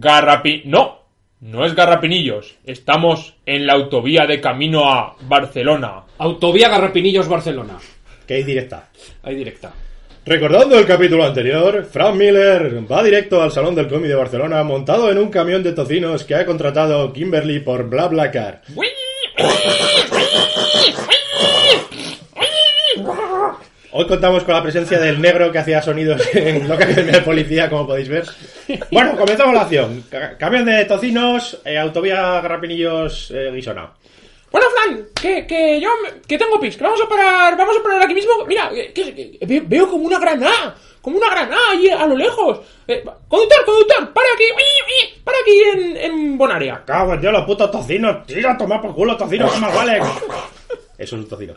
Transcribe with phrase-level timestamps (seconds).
[0.00, 0.62] Garrapi...
[0.64, 0.98] No,
[1.40, 2.56] no es Garrapinillos.
[2.64, 6.04] Estamos en la autovía de camino a Barcelona.
[6.18, 7.78] Autovía Garrapinillos Barcelona.
[8.26, 8.90] Que hay directa.
[9.24, 9.72] Ahí directa.
[10.24, 15.10] Recordando el capítulo anterior, Frank Miller va directo al Salón del Cómic de Barcelona montado
[15.10, 18.62] en un camión de tocinos que ha contratado Kimberly por BlaBlaCar.
[23.90, 27.70] Hoy contamos con la presencia del negro que hacía sonidos en Loca Academia de Policía,
[27.70, 28.24] como podéis ver.
[28.90, 30.04] Bueno, comenzamos la acción.
[30.10, 33.90] Ca- Camión de tocinos, eh, autovía Garrapinillos eh, Guisona.
[34.50, 35.88] Bueno, Fran, que, que yo
[36.26, 38.32] que tengo pis, que vamos a parar, vamos a parar aquí mismo.
[38.46, 42.16] Mira, que, que- que ve- veo como una granada, como una granada ahí a lo
[42.16, 42.60] lejos.
[42.86, 44.44] Eh, conductor, conductor, para aquí,
[45.24, 46.82] para aquí en, en Bonaria.
[46.86, 48.26] Cago en Dios, los putos tocinos.
[48.26, 50.00] Tira, toma por culo, tocinos, que más vale.
[50.98, 51.54] Eso es un tocino.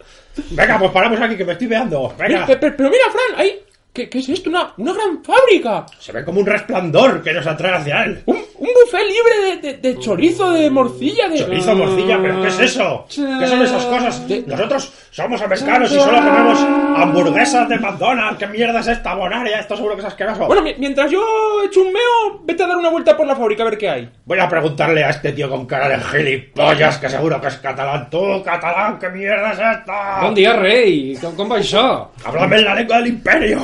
[0.51, 2.13] Venga, pues paramos aquí, que me estoy veando.
[2.17, 2.45] Venga.
[2.45, 3.59] Pe- pe- Pero, mira, Fran, ahí,
[3.93, 4.49] ¿qué, qué es esto?
[4.49, 5.85] Una, una gran fábrica.
[5.99, 8.23] Se ve como un resplandor que nos atrae hacia él.
[8.25, 11.37] Un, un buffet libre de, de- de chorizo, de morcilla, de...
[11.39, 13.05] Chorizo, morcilla, pero ¿qué es eso?
[13.09, 14.21] ¿Qué son esas cosas?
[14.47, 16.59] Nosotros somos americanos y solo comemos
[16.97, 18.37] hamburguesas de McDonald's.
[18.39, 19.59] ¿Qué mierda es esta bonaria?
[19.59, 20.45] Esto seguro que es asqueroso.
[20.47, 21.21] Bueno, mi- mientras yo
[21.65, 24.09] echo un meo, vete a dar una vuelta por la fábrica a ver qué hay.
[24.25, 28.09] Voy a preguntarle a este tío con cara de gilipollas, que seguro que es catalán.
[28.09, 30.19] Tú, catalán, ¿qué mierda es esta?
[30.21, 31.17] Bon dia, rei.
[31.21, 32.07] Com, com va això?
[32.25, 33.59] Háblame en la lengua del imperio.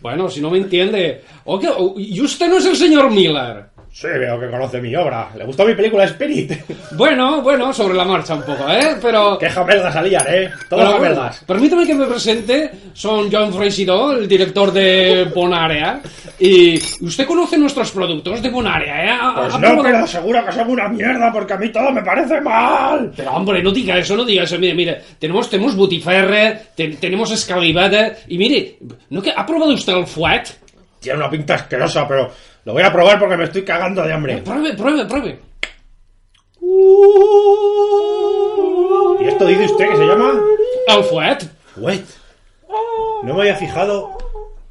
[0.00, 1.22] Bueno, si no me entiende.
[1.96, 3.71] ¿y usted no es el señor Miller?
[3.94, 5.28] Sí, veo que conoce mi obra.
[5.36, 6.52] ¿Le gustó mi película Spirit?
[6.92, 8.96] Bueno, bueno, sobre la marcha un poco, ¿eh?
[9.00, 9.38] Pero...
[9.38, 10.50] Qué jameldas salían, ¿eh?
[10.68, 11.44] Todas Pero, jameldas.
[11.46, 12.70] Permítame que me presente.
[12.94, 16.00] Son John Freisidó, el director de Bonarea.
[16.38, 19.18] Y usted conoce nuestros productos de Bonarea, ¿eh?
[19.36, 23.12] Pues no, pero seguro que son una mierda porque a mí todo me parece mal.
[23.16, 24.58] Pero hombre, no diga eso, no diga eso.
[24.58, 28.12] Mire, mire, tenemos, tenemos Butiferre, te- tenemos Escalivada.
[28.28, 28.78] Y mire,
[29.10, 30.44] ¿no que ha probado usted el fuet?
[31.00, 32.30] Tiene una pinta asquerosa, pero
[32.64, 34.38] lo voy a probar porque me estoy cagando de hambre.
[34.38, 35.38] Pruebe, pruebe, pruebe.
[39.20, 40.40] ¿Y esto dice usted que se llama?
[40.88, 41.44] El fuet.
[41.76, 42.04] Wet.
[43.22, 44.16] No me había fijado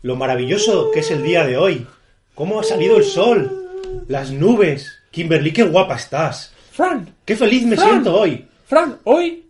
[0.01, 1.87] lo maravilloso que es el día de hoy.
[2.35, 3.69] Cómo ha salido el sol.
[4.07, 4.87] Las nubes.
[5.11, 6.53] Kimberly, qué guapa estás.
[6.71, 7.89] Fran, Qué feliz me Fran.
[7.89, 8.47] siento hoy.
[8.65, 9.40] Fran, hoy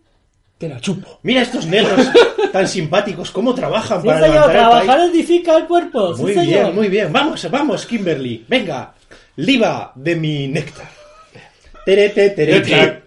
[0.62, 1.18] te la chupo.
[1.24, 2.06] Mira estos negros
[2.52, 5.10] tan simpáticos, cómo trabajan Sí, para señor, levantar el trabajar país.
[5.12, 6.14] edifica el cuerpo.
[6.14, 6.46] sí, Muy señor.
[6.46, 7.12] bien, muy bien.
[7.12, 8.44] Vamos, vamos, Kimberly.
[8.46, 8.94] Venga,
[9.36, 10.86] liba de mi néctar.
[11.84, 13.02] Terete, terete.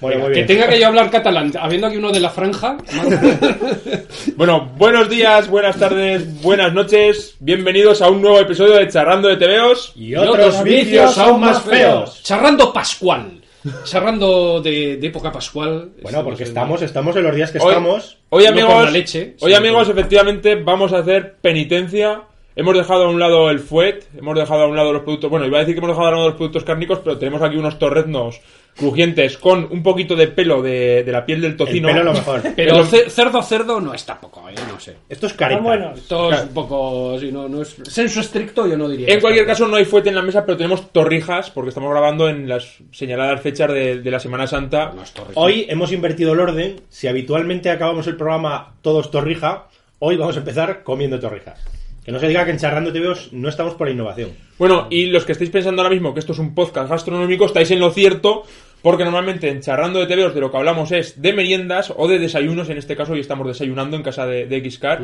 [0.00, 2.76] Bueno, muy Que tenga que yo hablar catalán, habiendo aquí uno de la franja.
[4.36, 7.34] Bueno, buenos días, buenas tardes, buenas noches.
[7.40, 9.92] Bienvenidos a un nuevo episodio de Charrando de TVOs.
[9.96, 12.22] Y otros vicios aún más feos.
[12.22, 13.40] Charrando Pascual.
[13.84, 15.90] Charrando de, de época Pascual.
[16.02, 18.18] Bueno, porque estamos, estamos en los días que Hoy, estamos.
[18.30, 22.22] hoy, amigos, leche, hoy amigos, efectivamente vamos a hacer penitencia.
[22.56, 25.30] Hemos dejado a un lado el fuet, hemos dejado a un lado los productos.
[25.30, 27.40] Bueno, iba a decir que hemos dejado a un lado los productos cárnicos, pero tenemos
[27.42, 28.40] aquí unos torreznos
[28.80, 31.86] crujientes con un poquito de pelo de, de la piel del El tocino.
[31.88, 32.42] pelo lo mejor.
[32.56, 34.54] Pero cerdo cerdo no es tampoco, ¿eh?
[34.68, 34.96] No sé.
[35.08, 35.60] Esto es careta.
[35.60, 35.98] Están buenos.
[35.98, 37.18] Esto es un poco.
[37.20, 37.76] Si no, no es.
[37.84, 39.14] Senso estricto, yo no diría.
[39.14, 42.28] En cualquier caso, no hay fuete en la mesa, pero tenemos torrijas, porque estamos grabando
[42.28, 44.92] en las señaladas fechas de, de la Semana Santa.
[44.96, 45.32] No es torre.
[45.34, 46.80] Hoy hemos invertido el orden.
[46.88, 49.68] Si habitualmente acabamos el programa todos torrija,
[49.98, 51.60] hoy vamos a empezar comiendo torrijas.
[52.04, 54.30] Que no se diga que en Charrando TVOs no estamos por la innovación.
[54.58, 57.70] Bueno, y los que estáis pensando ahora mismo que esto es un podcast gastronómico, estáis
[57.72, 58.44] en lo cierto,
[58.82, 62.18] porque normalmente en Charrando de TVOs de lo que hablamos es de meriendas o de
[62.18, 65.00] desayunos, en este caso hoy estamos desayunando en casa de, de Xcar.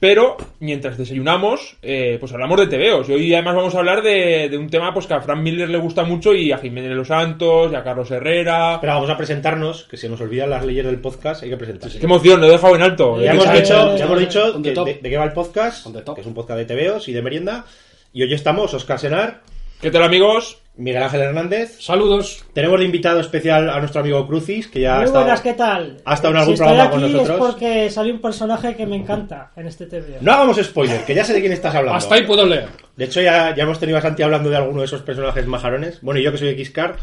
[0.00, 3.08] Pero mientras desayunamos, eh, pues hablamos de TVOs.
[3.08, 5.68] Y hoy además vamos a hablar de, de un tema pues que a Frank Miller
[5.68, 8.78] le gusta mucho y a Jiménez Los Santos y a Carlos Herrera.
[8.80, 11.98] Pero vamos a presentarnos, que se nos olvidan las leyes del podcast, hay que presentarse.
[11.98, 13.20] Qué emoción, lo he dejado en alto.
[13.20, 15.84] Ya hemos dicho, ya hemos dicho que- de, de qué va el podcast,
[16.14, 17.64] que es un podcast de TVOs y de merienda.
[18.12, 19.40] Y hoy estamos Oscar Senar,
[19.80, 20.58] ¿Qué tal amigos?
[20.78, 21.76] Miguel Ángel Hernández.
[21.80, 22.44] Saludos.
[22.52, 25.52] Tenemos de invitado especial a nuestro amigo Crucis, que ya ha Muy estado, buenas, ¿qué
[25.54, 25.96] tal?
[26.04, 27.40] ha estado en algún si estoy programa aquí con nosotros.
[27.40, 30.18] es porque salió un personaje que me encanta en este TV.
[30.20, 31.96] No hagamos spoiler, que ya sé de quién estás hablando.
[31.98, 32.68] Hasta ahí puedo leer.
[32.96, 36.00] De hecho, ya, ya hemos tenido a Santi hablando de alguno de esos personajes majarones.
[36.00, 36.94] Bueno, y yo que soy Xcar.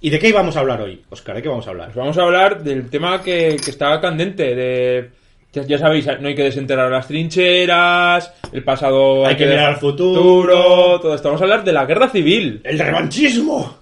[0.00, 1.36] ¿Y de qué íbamos a hablar hoy, Oscar?
[1.36, 1.86] ¿De qué vamos a hablar?
[1.88, 5.10] Pues vamos a hablar del tema que, que está candente, de...
[5.52, 9.76] Ya, ya sabéis, no hay que desenterrar las trincheras, el pasado Hay que mirar al
[9.76, 11.00] futuro.
[11.00, 11.28] todo esto.
[11.28, 12.60] Vamos a hablar de la guerra civil.
[12.64, 13.78] ¡El revanchismo!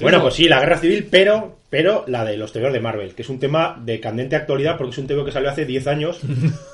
[0.00, 3.22] Bueno, pues sí, la guerra civil, pero, pero la de los TVOs de Marvel, que
[3.22, 6.18] es un tema de candente actualidad porque es un TVO que salió hace 10 años.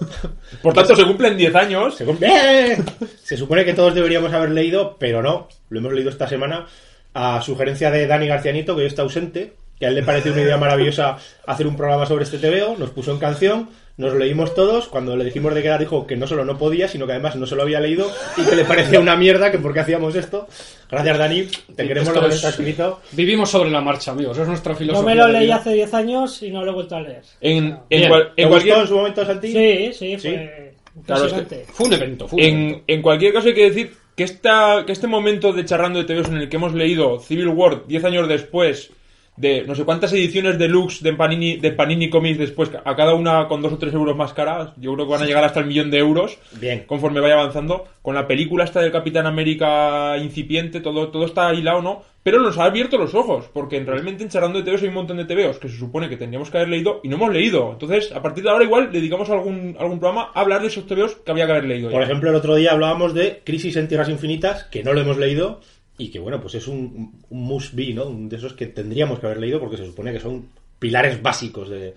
[0.63, 1.95] Por tanto, se cumplen 10 años.
[1.97, 2.77] Se, cum- ¡Eh!
[3.23, 5.49] Se supone que todos deberíamos haber leído, pero no.
[5.71, 6.67] Lo hemos leído esta semana
[7.15, 10.43] a sugerencia de Dani Garcianito, que hoy está ausente, que a él le pareció una
[10.43, 11.17] idea maravillosa
[11.47, 14.89] hacer un programa sobre este TVO, nos puso en canción, nos lo leímos todos.
[14.89, 17.37] Cuando le dijimos de qué era, dijo que no solo no podía, sino que además
[17.37, 20.15] no se lo había leído y que le parecía una mierda, que por qué hacíamos
[20.15, 20.47] esto.
[20.91, 21.43] Gracias, Dani.
[21.77, 23.01] Te queremos Esto lo que es- está escrito.
[23.13, 24.37] Vivimos sobre la marcha, amigos.
[24.39, 25.07] Es nuestra Yo filosofía.
[25.11, 25.57] me lo de leí vida.
[25.57, 27.23] hace 10 años y no lo he vuelto a leer.
[27.41, 28.09] En, en, Bien.
[28.09, 29.53] cual- ¿Te en gustó cualquier, en su momento, Santi?
[29.53, 30.75] Sí, sí, fue
[31.07, 31.65] Claro, es que- impresionante.
[31.73, 32.85] Fue un evento, fue un en, evento.
[32.89, 36.29] en cualquier caso hay que decir que, esta, que este momento de charrando de TVOs
[36.29, 38.91] en el que hemos leído Civil War 10 años después
[39.37, 43.49] de no sé cuántas ediciones deluxe de Panini, de Panini Comics después, a cada una
[43.49, 45.67] con dos o tres euros más caras, yo creo que van a llegar hasta el
[45.67, 46.85] millón de euros Bien.
[46.87, 51.81] conforme vaya avanzando, con la película esta del Capitán América incipiente, todo, todo está hilado,
[51.83, 52.03] ¿no?
[52.23, 54.95] Pero nos ha abierto los ojos, porque en- realmente en Charlando de TVOs hay un
[54.95, 57.73] montón de TVOs que se supone que tendríamos que haber leído y no hemos leído.
[57.73, 61.17] Entonces, a partir de ahora igual dedicamos algún, algún programa a hablar de esos TVOs
[61.17, 61.91] que había que haber leído.
[61.91, 62.05] Por ya.
[62.07, 65.61] ejemplo, el otro día hablábamos de Crisis en Tierras Infinitas, que no lo hemos leído
[65.99, 68.07] y que, bueno, pues es un, un must be, ¿no?
[68.07, 70.49] Un de esos que tendríamos que haber leído porque se supone que son
[70.79, 71.95] pilares básicos de...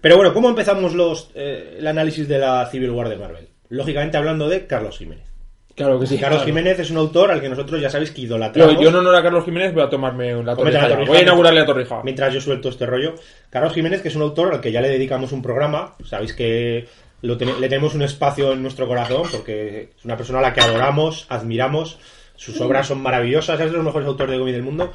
[0.00, 3.48] Pero bueno, ¿cómo empezamos los, eh, el análisis de la Civil War de Marvel?
[3.70, 5.26] Lógicamente hablando de Carlos Jiménez.
[5.74, 6.18] Claro que sí.
[6.18, 8.74] Carlos Jiménez es un autor al que nosotros ya sabéis que idolatramos.
[8.74, 10.80] Yo, yo en honor a Carlos Jiménez voy a tomarme la torrija.
[10.82, 10.88] ya.
[10.88, 11.08] torrija.
[11.08, 12.02] Voy a inaugurarle la torrija.
[12.04, 13.14] Mientras yo suelto este rollo.
[13.48, 15.94] Carlos Jiménez, que es un autor al que ya le dedicamos un programa.
[16.04, 16.86] Sabéis que
[17.22, 20.52] lo ten- le tenemos un espacio en nuestro corazón porque es una persona a la
[20.52, 21.98] que adoramos, admiramos.
[22.40, 24.94] Sus obras son maravillosas, es de los mejores autores de cómic del mundo.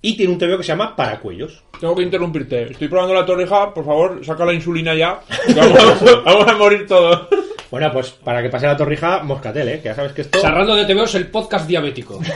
[0.00, 1.64] Y tiene un TVO que se llama Paracuellos.
[1.80, 2.70] Tengo que interrumpirte.
[2.70, 3.74] Estoy probando la torrija.
[3.74, 5.20] Por favor, saca la insulina ya.
[5.56, 7.26] Vamos, vamos a morir todos.
[7.72, 9.78] Bueno, pues para que pase la torrija, Moscatel, ¿eh?
[9.80, 10.40] Que ya sabes que esto...
[10.40, 12.20] Charrando de TVO es el podcast diabético.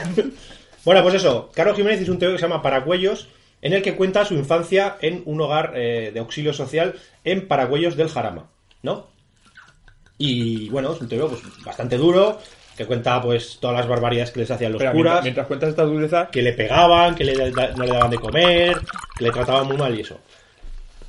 [0.83, 1.51] Bueno, pues eso.
[1.53, 3.27] Carlos Jiménez hizo un TVO que se llama Paracuellos,
[3.61, 7.95] en el que cuenta su infancia en un hogar eh, de auxilio social en Paracuellos
[7.95, 8.49] del Jarama,
[8.81, 9.05] ¿no?
[10.17, 12.39] Y bueno, es un TVO pues, bastante duro,
[12.81, 15.83] que cuenta pues todas las barbaridades que les hacían los curas, mientras, mientras cuentas esta
[15.83, 18.77] dureza, que le pegaban, que le da- no le daban de comer,
[19.17, 20.19] que le trataban muy mal y eso.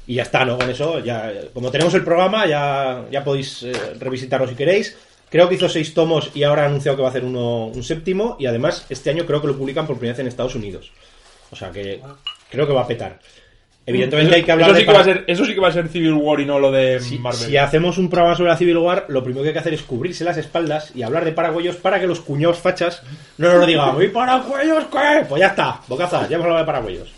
[0.07, 0.59] Y ya está, ¿no?
[0.59, 4.97] Con eso, ya, como tenemos el programa, ya, ya podéis eh, revisitarlo si queréis.
[5.31, 7.83] Creo que hizo seis tomos y ahora ha anunciado que va a hacer uno, un
[7.83, 8.37] séptimo.
[8.39, 10.93] Y además, este año creo que lo publican por primera vez en Estados Unidos.
[11.51, 12.01] O sea que
[12.51, 13.19] creo que va a petar.
[13.85, 15.61] Evidentemente eso, hay que hablar eso de sí que va a ser, eso sí que
[15.61, 17.41] va a ser Civil War y no lo de si, Marvel.
[17.41, 19.83] si hacemos un programa sobre la Civil War, lo primero que hay que hacer es
[19.83, 23.03] cubrirse las espaldas y hablar de paraguayos para que los cuñados fachas
[23.39, 24.01] no nos lo digan.
[24.01, 25.25] ¿Y paraguayos qué?
[25.29, 27.13] Pues ya está, bocaza, ya hemos hablado de paraguayos.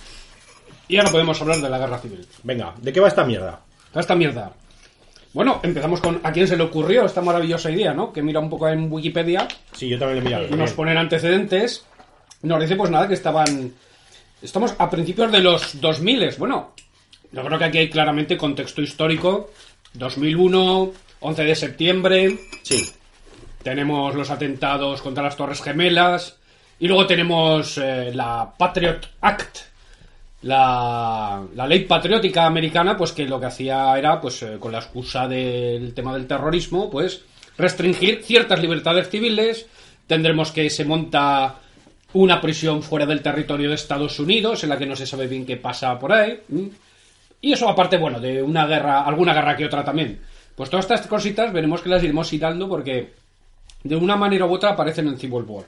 [0.88, 2.26] Y ahora podemos hablar de la guerra civil.
[2.42, 3.60] Venga, ¿de qué va esta mierda?
[3.94, 4.52] A esta mierda.
[5.34, 8.12] Bueno, empezamos con a quién se le ocurrió esta maravillosa idea, ¿no?
[8.12, 10.48] Que mira un poco en Wikipedia, Sí, yo también le he mirado.
[10.56, 10.76] nos bien.
[10.76, 11.84] ponen antecedentes.
[12.42, 13.72] Nos dice pues nada, que estaban...
[14.44, 16.34] Estamos a principios de los 2000.
[16.36, 16.74] Bueno,
[17.32, 19.50] yo creo que aquí hay claramente contexto histórico.
[19.94, 22.84] 2001, 11 de septiembre, Sí,
[23.62, 26.36] tenemos los atentados contra las Torres Gemelas
[26.78, 29.58] y luego tenemos eh, la Patriot Act,
[30.42, 34.78] la, la ley patriótica americana, pues que lo que hacía era, pues eh, con la
[34.80, 37.22] excusa del tema del terrorismo, pues
[37.56, 39.64] restringir ciertas libertades civiles.
[40.06, 41.60] Tendremos que se monta
[42.14, 45.44] una prisión fuera del territorio de Estados Unidos, en la que no se sabe bien
[45.44, 46.40] qué pasa por ahí.
[47.40, 50.20] Y eso aparte, bueno, de una guerra, alguna guerra que otra también.
[50.54, 53.12] Pues todas estas cositas veremos que las iremos citando porque
[53.82, 55.66] de una manera u otra aparecen en Civil War.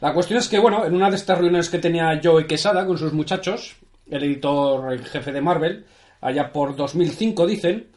[0.00, 2.96] La cuestión es que, bueno, en una de estas reuniones que tenía Joe Quesada con
[2.96, 3.76] sus muchachos,
[4.10, 5.84] el editor en jefe de Marvel,
[6.20, 7.88] allá por 2005 dicen,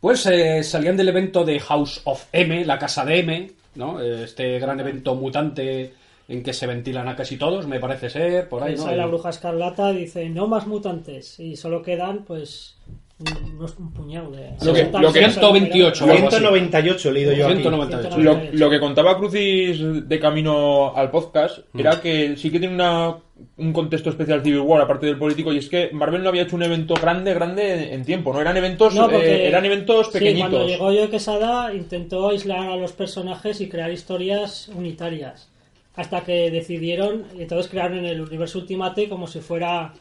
[0.00, 4.00] pues eh, salían del evento de House of M, la casa de M, ¿no?
[4.00, 5.94] Este gran evento mutante
[6.28, 8.82] en que se ventilan a casi todos, me parece ser, por ahí, Ahí ¿no?
[8.84, 12.76] sale la bruja escarlata dice no más mutantes y solo quedan pues
[13.18, 16.12] un, unos- un puñado de Lo que- lo que- se han 128, recuperado.
[16.16, 16.36] algo así.
[16.36, 17.54] 198 he leído yo aquí.
[17.62, 18.18] 198.
[18.18, 19.78] Lo, lo que contaba Crucis
[20.08, 21.78] de camino al podcast Mm.
[21.80, 23.14] era que sí que tiene una,
[23.58, 26.56] un contexto especial Civil War, aparte del político, y es que Marvel no había hecho
[26.56, 28.40] un evento grande, grande en tiempo, ¿no?
[28.40, 30.50] Eran eventos, No, porque- eh, eran eventos Sí, pequeñitos.
[30.50, 35.50] cuando llegó Joe Quesada intentó aislar a los personajes y crear historias unitarias.
[35.96, 39.92] Hasta que decidieron, y entonces crearon el universo Ultimate como si fuera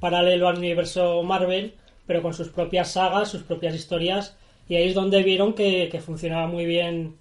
[0.00, 1.74] paralelo al universo Marvel,
[2.06, 4.36] pero con sus propias sagas, sus propias historias,
[4.68, 7.16] y ahí es donde vieron que, que funcionaba muy bien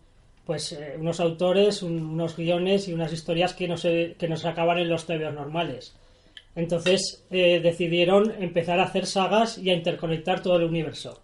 [0.45, 4.37] pues eh, unos autores, un- unos guiones y unas historias que no se, que no
[4.37, 5.93] se acaban en los TVOs normales.
[6.55, 11.21] Entonces eh, decidieron empezar a hacer sagas y a interconectar todo el universo.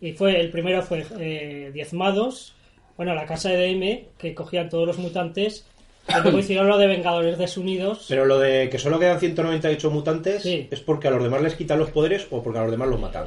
[0.00, 2.53] Y fue el primero fue eh, Diezmados,
[2.96, 5.66] bueno, la casa de DM, que cogían todos los mutantes,
[6.08, 8.06] y luego hicieron lo de Vengadores Desunidos.
[8.08, 10.68] Pero lo de que solo quedan 198 mutantes Sí.
[10.70, 13.00] es porque a los demás les quitan los poderes o porque a los demás los
[13.00, 13.26] matan.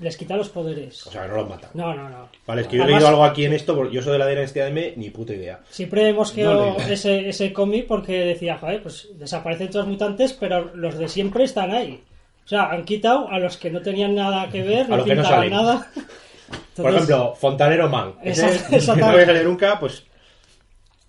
[0.00, 1.06] Les quita los poderes.
[1.06, 1.70] O sea, que no los matan.
[1.74, 2.28] No, no, no.
[2.46, 4.18] Vale, es que yo he Además, leído algo aquí en esto, porque yo soy de
[4.18, 5.60] la dinastía de M, ni puta idea.
[5.70, 10.32] Siempre hemos No quedado ese, ese cómic porque decía, joder, pues desaparecen todos los mutantes,
[10.32, 12.02] pero los de siempre están ahí.
[12.44, 15.06] O sea, han quitado a los que no tenían nada que ver, A no los
[15.06, 15.50] que no pintaban salen.
[15.52, 15.90] nada.
[16.76, 18.14] Por ejemplo, Fontanero Man.
[18.22, 19.06] Ese exacto.
[19.06, 20.04] no voy a salir nunca, pues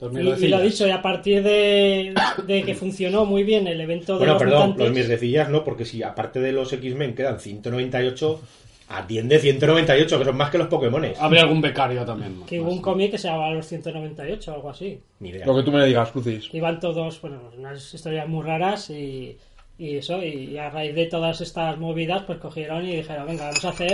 [0.01, 2.13] y, y lo dicho, y a partir de,
[2.45, 5.63] de que funcionó muy bien el evento de Bueno, los perdón, mutantes, los mierdecillas no,
[5.63, 8.41] porque si aparte de los X-Men quedan 198,
[8.89, 11.17] atiende 198, que son más que los Pokémones.
[11.17, 12.41] Habría algún becario también.
[12.45, 14.99] que hubo un cómic que se llamaba Los 198 o algo así.
[15.19, 15.45] Ni idea.
[15.45, 16.49] Lo que tú me digas, Crucis.
[16.53, 19.37] iban todos, bueno, unas historias muy raras y,
[19.77, 23.63] y eso, y a raíz de todas estas movidas, pues cogieron y dijeron, venga, vamos
[23.63, 23.93] a hacer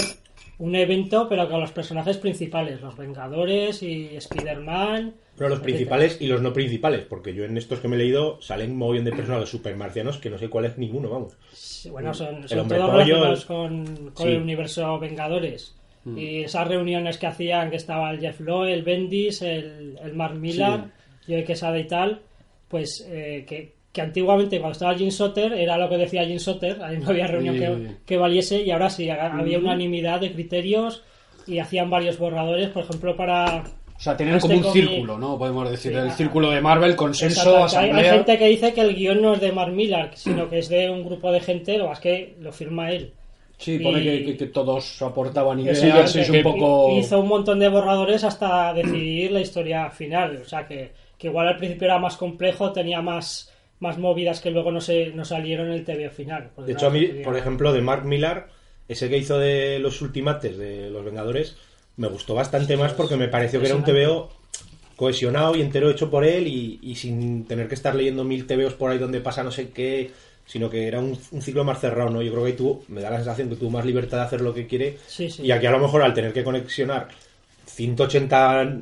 [0.61, 5.13] un evento, pero con los personajes principales, los Vengadores y Spider-Man.
[5.35, 5.63] Pero los etcétera.
[5.63, 8.77] principales y los no principales, porque yo en estos que me he leído salen un
[8.77, 11.35] mogollón de personajes supermarcianos que no sé cuál es ninguno, vamos.
[11.51, 14.31] Sí, Bueno, son, son todos pollo, relacionados el- con, con Sí.
[14.33, 15.75] el universo Vengadores.
[16.15, 20.33] Y esas reuniones que hacían, que estaba el Jeff Lowe, el Bendis, el, el Mark
[20.35, 20.89] Millar,
[21.27, 22.21] Joey Quesada y tal,
[22.67, 26.81] pues eh, que, que antiguamente cuando estaba Jim Soter era lo que decía Jim Soter,
[26.81, 31.03] ahí no había reunión que, que valiese y ahora sí, ha- había unanimidad de criterios
[31.47, 33.63] y hacían varios borradores, por ejemplo, para...
[33.97, 35.37] O sea, tenían Este como un círculo, ¿no?
[35.37, 38.13] Podemos decir, Sí, el círculo de Marvel, consenso, Exacto, hay, hay asamblea.
[38.13, 40.89] gente que dice que el guion no es de Mark Millar, sino que es de
[40.89, 43.11] un grupo de gente, lo más que lo firma él.
[43.57, 46.97] Sí, pone que, que- que todos aportaban ideas, es un poco...
[46.97, 50.37] Hizo un montón de borradores hasta decidir la historia final.
[50.41, 53.50] O sea que, que igual al principio era más complejo, tenía más,
[53.81, 56.51] más movidas que luego no, se, no salieron en el TV final.
[56.65, 58.47] De hecho, a mí, por ejemplo, de Mark Millar,
[58.87, 61.57] ese que hizo de los ultimates de los Vengadores,
[61.97, 64.29] me gustó bastante más porque me pareció que era un TVO
[64.95, 68.75] cohesionado y entero hecho por él y, y sin tener que estar leyendo mil TVOs
[68.75, 70.11] por ahí donde pasa no sé qué,
[70.45, 72.21] sino que era un, un ciclo más cerrado, ¿no?
[72.21, 74.41] Yo creo que ahí tú, me da la sensación que tuvo más libertad de hacer
[74.41, 75.41] lo que quiere Sí, sí.
[75.43, 77.07] y aquí a lo mejor al tener que conexionar
[77.65, 78.79] 180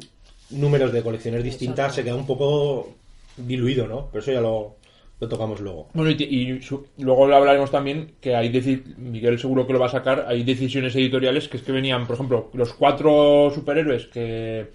[0.50, 1.96] números de colecciones distintas Exacto.
[1.96, 2.96] se queda un poco
[3.38, 4.10] diluido, ¿no?
[4.12, 4.78] Pero eso ya lo,
[5.19, 5.89] lo tocamos luego.
[5.93, 8.49] Bueno, y, su- luego lo hablaremos también que hay,
[8.97, 12.15] Miguel seguro que lo va a sacar, hay decisiones editoriales que es que venían, por
[12.15, 14.67] ejemplo, los cuatro superhéroes que,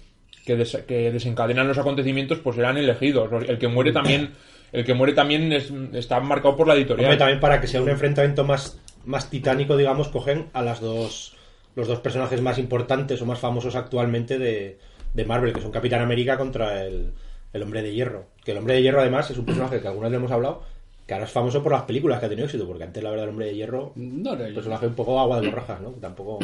[0.45, 3.29] que, des- que desencadenan los acontecimientos, pues eran elegidos.
[3.47, 4.31] El que muere también,
[4.71, 7.05] el que muere también es- está marcado por la editorial.
[7.05, 11.31] Hombre, también para que sea un enfrentamiento más, más titánico, digamos, cogen a las dos
[11.75, 14.77] los dos personajes más importantes o más famosos actualmente de,
[15.13, 17.11] de Marvel, que son Capitán América contra el,
[17.51, 18.27] el Hombre de Hierro.
[18.45, 20.61] Que el Hombre de Hierro, además, es un personaje que algunas le hemos hablado,
[21.07, 23.23] que ahora es famoso por las películas que ha tenido éxito, porque antes, la verdad,
[23.25, 25.89] el Hombre de Hierro, No era un personaje un poco agua de borrajas, ¿no?
[25.91, 26.39] Tampoco...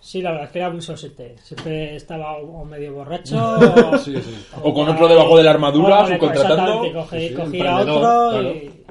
[0.00, 1.36] Sí, la verdad es que era muy sosete.
[1.40, 4.44] Siempre estaba o medio borracho o, Sí, sí.
[4.60, 6.92] O con otro debajo de la armadura, o- subcontratando.
[6.92, 8.04] cogía a emprendedor,
[8.34, 8.84] otro y,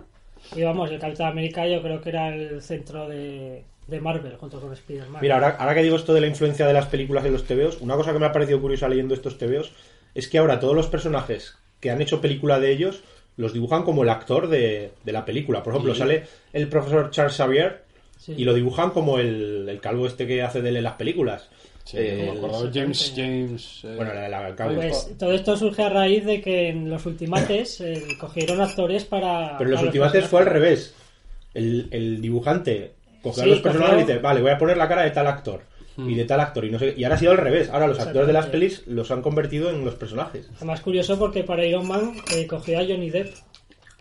[0.56, 4.62] y vamos, el Capitán América yo creo que era el centro de, de Marvel junto
[4.62, 5.22] con Spider-Man.
[5.22, 7.82] Mira, ahora, ahora que digo esto de la influencia de las películas en los TVOs,
[7.82, 9.74] una cosa que me ha parecido curiosa leyendo estos TVOs
[10.16, 13.02] es que ahora todos los personajes que han hecho película de ellos
[13.38, 15.64] los dibujan como el actor de, de la película.
[15.64, 16.00] Por ejemplo, Sí.
[16.00, 16.24] sale
[16.54, 17.84] el profesor Charles Xavier
[18.18, 18.36] Sí.
[18.38, 21.50] y lo dibujan como el, el calvo este que hace de él en las películas.
[21.84, 22.70] Sí, Eh, no me acuerdo.
[22.72, 23.14] James.
[23.16, 23.80] James...
[23.84, 24.76] eh, bueno, la- la- el calvo.
[24.76, 29.58] Pues todo esto surge a raíz de que en los ultimates eh, cogieron actores para.
[29.58, 30.94] Pero en los ultimates fue al revés.
[31.56, 32.92] El, el dibujante
[33.24, 35.64] cogió a los personajes y dice, vale, voy a poner la cara de tal actor.
[35.98, 36.66] Y de tal actor.
[36.66, 37.70] Y, no sé, y ahora ha sido al revés.
[37.70, 40.50] Ahora los actores de las pelis los han convertido en los personajes.
[40.58, 43.34] Además, curioso porque para Iron Man eh, cogió a Johnny Depp.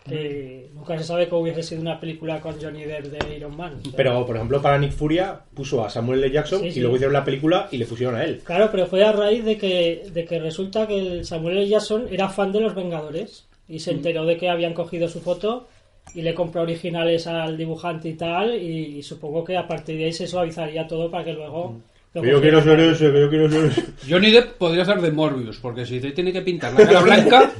[0.07, 3.75] Que nunca se sabe que hubiese sido una película con Johnny Depp de Iron Man.
[3.81, 6.31] O sea, Pero, por ejemplo, para Nick Furia puso a Samuel L.
[6.33, 6.79] Jackson Sí, y sí.
[6.79, 8.41] luego hicieron la película y le pusieron a él.
[8.43, 11.67] Claro, pero fue a raíz de que, de que resulta que el Samuel L.
[11.67, 15.67] Jackson era fan de los Vengadores y se enteró de que habían cogido su foto
[16.13, 20.13] y le compró originales al dibujante y tal y, supongo que a partir de ahí
[20.13, 21.71] se suavizaría todo para que luego...
[21.71, 21.81] Mm.
[22.13, 23.85] Que yo quiero ser ese, que yo quiero ser ese.
[24.09, 27.51] Johnny Depp podría ser de Morbius, porque si te tiene que pintar la cara blanca,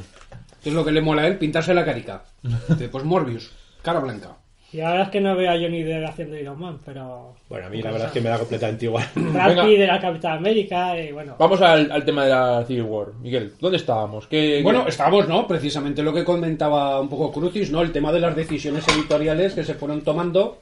[0.61, 2.25] que es lo que le mola a él, pintarse la carica.
[2.67, 3.49] Dice, Pues Morbius,
[3.81, 4.35] cara blanca.
[4.73, 7.35] Y ahora es que no veo a Johnny Depp haciendo Iron Man, pero...
[7.49, 9.05] Bueno, a mí la verdad es que me da completamente igual.
[9.15, 9.65] Venga.
[9.65, 11.35] Pitt era Capitán América y bueno...
[11.37, 13.07] Vamos al, al tema de la Civil War.
[13.21, 14.27] Miguel, ¿dónde estábamos?
[14.27, 15.45] ¿Qué, Bueno, qué- estábamos, ¿no?
[15.45, 17.81] Precisamente lo que comentaba un poco Crucis, ¿no?
[17.81, 20.59] El tema de las decisiones editoriales que se fueron tomando.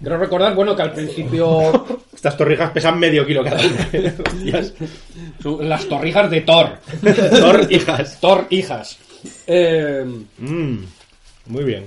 [0.00, 1.84] Quiero recordar, bueno, que al principio
[2.14, 4.54] Estas torrijas pesan medio kilo cada una.
[5.68, 6.78] Las torrijas de Thor,
[7.40, 8.18] Torrijas.
[8.20, 8.98] Thor hijas.
[9.46, 10.04] Eh,
[10.38, 10.78] Mm,
[11.46, 11.84] muy bien.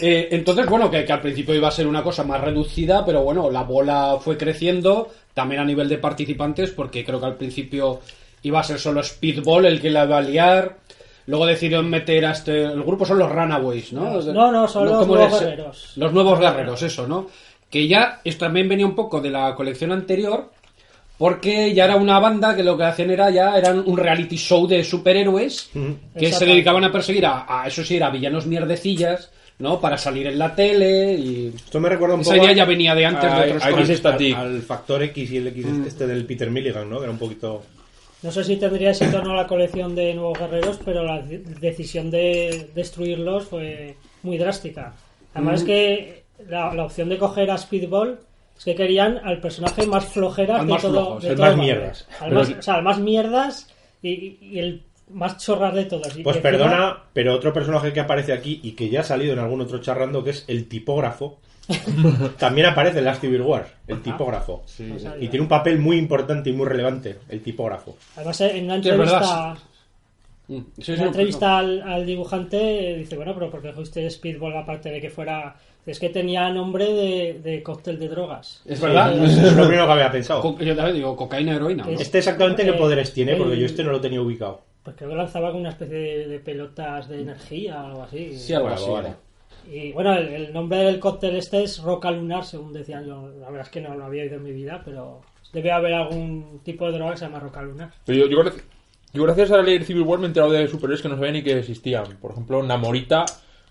[0.00, 3.22] Eh, entonces, bueno, que, que al principio iba a ser una cosa más reducida, pero
[3.22, 8.00] bueno, la bola fue creciendo, también a nivel de participantes, porque creo que al principio
[8.42, 10.76] iba a ser solo Speedball el que la iba a liar.
[11.26, 12.64] Luego decidieron meter a este.
[12.64, 14.20] El grupo son los Runaways, ¿no?
[14.20, 15.40] No, no, son los ¿cómo nuevos es?
[15.40, 15.92] guerreros.
[15.96, 17.28] Los nuevos guerreros, eso, ¿no?
[17.70, 20.50] Que ya esto también venía un poco de la colección anterior,
[21.16, 24.66] porque ya era una banda que lo que hacían era ya eran un reality show
[24.66, 25.70] de superhéroes
[26.18, 29.80] que se dedicaban a perseguir a, a eso sí, era villanos mierdecillas, ¿no?
[29.80, 31.52] Para salir en la tele y...
[31.54, 34.00] Esto me recuerda un Esa poco idea a- ya venía de antes Ay, de otros
[34.00, 34.34] cómics.
[34.36, 35.86] al, al factor X y el X Mm.
[35.86, 36.96] este del Peter Milligan, ¿no?
[36.98, 37.62] Que era un poquito...
[38.22, 41.38] No sé si tendría éxito o no la colección de nuevos guerreros, pero la de-
[41.38, 44.94] decisión de destruirlos fue muy drástica.
[45.34, 48.18] Además es que la, la opción de coger a Speedball
[48.56, 51.46] es que querían al personaje más flojera Al de más todo, flojo, de el todo
[51.46, 52.08] más mierdas.
[52.20, 53.68] Al Pero- más, o sea, más mierdas
[54.02, 54.82] y, y el
[55.14, 56.16] más chorras de todos.
[56.16, 59.38] Y Pues perdona, pero otro personaje que aparece aquí y que ya ha salido en
[59.38, 61.38] algún otro charrando, que es el tipógrafo,
[62.38, 64.64] también aparece en Last Civil War, el tipógrafo.
[65.20, 67.96] Y tiene un papel muy importante y muy relevante, el tipógrafo.
[68.16, 68.88] Además, en una verdad.
[68.98, 69.56] entrevista,
[70.46, 74.10] Mm, sí, en una entrevista al, al dibujante, eh, dice: Bueno, pero ¿por qué fuiste
[74.10, 75.56] Speedball aparte de que fuera.?
[75.86, 78.60] Es que tenía nombre de, de cóctel de drogas.
[78.66, 79.16] Es verdad.
[79.24, 80.42] Es lo primero que había pensado.
[80.42, 81.86] Co- Yo también digo cocaína, heroína.
[81.98, 84.60] Este exactamente qué Eh, poderes tiene, porque el- yo este no lo tenía ubicado.
[84.84, 88.36] Pues creo que lanzaba con una especie de, de pelotas de energía o algo así.
[88.38, 88.90] Sí, algo así.
[88.90, 89.14] vale.
[89.70, 93.28] Y bueno, el, el nombre del cóctel este es Roca Lunar, según decían yo.
[93.40, 95.22] La verdad es que no lo había oído en mi vida, pero
[95.54, 97.90] debe haber algún tipo de droga que se llama Roca Lunar.
[98.04, 98.64] Pero yo, yo, gracias-
[99.14, 101.42] yo gracias a leer Civil War me he enterado de superhéroes que no sabía ni
[101.42, 102.04] que existían.
[102.20, 103.24] Por ejemplo, Namorita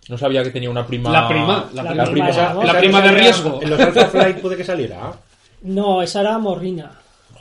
[0.09, 1.11] no sabía que tenía una prima.
[1.11, 2.05] La prima, la La prima.
[2.11, 3.59] prima Esa- era- la ¿Esa prima no de riesgo.
[3.61, 4.97] En los Alpha Flight puede que saliera.
[5.03, 5.15] ¿ah?
[5.61, 6.91] No, esa era Morrina.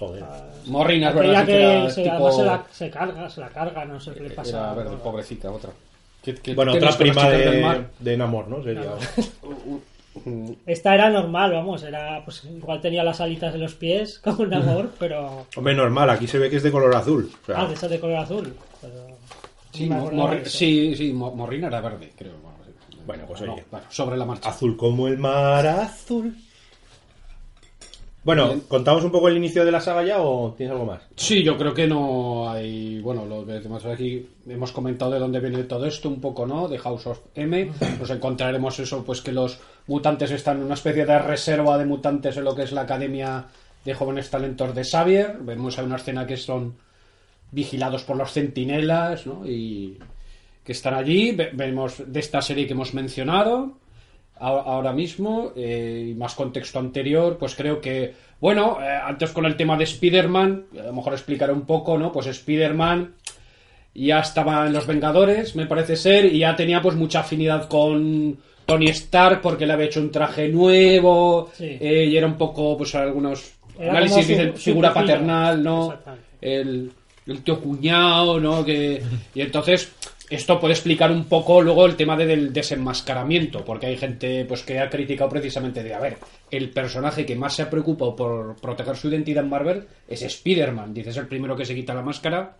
[0.06, 0.24] Joder.
[0.66, 1.40] Morrina, es Aquella verdad.
[1.40, 4.12] sí que era se, tipo- además se la, se carga, se la carga, no sé
[4.12, 4.50] qué le pasa.
[4.50, 5.70] Era verde, pobrecita, otra.
[6.22, 8.62] ¿Qué- qué Bueno, otra prima de, de Namor, ¿no?
[8.62, 8.92] Sería.
[10.66, 14.52] Esta era normal, vamos, era pues igual tenía las alitas de los pies como un
[14.54, 17.30] amor, pero Hombre, normal, aquí se ve que es de color azul.
[17.42, 18.54] O sea, ah, de esas de color azul.
[18.80, 19.06] Pero
[19.72, 21.12] Sí, no sí, sí,
[21.68, 22.32] era verde, creo.
[23.06, 23.64] Bueno, pues No, oye.
[23.70, 24.50] bueno, sobre la marcha.
[24.50, 26.36] Azul como el mar azul.
[28.24, 28.60] Bueno, Bien.
[28.68, 31.02] ¿contamos un poco el inicio de la saga ya o tienes algo más?
[31.16, 33.00] Sí, yo creo que no hay.
[33.00, 36.68] Bueno, lo que tenemos aquí, hemos comentado de dónde viene todo esto un poco, ¿no?
[36.68, 37.72] De House of M.
[37.98, 42.36] Nos encontraremos eso, pues que los mutantes están en una especie de reserva de mutantes
[42.36, 43.46] en lo que es la Academia
[43.84, 45.38] de Jóvenes Talentos de Xavier.
[45.40, 46.74] Vemos hay una escena que son
[47.50, 49.44] vigilados por los centinelas, ¿no?
[49.44, 49.98] Y
[50.64, 51.32] que están allí.
[51.32, 53.81] Ve- Vemos de esta serie que hemos mencionado a-
[54.48, 59.56] ahora mismo eh, y más contexto anterior, pues creo que, bueno, eh, antes con el
[59.56, 62.10] tema de Spider-Man, a lo mejor explicaré un poco, ¿no?
[62.12, 63.14] Pues Spider-Man
[63.94, 68.38] ya estaba en Los Vengadores, me parece ser, y ya tenía pues mucha afinidad con
[68.66, 71.76] Tony Stark porque le había hecho un traje nuevo Sí.
[71.80, 75.94] eh, y era un poco, pues algunos Era análisis su- dicen su figura paternal, ¿no?
[76.40, 76.90] El,
[77.26, 78.64] el tío cuñado, ¿no?
[78.64, 79.02] Que,
[79.34, 79.92] y entonces
[80.34, 84.62] esto puede explicar un poco luego el tema de- del desenmascaramiento, porque hay gente pues
[84.62, 86.16] que ha criticado precisamente de, a ver,
[86.50, 90.94] el personaje que más se ha preocupado por proteger su identidad en Marvel es Spider-Man,
[90.94, 92.56] dices el primero que se quita la máscara.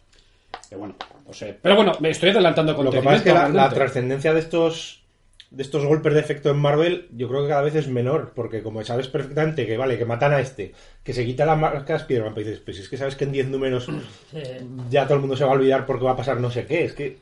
[0.69, 0.95] Pero bueno,
[1.27, 1.57] no sé.
[1.61, 4.41] Pero bueno, me estoy adelantando con Lo que pasa es que la, la trascendencia de
[4.41, 5.01] estos
[5.51, 8.63] de estos golpes de efecto en Marvel, yo creo que cada vez es menor, porque
[8.63, 10.73] como sabes perfectamente que vale, que matan a este,
[11.05, 13.49] que se quita la máscara Spider-Man, pues dices, pues es que sabes que en 10
[13.49, 13.87] números
[14.33, 16.65] Eh, ya todo el mundo se va a olvidar porque va a pasar no sé
[16.65, 17.19] qué, es que,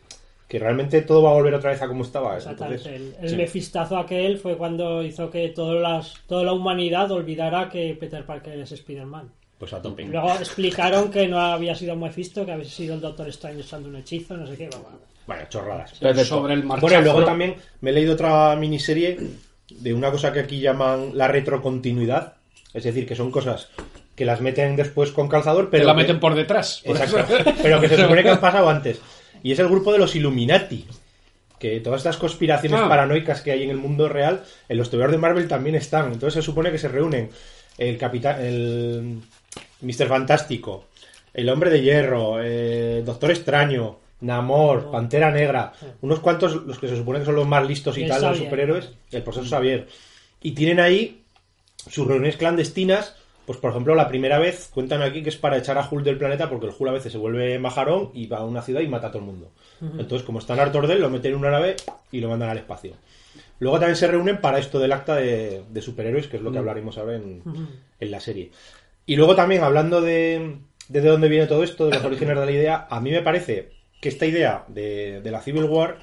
[0.51, 2.37] que realmente todo va a volver otra vez a como estaba.
[2.37, 2.89] Exactamente.
[2.89, 3.37] Entonces, el el sí.
[3.37, 8.59] mefistazo aquel fue cuando hizo que todas las, toda la humanidad olvidara que Peter Parker
[8.59, 9.31] es Spider-Man.
[9.59, 10.05] pues a tope.
[10.07, 13.97] Luego explicaron que no había sido Mephisto, que había sido el Doctor Strange usando un
[13.97, 14.69] hechizo, no sé qué.
[14.73, 14.99] bueno.
[15.27, 15.93] Bueno, chorradas.
[16.01, 16.25] Perfecto.
[16.29, 16.87] sobre el marchazo.
[16.89, 19.19] Bueno, luego también me he leído otra miniserie
[19.71, 22.35] de una cosa que aquí llaman la retrocontinuidad.
[22.75, 23.69] Es decir, que son cosas
[24.17, 25.85] que las meten después con calzador, pero.
[25.85, 26.83] la que- meten por detrás.
[26.85, 27.35] por Exacto.
[27.35, 27.53] eso.
[27.63, 29.01] Pero que se supone que han pasado antes.
[29.43, 30.87] Y es el grupo de los Illuminati.
[31.59, 32.89] Que todas estas conspiraciones Ah.
[32.89, 36.07] paranoicas que hay en el mundo real, en los tebeos de Marvel también están.
[36.07, 37.31] Entonces se supone que se reúnen
[37.77, 39.19] el capitán, el
[39.83, 40.07] Mr.
[40.09, 40.87] Fantástico,
[41.35, 45.73] el Hombre de Hierro, eh, Doctor Extraño, Namor, Pantera Negra,
[46.03, 48.31] unos cuantos, los que se supone que son los más listos y el tal, los
[48.33, 48.45] Xavier.
[48.47, 49.89] superhéroes, el profesor Xavier.
[50.43, 51.23] Y tienen ahí
[51.91, 53.17] sus reuniones clandestinas.
[53.51, 56.17] Pues por ejemplo, la primera vez cuentan aquí que es para echar a Hulk del
[56.17, 58.87] planeta porque el Hulk a veces se vuelve majarón y va a una ciudad y
[58.87, 59.51] mata a todo el mundo.
[59.81, 61.75] Entonces, como están hartos de él, lo meten en una nave
[62.13, 62.93] y lo mandan al espacio.
[63.59, 66.59] Luego también se reúnen para esto del acta de, de superhéroes, que es lo que
[66.59, 67.43] hablaremos ahora en,
[67.99, 68.53] en la serie.
[69.05, 72.47] Y luego también, hablando de, de, de dónde viene todo esto, de los orígenes de
[72.47, 75.99] la idea, a mí me parece que esta idea de, de la Civil War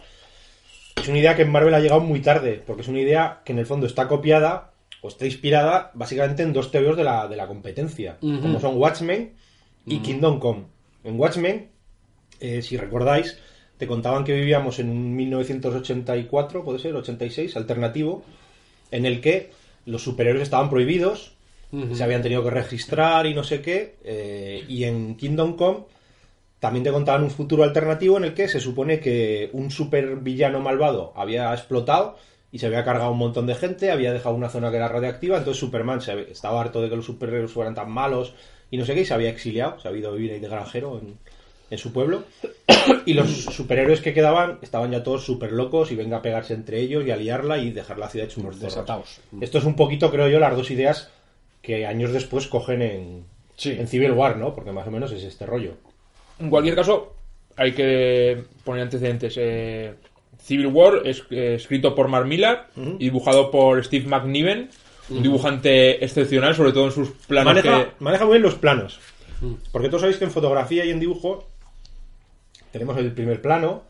[0.97, 3.53] es una idea que en Marvel ha llegado muy tarde, porque es una idea que
[3.53, 7.35] en el fondo está copiada o está inspirada básicamente en dos teorías de la, de
[7.35, 9.33] la competencia, como son Watchmen
[9.85, 10.63] y Kingdom Come.
[11.03, 11.69] En Watchmen,
[12.39, 13.37] eh, si recordáis,
[13.77, 18.23] te contaban que vivíamos en un 1984, puede ser, 86, alternativo,
[18.91, 19.51] en el que
[19.85, 21.33] los superhéroes estaban prohibidos,
[21.93, 25.79] se habían tenido que registrar y no sé qué, eh, y en Kingdom Come
[26.59, 31.13] también te contaban un futuro alternativo en el que se supone que un supervillano malvado
[31.15, 32.17] había explotado
[32.51, 35.37] y se había cargado un montón de gente, había dejado una zona que era radiactiva,
[35.37, 38.33] entonces Superman se había- estaba harto de que los superhéroes fueran tan malos
[38.71, 40.47] y no sé qué, y se había exiliado, se había ido a vivir ahí de
[40.47, 41.17] granjero en,
[41.69, 42.23] en su pueblo.
[43.05, 46.79] Y los superhéroes que quedaban estaban ya todos súper locos y venga a pegarse entre
[46.79, 48.59] ellos y a liarla y dejar la ciudad hecho unos.
[48.59, 49.19] Desatados.
[49.41, 51.09] Esto es un poquito, creo yo, las dos ideas
[51.61, 53.23] que años después cogen en,
[53.57, 53.71] Sí.
[53.71, 54.53] en Civil War, ¿no?
[54.53, 55.73] Porque más o menos es este rollo.
[56.39, 57.13] En cualquier caso,
[57.55, 59.33] hay que poner antecedentes.
[59.37, 59.93] Eh,
[60.41, 64.69] Civil War es eh, escrito por Mark Millar y dibujado por Steve McNiven,
[65.09, 67.91] un dibujante excepcional, sobre todo en sus planos Maneja, que...
[68.03, 68.99] maneja muy bien los planos.
[69.71, 71.47] Porque todos sabéis que en fotografía y en dibujo
[72.71, 73.83] tenemos el primer plano,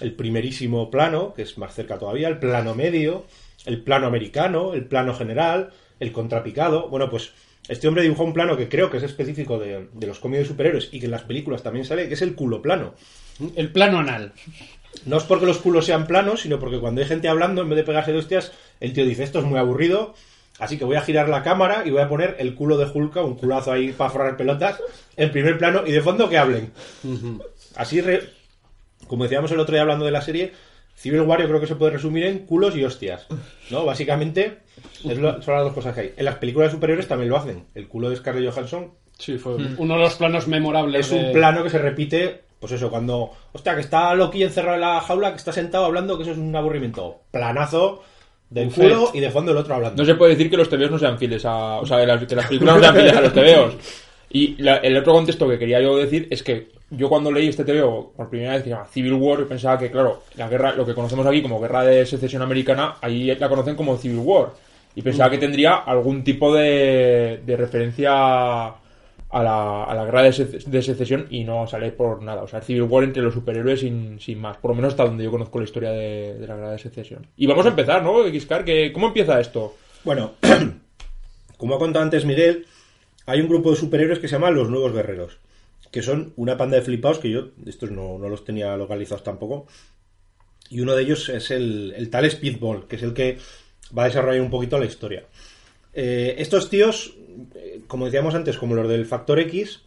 [0.00, 3.24] el primerísimo plano, que es más cerca todavía, el plano medio,
[3.66, 6.88] el plano americano, el plano general, el contrapicado.
[6.88, 7.32] Bueno, pues
[7.68, 10.48] este hombre dibujó un plano que creo que es específico de, de los cómics de
[10.48, 12.94] superhéroes y que en las películas también sale, que es el culo plano.
[13.56, 14.32] El plano anal.
[15.04, 17.76] No es porque los culos sean planos, sino porque cuando hay gente hablando, en vez
[17.76, 20.14] de pegarse de hostias, el tío dice, esto es muy aburrido,
[20.58, 23.22] así que voy a girar la cámara y voy a poner el culo de Hulka,
[23.22, 24.80] un culazo ahí para forrar pelotas,
[25.16, 26.72] en primer plano y de fondo que hablen.
[27.76, 28.24] Así, re-
[29.06, 30.52] como decíamos el otro día hablando de la serie,
[30.96, 33.26] Civil War yo creo que se puede resumir en culos y hostias.
[33.70, 33.84] ¿No?
[33.84, 34.58] Básicamente,
[35.08, 36.14] es lo- son las dos cosas que hay.
[36.16, 37.66] En las películas de superhéroes también lo hacen.
[37.74, 41.06] El culo de Scarlett Johansson Sí, fue uno de los planos memorables.
[41.06, 44.80] es un plano que se repite, pues eso, cuando, hostia, que está Loki encerrado en
[44.82, 47.20] la jaula, que está sentado hablando, que eso es un aburrimiento.
[47.30, 48.02] Planazo
[48.50, 50.02] del Un culo y de fondo el otro hablando.
[50.02, 51.76] No se puede decir que los TVOs no sean fieles a...
[51.80, 53.74] O sea, que las, que las películas no sean fieles a los TVOs.
[54.30, 57.64] Y la- el otro contexto que quería yo decir es que yo cuando leí este
[57.64, 60.72] TVO por primera vez que se llama Civil War, yo pensaba que, claro, la guerra,
[60.74, 64.48] lo que conocemos aquí como guerra de secesión americana, ahí la conocen como Civil War.
[64.94, 68.72] Y pensaba que tendría algún tipo de, de referencia
[69.30, 72.42] a la, a la de, sece- de secesión y no sale por nada.
[72.42, 74.56] O sea, Civil War entre los superhéroes sin, sin más.
[74.56, 77.26] Por lo menos hasta donde yo conozco la historia de, de la guerra de secesión.
[77.36, 78.64] Y vamos a empezar, ¿no, Xcar?
[78.64, 79.76] que ¿Cómo empieza esto?
[80.04, 80.32] Bueno,
[81.56, 82.66] como ha contado antes Miguel,
[83.26, 85.38] hay un grupo de superhéroes que se llama Los Nuevos Guerreros,
[85.90, 89.66] que son una panda de flipados que yo, estos no, no los tenía localizados tampoco,
[90.70, 93.38] y uno de ellos es el, el tal Speedball, que es el que
[93.96, 95.24] va a desarrollar un poquito la historia.
[95.94, 97.14] Eh, estos tíos,
[97.86, 99.80] como decíamos antes, como los del Factor X,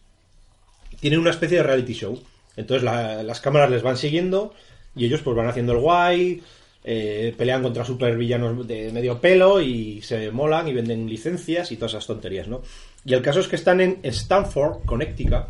[1.00, 2.20] tienen una especie de reality show.
[2.56, 4.54] Entonces la- las cámaras les van siguiendo
[4.94, 6.42] y ellos pues van haciendo el guay,
[6.84, 11.92] eh, pelean contra supervillanos de medio pelo y se molan y venden licencias y todas
[11.92, 12.62] esas tonterías, ¿no?
[13.04, 15.46] Y el caso es que están en Stanford, Connecticut,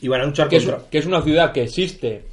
[0.00, 0.90] y van a luchar que es, contra...
[0.90, 2.24] que es una ciudad que existe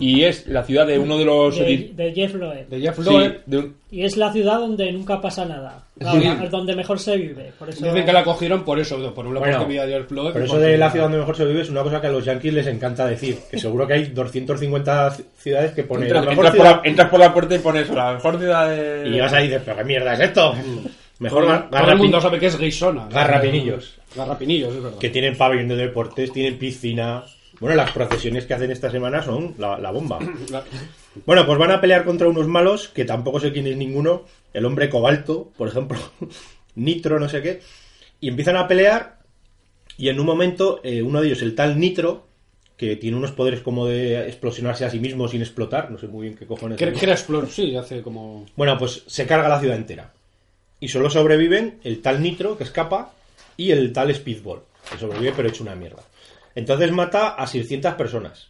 [0.00, 2.68] y es la ciudad de uno de los de, Jeff Loeb.
[2.68, 3.42] De Jeff sí, Loeb.
[3.46, 5.84] de un- Y es la ciudad donde nunca pasa nada.
[5.98, 6.28] Sí.
[6.50, 7.52] donde mejor se vive.
[7.58, 7.84] Por eso...
[7.84, 10.32] Dicen que la cogieron por eso, por un lado Bueno, porque había Jeff Loeb.
[10.32, 12.10] Pero y eso de la ciudad donde mejor se vive es una cosa que a
[12.10, 16.30] los yankees les encanta decir, que seguro que hay 250 ciudades que ponen entras, la
[16.30, 19.08] mejor entras por la, entras por la puerta y pones la mejor ciudad de...
[19.08, 20.54] y llegas ahí y dices, pero qué mierda es esto.
[21.18, 23.06] Mejor Todo, el mundo sabe que es Gaysona.
[23.08, 23.96] Garrapinillos.
[24.16, 24.98] Garrapinillos, es verdad.
[24.98, 27.22] que tienen pabellón de deportes, tienen piscina.
[27.62, 30.18] Bueno, las procesiones que hacen esta semana son la, la bomba.
[31.26, 34.24] Bueno, pues van a pelear contra unos malos, que tampoco sé quién es ninguno.
[34.54, 35.98] El hombre cobalto, por ejemplo.
[36.74, 37.60] Nitro, no sé qué.
[38.18, 39.18] Y empiezan a pelear.
[39.98, 42.26] Y en un momento, eh, uno de ellos, el tal Nitro,
[42.78, 45.90] que tiene unos poderes como de explosionarse a sí mismo sin explotar.
[45.90, 46.80] No sé muy bien qué cojones.
[46.80, 46.98] Es.
[46.98, 48.46] Crea Explore, sí, hace como...
[48.56, 50.14] Bueno, pues se carga la ciudad entera.
[50.80, 53.12] Y solo sobreviven el tal Nitro, que escapa,
[53.56, 56.02] y el tal Speedball, que sobrevive pero hecho una mierda.
[56.54, 58.48] Entonces mata a 600 personas.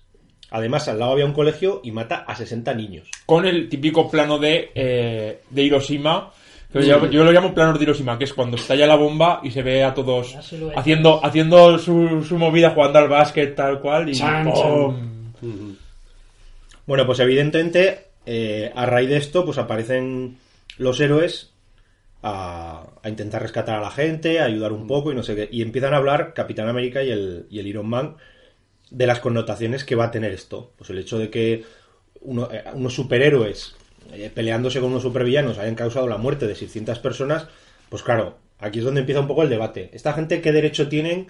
[0.50, 3.08] Además, al lado había un colegio y mata a 60 niños.
[3.24, 6.30] Con el típico plano de, eh, de Hiroshima.
[6.72, 9.40] que yo, llamo- yo lo llamo planos de Hiroshima, que es cuando estalla la bomba
[9.42, 10.34] y se ve a todos
[10.74, 14.08] haciendo, haciendo su, su movida, jugando al básquet, tal cual.
[14.08, 15.76] Y Chan, ¡pum!
[16.86, 20.36] Bueno, pues evidentemente, eh, a raíz de esto, pues aparecen
[20.78, 21.51] los héroes
[22.22, 25.48] a, a intentar rescatar a la gente, a ayudar un poco y no sé qué.
[25.50, 28.16] Y empiezan a hablar Capitán América y el, y el Iron Man
[28.90, 30.72] de las connotaciones que va a tener esto.
[30.76, 31.64] Pues el hecho de que
[32.22, 33.74] uno- eh, unos superhéroes
[34.12, 37.48] eh, peleándose con unos supervillanos hayan causado la muerte de 600 personas,
[37.90, 39.90] pues claro, aquí es donde empieza un poco el debate.
[39.94, 41.28] ¿Esta gente qué derecho tienen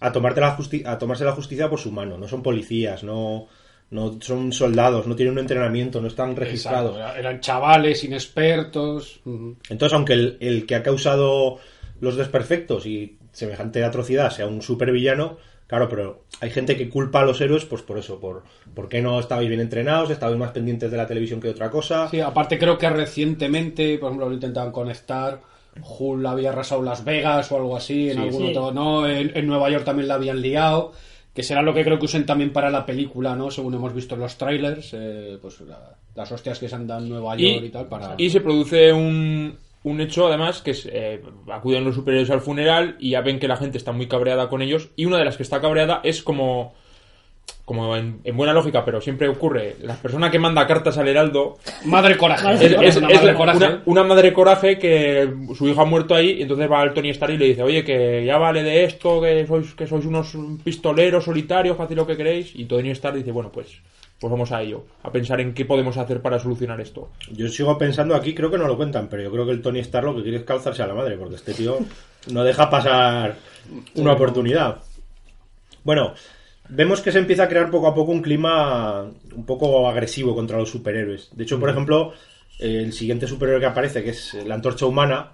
[0.00, 2.18] a, tomarte la a tomarse la justicia por su mano?
[2.18, 3.48] No son policías, no,
[3.90, 6.96] no son soldados, no tienen un entrenamiento, no están registrados.
[6.96, 9.20] Exacto, eran chavales inexpertos.
[9.68, 11.58] Entonces, aunque el, el que ha causado
[12.00, 17.24] los desperfectos y semejante atrocidad sea un supervillano, claro, pero hay gente que culpa a
[17.24, 18.42] los héroes pues por eso, por,
[18.74, 21.70] por qué no estabais bien entrenados, estabais más pendientes de la televisión que de otra
[21.70, 22.08] cosa.
[22.08, 25.40] Sí, aparte creo que recientemente, por ejemplo, lo intentaban conectar.
[25.98, 28.48] Hull había arrasado Las Vegas o algo así, en Sí, algún sí.
[28.56, 30.92] otro- no, en, en Nueva York también la habían liado.
[31.34, 33.50] Que será lo que creo que usen también para la película, ¿no?
[33.50, 37.02] Según hemos visto en los trailers, eh, pues la- las hostias que se han dado
[37.02, 38.14] en Nueva York y, tal para...
[38.18, 42.96] y se produce un, un hecho, además, que es, eh, acuden los superiores al funeral
[42.98, 44.90] y ya ven que la gente está muy cabreada con ellos.
[44.96, 46.74] Y una de las que está cabreada es como,
[47.64, 51.58] como en, en buena lógica, pero siempre ocurre, la persona que manda cartas al heraldo
[51.84, 52.54] Madre coraje.
[52.54, 53.58] es, es- una es madre coraje.
[53.58, 57.10] una, una madre coraje que su hijo ha muerto ahí y entonces va al Tony
[57.10, 60.36] Stark y le dice, oye, que ya vale de esto, que sois, que sois unos
[60.64, 62.54] pistoleros solitarios, haced lo que queréis.
[62.56, 63.68] Y Tony Stark dice, bueno, pues,
[64.18, 67.10] pues vamos a ello, a pensar en qué podemos hacer para solucionar esto.
[67.30, 69.78] Yo sigo pensando aquí, creo que no lo cuentan, pero yo creo que el Tony
[69.78, 71.78] Stark lo que quiere es calzarse a la madre, porque este tío
[72.32, 73.36] no deja pasar
[73.94, 74.78] una oportunidad.
[75.84, 76.14] Bueno,
[76.70, 79.02] vemos que se empieza a crear poco a poco un clima
[79.34, 81.28] un poco agresivo contra los superhéroes.
[81.32, 82.12] De hecho, por ejemplo,
[82.58, 85.32] el siguiente superhéroe que aparece, que es la antorcha humana,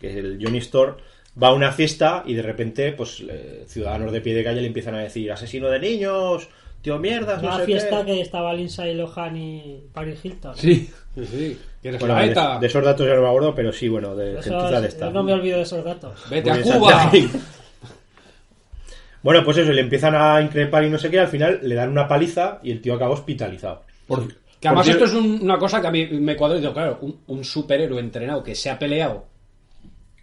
[0.00, 0.96] que es el Johnny Storm,
[1.42, 4.66] va a una fiesta y de repente, pues, eh, ciudadanos de pie de calle le
[4.68, 6.48] empiezan a decir, asesino de niños,
[6.82, 8.12] tío mierdas, no Una sé fiesta qué".
[8.14, 10.56] que estaba Lindsay Lohan y Paris Hilton.
[10.56, 10.90] Sí.
[11.14, 11.58] Sí, sí.
[11.82, 12.22] ¿Quieres Bueno, la
[12.54, 14.82] de, de esos datos ya no me acuerdo, pero sí, bueno, de Eso gentuza es-
[14.82, 15.06] de esta.
[15.06, 16.20] yo no me olvido de esos datos.
[16.30, 16.90] Vete Muy a Cuba.
[17.10, 17.28] Santiago.
[19.26, 21.90] Bueno, pues eso, le empiezan a increpar y no sé qué, al final le dan
[21.90, 23.82] una paliza y el tío acaba hospitalizado.
[24.06, 24.26] Por-
[24.60, 26.98] Que además esto es un- una cosa que a mí me cuadra y digo, claro,
[27.02, 29.24] un, un superhéroe entrenado que se ha peleado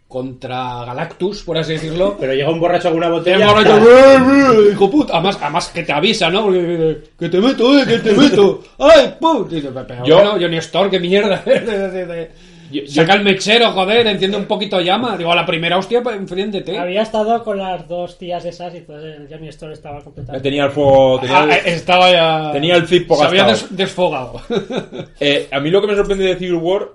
[0.07, 2.15] contra Galactus, por así decirlo.
[2.19, 3.45] Pero llega un borracho con una Te botella.
[3.45, 3.87] emborracho, ¡tal!
[3.87, 5.13] "Eh, eh", hijo puta.
[5.13, 6.43] Además, además que te avisa, ¿no?
[6.43, 8.63] Porque, eh, que te meto, eh, que te meto.
[8.79, 9.47] ¡Ay, pum!
[9.51, 11.43] Y dices, pero Yo- bueno, Johnny Storm, qué mierda.
[12.73, 15.15] Yo- Saca el mechero, joder, enciende un poquito llama.
[15.17, 16.77] Digo, a la primera hostia, pues, enfriéndete.
[16.77, 20.43] Había estado con las dos tías esas y entonces el Johnny Storm estaba Ya completamente.
[20.49, 22.51] tenía el fuego, tenía Ah, el- eh, estaba ya.
[22.51, 24.41] tenía el Zippo Se había des- desfogado.
[25.19, 26.89] Eh, a mí lo que me sorprende de Civil War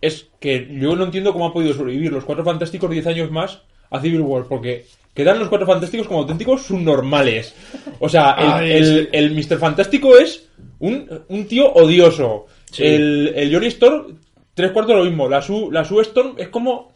[0.00, 3.60] es que yo no entiendo cómo ha podido sobrevivir los Cuatro Fantásticos 10 años más
[3.90, 7.54] a Civil War, porque quedan los Cuatro Fantásticos como auténticos subnormales.
[8.00, 9.08] O sea, el, Ay, el, sí.
[9.12, 9.58] el Mr.
[9.58, 10.48] Fantástico es
[10.80, 12.46] un, un tío odioso.
[12.70, 12.84] Sí.
[12.84, 14.18] El, el Johnny Storm,
[14.54, 15.28] tres cuartos lo mismo.
[15.28, 16.92] La Sue, la Sue Storm es como...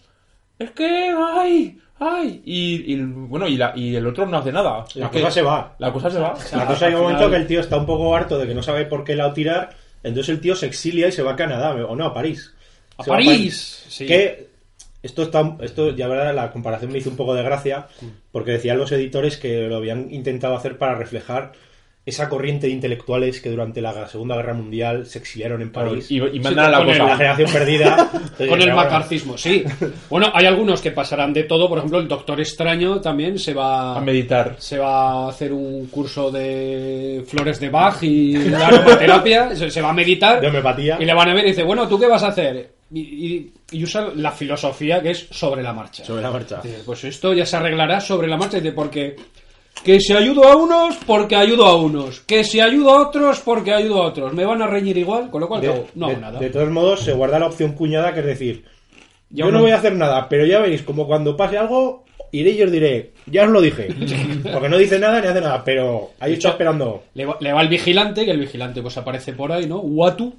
[0.59, 1.13] Es que...
[1.17, 1.79] ¡Ay!
[1.99, 2.43] ¡Ay!
[2.45, 4.85] Y, y, bueno, y, la, y el otro no hace nada.
[4.95, 5.75] La Es que cosa se va.
[5.79, 6.35] La cosa se va.
[6.53, 8.55] La cosa hay un momento final- que el tío está un poco harto de que
[8.55, 9.71] no sabe por qué la tirar,
[10.03, 12.55] entonces el tío se exilia y se va a Canadá, o no, a París.
[12.99, 13.85] ¡A París!
[13.89, 14.07] Sí.
[14.07, 14.49] Que
[15.03, 17.87] esto está, esto ya verdad la comparación me hizo un poco de gracia,
[18.33, 21.53] porque decían los editores que lo habían intentado hacer para reflejar
[22.07, 26.09] esa corriente de intelectuales que durante la Segunda Guerra Mundial se exiliaron en París.
[26.09, 27.03] Y, y mandan a la el- cosa.
[27.05, 28.11] la generación perdida.
[28.15, 29.65] Entonces, Con el bueno, macarcismo, sí.
[30.09, 31.69] Bueno, hay algunos que pasarán de todo.
[31.69, 34.55] Por ejemplo, el Doctor Extraño también se va A meditar.
[34.59, 39.57] se va a hacer un curso de flores de Bach y de aromaterapia.
[39.57, 40.41] se, se va a meditar.
[40.41, 40.97] De homeopatía.
[41.01, 42.71] Y le van a ver y dice, bueno, ¿tú qué vas a hacer?
[42.93, 46.05] Y, y- y usa la filosofía que es sobre la marcha.
[46.05, 46.61] Sobre la marcha.
[46.63, 48.59] Dice, Pues esto ya se arreglará sobre la marcha.
[48.59, 49.17] Dice, porque
[49.85, 52.21] que si ayudo a unos, porque ayudo a unos.
[52.21, 54.33] Que si ayudo a otros, porque ayudo a otros.
[54.33, 56.41] Me van a reñir igual, con lo cual De, no, no hago nada.
[56.41, 58.65] de todos modos, se guarda la opción cuñada, que es decir,
[59.31, 62.63] yo no voy a hacer nada, pero ya veréis, como cuando pase algo, iré y
[62.63, 63.89] os diré, ya os lo dije.
[64.53, 67.05] Porque no dice nada ni hace nada, pero ahí está esperando.
[67.15, 69.79] Le va, le va el vigilante, que el vigilante pues aparece por ahí, ¿no?
[69.79, 70.35] Watu.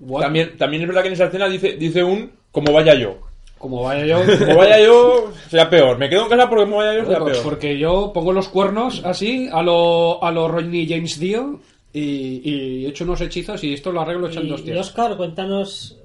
[0.00, 0.22] Watu.
[0.22, 3.18] También, también es verdad que en esa escena dice, dice un como vaya yo.
[3.58, 4.20] Como vaya yo.
[4.38, 5.98] Como vaya yo, será peor.
[5.98, 7.42] Me quedo en casa porque como vaya yo, Pues peor.
[7.42, 11.60] porque yo pongo los cuernos así a lo, a lo Rodney James Dio
[11.92, 14.78] y, y echo unos hechizos y esto lo arreglo echando Y, y hostias.
[14.78, 15.97] Oscar, cuéntanos,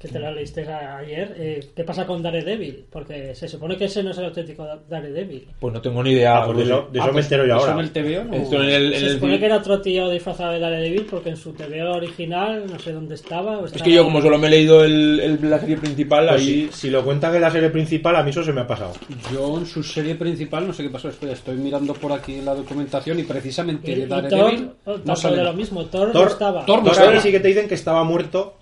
[0.00, 2.86] que te la leíste ayer, eh, ¿qué pasa con Daredevil?
[2.90, 5.46] Porque se supone que ese no es el auténtico Daredevil.
[5.60, 6.38] Pues no tengo ni idea.
[6.38, 7.72] Ah, pues de eso, de eso Ah, me pues, entero yo ¿eso ahora.
[7.74, 8.24] en el TVO?
[8.24, 8.34] no?
[8.34, 11.28] Esto en el, en Se el- supone que era otro tío disfrazado de Daredevil porque
[11.28, 13.58] en su TV original no sé dónde estaba.
[13.58, 16.40] o Es que yo como solo me he leído el, el- la serie principal, Pues
[16.40, 16.68] ahí...
[16.72, 18.94] si, si lo cuentan en la serie principal, a mí eso se me ha pasado.
[19.30, 21.10] Yo en su serie principal no sé qué pasó.
[21.10, 25.02] Espera, estoy mirando por aquí la documentación y precisamente Y, de y Daredevil Thor, no
[25.02, 26.64] tanto sale de lo mismo, Thor, no Thor- estaba.
[26.64, 27.20] Thor no Thor estaba.
[27.20, 28.54] sí que te dicen que estaba muerto.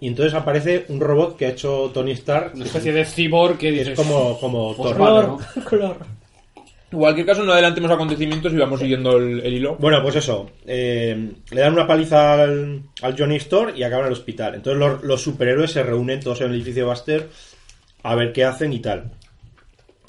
[0.00, 2.52] Y entonces aparece un robot que ha hecho Tony Stark.
[2.54, 3.88] Una especie de cyborg que dices...
[3.88, 4.98] es como, como Pues Thor.
[4.98, 5.96] vale, Color, color.
[6.92, 9.76] En cualquier caso, no adelantemos acontecimientos y vamos siguiendo el, el hilo.
[9.78, 10.50] Bueno, pues eso.
[10.66, 14.54] eh, le dan una paliza al, al Johnny Storm y acaban en el hospital.
[14.54, 17.28] Entonces los, los superhéroes se reúnen todos en el edificio Buster
[18.02, 19.10] a ver qué hacen y tal.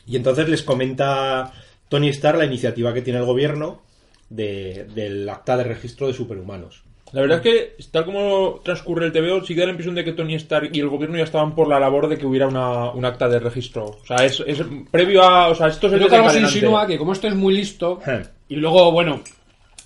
[0.06, 1.51] Y entonces les comenta
[1.89, 3.82] Tony Stark la iniciativa que tiene el gobierno
[4.30, 6.84] de- del acta de registro de superhumanos.
[7.13, 10.04] La verdad es que, tal como transcurre el TVO, sí que da la impresión de
[10.04, 12.91] que Tony Stark y el gobierno ya estaban por la labor de que hubiera una,
[12.91, 13.86] un acta de registro.
[13.86, 15.48] O sea, es, es previo a...
[15.48, 18.00] O sea, esto es el Creo que se insinúa que como esto es muy listo
[18.50, 19.22] y luego, bueno,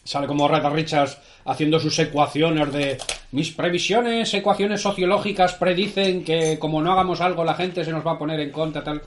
[0.04, 2.98] sale como Rata Richards haciendo sus ecuaciones de
[3.32, 8.14] mis previsiones, ecuaciones sociológicas predicen que como no hagamos algo la gente se nos va
[8.14, 9.02] a poner en contra, tal.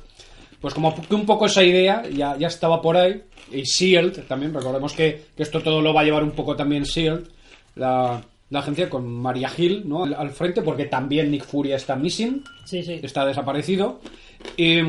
[0.61, 3.22] pues como que un poco esa idea ya, ya estaba por ahí.
[3.53, 6.87] Y SEALD también, recordemos que, que esto todo lo va a llevar un poco también
[6.87, 7.29] SEALD,
[7.76, 10.04] la, la agencia con Maria Hill ¿no?
[10.04, 13.00] al, al frente, porque también Nick Furia está missing, Sí, sí.
[13.02, 14.00] está desaparecido.
[14.56, 14.80] Y,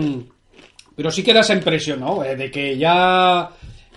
[0.96, 2.24] pero sí queda esa impresión, ¿no?
[2.24, 3.50] Eh, De que ya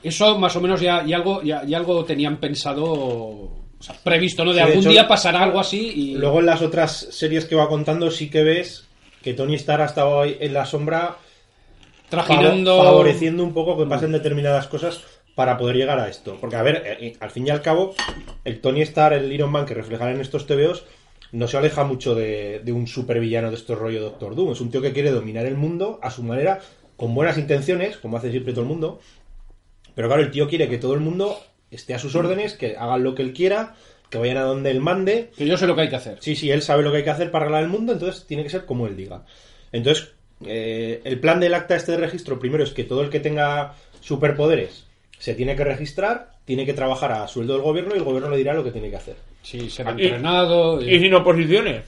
[0.03, 4.45] eso más o menos ya, ya algo, ya, ya algo tenían pensado, o sea, previsto,
[4.45, 4.53] ¿no?
[4.53, 6.15] De Sí, de algún hecho, día pasará algo así y...
[6.17, 8.87] Luego en las otras series que va contando sí que ves
[9.23, 11.17] que Tony Stark ha estado ahí en la sombra
[12.09, 12.79] trajinando...
[12.79, 15.03] favo- favoreciendo un poco que pasen determinadas cosas
[15.39, 16.37] para poder llegar a esto.
[16.41, 17.95] Porque, a ver, eh, al fin y al cabo,
[18.45, 20.85] el Tony Stark, el Iron Man que reflejan en estos TVOs,
[21.31, 24.51] no se aleja mucho de, de un supervillano de estos rollo Doctor Doom.
[24.51, 26.59] Es un tío que quiere dominar el mundo a su manera,
[26.97, 28.99] con buenas intenciones, como hace siempre todo el mundo.
[29.95, 31.39] Pero claro, el tío quiere que todo el mundo
[31.71, 33.77] esté a sus órdenes, que hagan lo que él quiera,
[34.11, 35.31] que vayan a donde él mande.
[35.37, 36.19] Que yo sé lo que hay que hacer.
[36.21, 38.43] Sí, sí, él sabe lo que hay que hacer para arreglar el mundo, entonces tiene
[38.43, 39.25] que ser como él diga.
[39.71, 43.21] Entonces, eh, el plan del acta este de registro, primero es que todo el que
[43.21, 44.88] tenga superpoderes
[45.19, 48.37] se tiene que registrar, tiene que trabajar a sueldo del gobierno y el gobierno le
[48.37, 49.17] dirá lo que tiene que hacer.
[49.43, 50.81] Sí, será Y- entrenado.
[50.83, 51.83] y- Y sin oposiciones.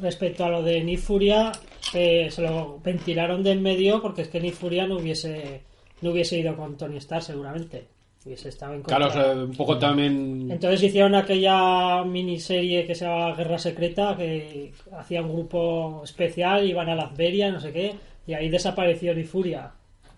[0.00, 1.52] Respecto a lo de Nifuria,
[1.94, 5.60] eh, se lo ventilaron de en medio porque es que Nifuria no hubiese
[6.00, 7.84] no hubiese ido con Tony Stark seguramente.
[8.24, 9.22] Hubiese estado en Claro, contra.
[9.22, 10.48] o sea, un poco también...
[10.50, 16.88] Entonces hicieron aquella miniserie que se llama Guerra Secreta, que hacía un grupo especial, iban
[16.88, 17.94] a Latveria, no sé qué,
[18.26, 19.70] y ahí desapareció Nifuria.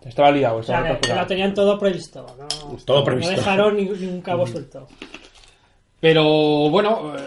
[0.05, 1.21] Estaba liado, O sea, estaba que, capturado.
[1.21, 2.25] lo tenían todo previsto.
[2.37, 3.31] No, Todo previsto.
[3.31, 4.87] No dejaron ni- ningún cabo suelto.
[5.99, 6.23] Pero
[6.69, 7.21] bueno, eh,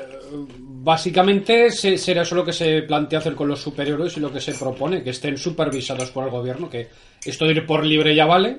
[0.59, 4.41] básicamente se- será eso lo que se plantea hacer con los superhéroes y lo que
[4.41, 6.89] se propone, que estén supervisados por el gobierno, que
[7.25, 8.59] esto de ir por libre ya vale,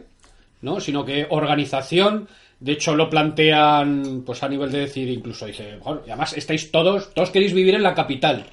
[0.61, 0.79] ¿no?
[0.81, 2.27] Sino que organización,
[2.59, 6.71] de hecho lo plantean pues a nivel de decir incluso, dice, bueno, y además estáis
[6.71, 8.45] todos, todos queréis vivir en la capital.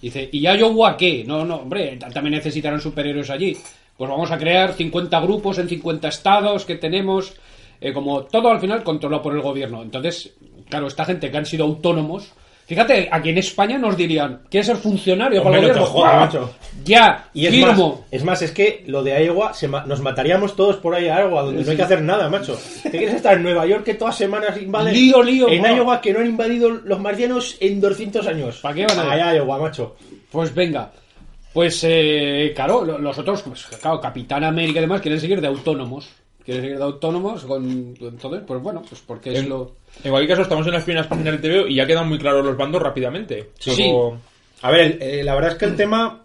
[0.00, 1.24] Dice, ¿y ya Iowa qué?
[1.26, 3.54] No, no, hombre, también necesitarán superhéroes allí.
[4.00, 7.34] Pues vamos a crear 50 grupos en 50 estados que tenemos,
[7.82, 9.82] eh, como todo al final controlado por el gobierno.
[9.82, 10.32] Entonces,
[10.70, 12.32] claro, esta gente que han sido autónomos,
[12.64, 16.00] fíjate, aquí en España nos dirían, ¿quieres ser funcionario para el Hombre, no gobierno?
[16.00, 16.20] jodas, ¡Buah!
[16.46, 16.54] macho.
[16.82, 17.88] Ya, Y es firmo.
[18.00, 21.08] más, es más, es que lo de Iowa, se ma- nos mataríamos todos por ahí
[21.08, 22.58] a Iowa, donde no hay que hacer nada, macho.
[22.82, 24.94] ¿Te quieres estar en Nueva York que todas semanas invaden?
[24.94, 25.72] Lío, lío, En buah.
[25.76, 28.60] Iowa que no han invadido los marcianos en 200 años.
[28.62, 29.36] ¿Para qué van a ir?
[29.36, 29.96] Iowa, macho.
[30.32, 30.90] Pues venga.
[31.52, 35.48] Pues eh, claro, lo- los otros, pues claro, Capitán América y demás quieren seguir de
[35.48, 36.08] autónomos.
[36.44, 39.74] Quieren seguir de autónomos con entonces, pues bueno, pues porque es En, lo.
[40.04, 42.44] en cualquier caso, estamos en las primeras páginas del TVO y ya quedan muy claros
[42.44, 43.50] los bandos rápidamente.
[43.58, 43.76] Sí.
[43.90, 44.18] Todo-
[44.62, 46.22] A ver, eh, la verdad es que el tema,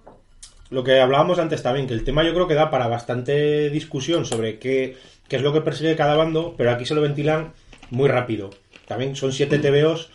[0.70, 4.26] lo que hablábamos antes también, que el tema yo creo que da para bastante discusión
[4.26, 4.96] sobre qué,
[5.28, 7.54] qué es lo que persigue cada bando, pero aquí se lo ventilan
[7.92, 8.50] muy rápido.
[8.88, 10.10] También son siete TVOs.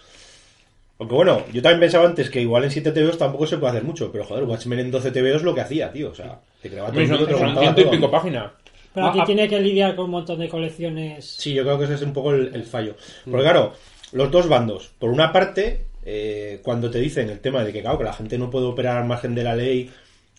[1.01, 3.85] Aunque bueno, yo también pensaba antes que igual en 7 TVOs tampoco se puede hacer
[3.85, 6.11] mucho, pero joder, Watchmen en 12 TVOs lo que hacía, tío.
[6.11, 8.53] O sea, te creaba todo el ciento y pico páginas.
[8.93, 9.25] Pero Ah, aquí ah.
[9.25, 11.25] tiene que lidiar con un montón de colecciones.
[11.25, 12.97] Sí, yo creo que ese es un poco el, el fallo.
[13.25, 13.73] Porque claro,
[14.13, 14.91] los dos bandos.
[14.99, 18.37] Por una parte, eh, cuando te dicen el tema de que, claro, que la gente
[18.37, 19.91] no puede operar al margen de la ley,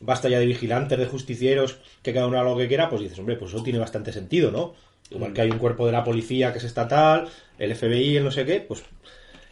[0.02, 3.17] basta ya de vigilantes, de justicieros, que cada uno haga lo que quiera, pues dices,
[3.17, 4.76] hombre, pues eso tiene bastante sentido, ¿no?
[5.10, 8.32] Igual que hay un cuerpo de la policía que es estatal, el FBI, el no
[8.32, 8.84] sé qué, pues...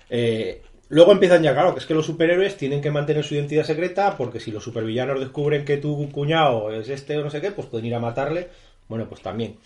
[0.10, 3.63] eh, luego empiezan ya, claro, que es que los superhéroes tienen que mantener su identidad
[3.63, 7.52] secreta porque si los supervillanos descubren que tu cuñado es este o no sé qué,
[7.52, 8.49] pues pueden ir a matarle.
[8.88, 9.58] Bueno, pues también.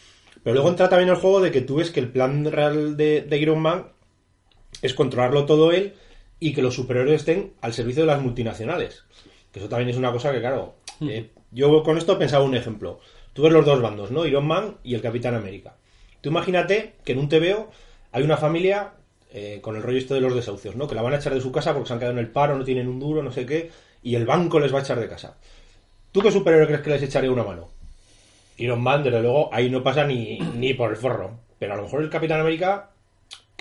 [0.43, 3.21] Pero luego entra también el juego de que tú ves que el plan real de,
[3.21, 3.87] de Iron Man
[4.81, 5.93] es controlarlo todo él
[6.39, 9.05] y que los superhéroes estén al servicio de las multinacionales.
[9.51, 12.99] Que eso también es una cosa que, claro, eh, yo con esto pensaba un ejemplo.
[13.33, 14.25] Tú ves los dos bandos, ¿no?
[14.25, 15.77] Iron Man y el Capitán América.
[16.21, 17.69] Tú imagínate que en un TVO
[18.11, 18.93] hay una familia
[19.33, 20.87] eh, con el rollo esto de los desahucios, ¿no?
[20.87, 22.57] Que la van a echar de su casa porque se han quedado en el paro,
[22.57, 23.71] no tienen un duro, no sé qué,
[24.03, 25.35] y el banco les va a echar de casa.
[26.11, 27.69] ¿Tú qué superhéroe crees que les echaría una mano?
[28.57, 31.39] Iron Man, desde luego, ahí no pasa ni, ni por el forro.
[31.57, 32.91] Pero a lo mejor el Capitán América,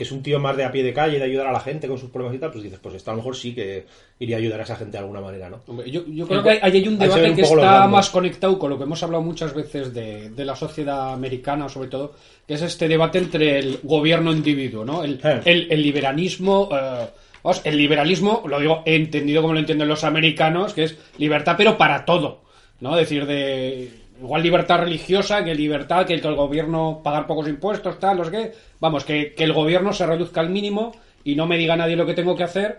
[0.03, 1.87] que es un tío más de a pie de calle, de ayudar a la gente
[1.87, 3.85] con sus problemas y tal, pues dices, pues esto a lo mejor sí que
[4.19, 5.61] iría a ayudar a esa gente de alguna manera, ¿no?
[5.69, 8.71] Hombre, Yo, yo creo que hay, hay un debate un que está más conectado con
[8.71, 12.15] lo que hemos hablado muchas veces de, de la sociedad americana, sobre todo,
[12.47, 15.05] que es este debate entre el gobierno-individuo, ¿no?
[15.05, 15.41] El, Eh.
[15.45, 16.69] el, el liberalismo.
[16.73, 17.07] eh,
[17.43, 21.77] vamos, el liberalismo, lo digo entendido como lo entienden los americanos, que es libertad, pero
[21.79, 22.43] para todo,
[22.81, 22.97] ¿no?
[22.99, 24.02] Es decir, de.
[24.22, 28.25] Igual libertad religiosa, que libertad, que el, que el gobierno pagar pocos impuestos, tal, no
[28.25, 28.52] sé qué.
[28.81, 30.92] Vamos, que, que el gobierno se reduzca al mínimo
[31.25, 32.79] y no me diga nadie lo que tengo que hacer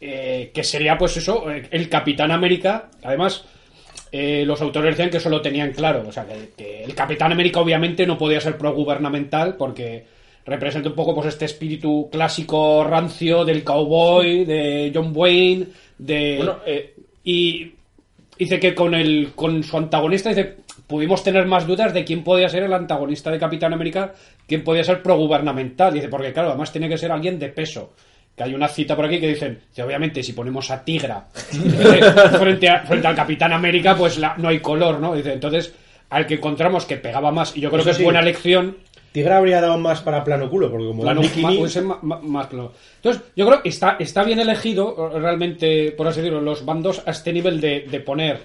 [0.00, 2.90] eh, que sería pues eso, eh, el Capitán América.
[3.02, 3.44] Además,
[4.12, 6.04] eh, los autores decían que eso lo tenían claro.
[6.06, 10.06] O sea, que, que el Capitán América obviamente no podía ser progubernamental porque
[10.46, 15.66] representa un poco pues este espíritu clásico rancio del cowboy, de John Wayne,
[15.98, 16.36] de...
[16.38, 16.94] Bueno, eh,
[17.24, 17.72] y
[18.38, 22.48] dice que con el con su antagonista dice pudimos tener más dudas de quién podía
[22.48, 24.12] ser el antagonista de Capitán América,
[24.46, 25.92] quién podía ser progubernamental.
[25.92, 27.92] Dice, porque claro, además tiene que ser alguien de peso.
[28.34, 31.26] Que hay una cita por aquí que dicen, que obviamente si ponemos a Tigra
[32.38, 35.14] frente, a- frente al Capitán América, pues la- no hay color, ¿no?
[35.14, 35.74] Dice, entonces,
[36.10, 38.04] al que encontramos que pegaba más, y yo creo Eso que es sí.
[38.04, 38.76] buena elección,
[39.18, 42.48] Tigra habría dado más para plano culo, porque como Plano, más.
[42.96, 47.02] Entonces, yo creo que está, está bien elegido, eh, realmente, por así decirlo, los bandos
[47.04, 48.38] a este nivel de, de poner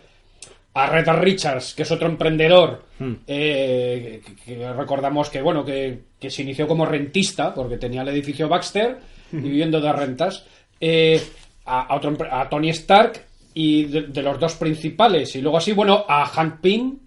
[0.73, 2.85] a Reta Richards, que es otro emprendedor,
[3.27, 8.07] eh, que, que recordamos que, bueno, que, que se inició como rentista, porque tenía el
[8.07, 8.97] edificio Baxter
[9.31, 10.45] y viviendo de rentas,
[10.81, 11.21] eh,
[11.65, 15.71] a, a otro, a Tony Stark y de, de los dos principales, y luego así,
[15.71, 16.97] bueno, a Hank Pym,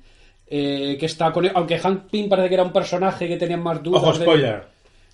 [0.49, 3.57] eh, que está con él, aunque Hank Pym parece que era un personaje que tenía
[3.57, 4.03] más dudas.
[4.03, 4.63] Ojo, spoiler.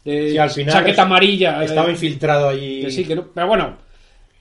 [0.04, 1.64] de Sí, al final chaqueta es- amarilla.
[1.64, 2.82] Estaba eh, infiltrado allí...
[2.82, 3.76] que sí, que no- pero bueno,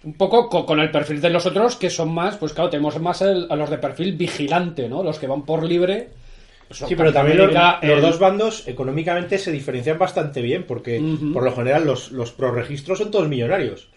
[0.03, 2.99] un poco co- con, el perfil de los otros que son más, pues claro, tenemos
[2.99, 5.03] más el- a los de perfil vigilante, ¿no?
[5.03, 6.09] Los que van por libre.
[6.67, 11.01] pues Sí, pero también los, dos bandos económicamente se diferencian bastante bien, porque
[11.33, 13.89] por lo general los, los pro-registro son todos millonarios.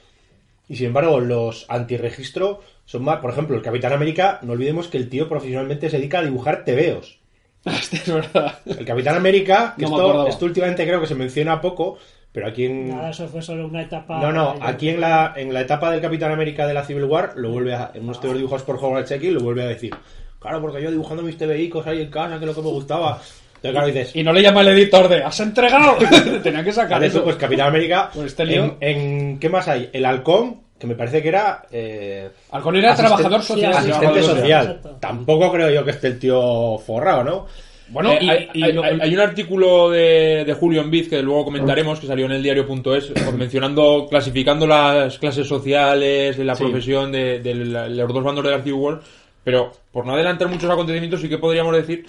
[0.68, 3.18] Y sin embargo, los anti-registro son más.
[3.18, 6.64] Por ejemplo, el Capitán América, no olvidemos que el tío profesionalmente se dedica a dibujar
[6.64, 7.18] tebeos.
[7.64, 8.58] Este es verdad.
[8.66, 11.96] El Capitán América, que No esto, esto últimamente creo que se menciona poco,
[12.30, 12.90] pero aquí en.
[12.90, 14.20] Nada, eso fue solo una etapa.
[14.20, 17.32] No, no, aquí en la, en la etapa del Capitán América de la Civil War,
[17.36, 19.94] lo vuelve a, en unos tebeos dibujados por Howard Checky, lo vuelve a decir.
[20.40, 23.12] Claro, porque yo dibujando mis TVIcos ahí en casa, que es lo que me gustaba.
[23.56, 25.96] Entonces, claro, dices, Y no le llama el editor de ¿Has entregado?
[26.42, 27.24] Tenía que sacar Vale, eso, eso.
[27.24, 28.10] pues Capitán América.
[28.12, 28.76] Pues este lío.
[28.78, 29.88] En, en- ¿Qué más hay?
[29.90, 31.64] El halcón, que me parece que era.
[31.72, 33.72] Eh, Halcón era asisten- trabajador social.
[33.72, 34.66] sí, asistente trabajador social.
[34.66, 34.96] Exacto.
[35.00, 37.46] Tampoco creo yo que esté el tío forrado, ¿no?
[37.88, 41.08] Bueno, Eh, y, hay, y hay- lo- hay- hay un artículo de, de Julio Enviz
[41.08, 46.44] que luego comentaremos que salió en el diario.es pues, mencionando, clasificando las clases sociales de
[46.44, 46.64] la Sí.
[46.64, 49.00] profesión de, de la- los dos bandos de la Civil War,
[49.42, 52.04] pero por no adelantar muchos acontecimientos sí que podríamos decir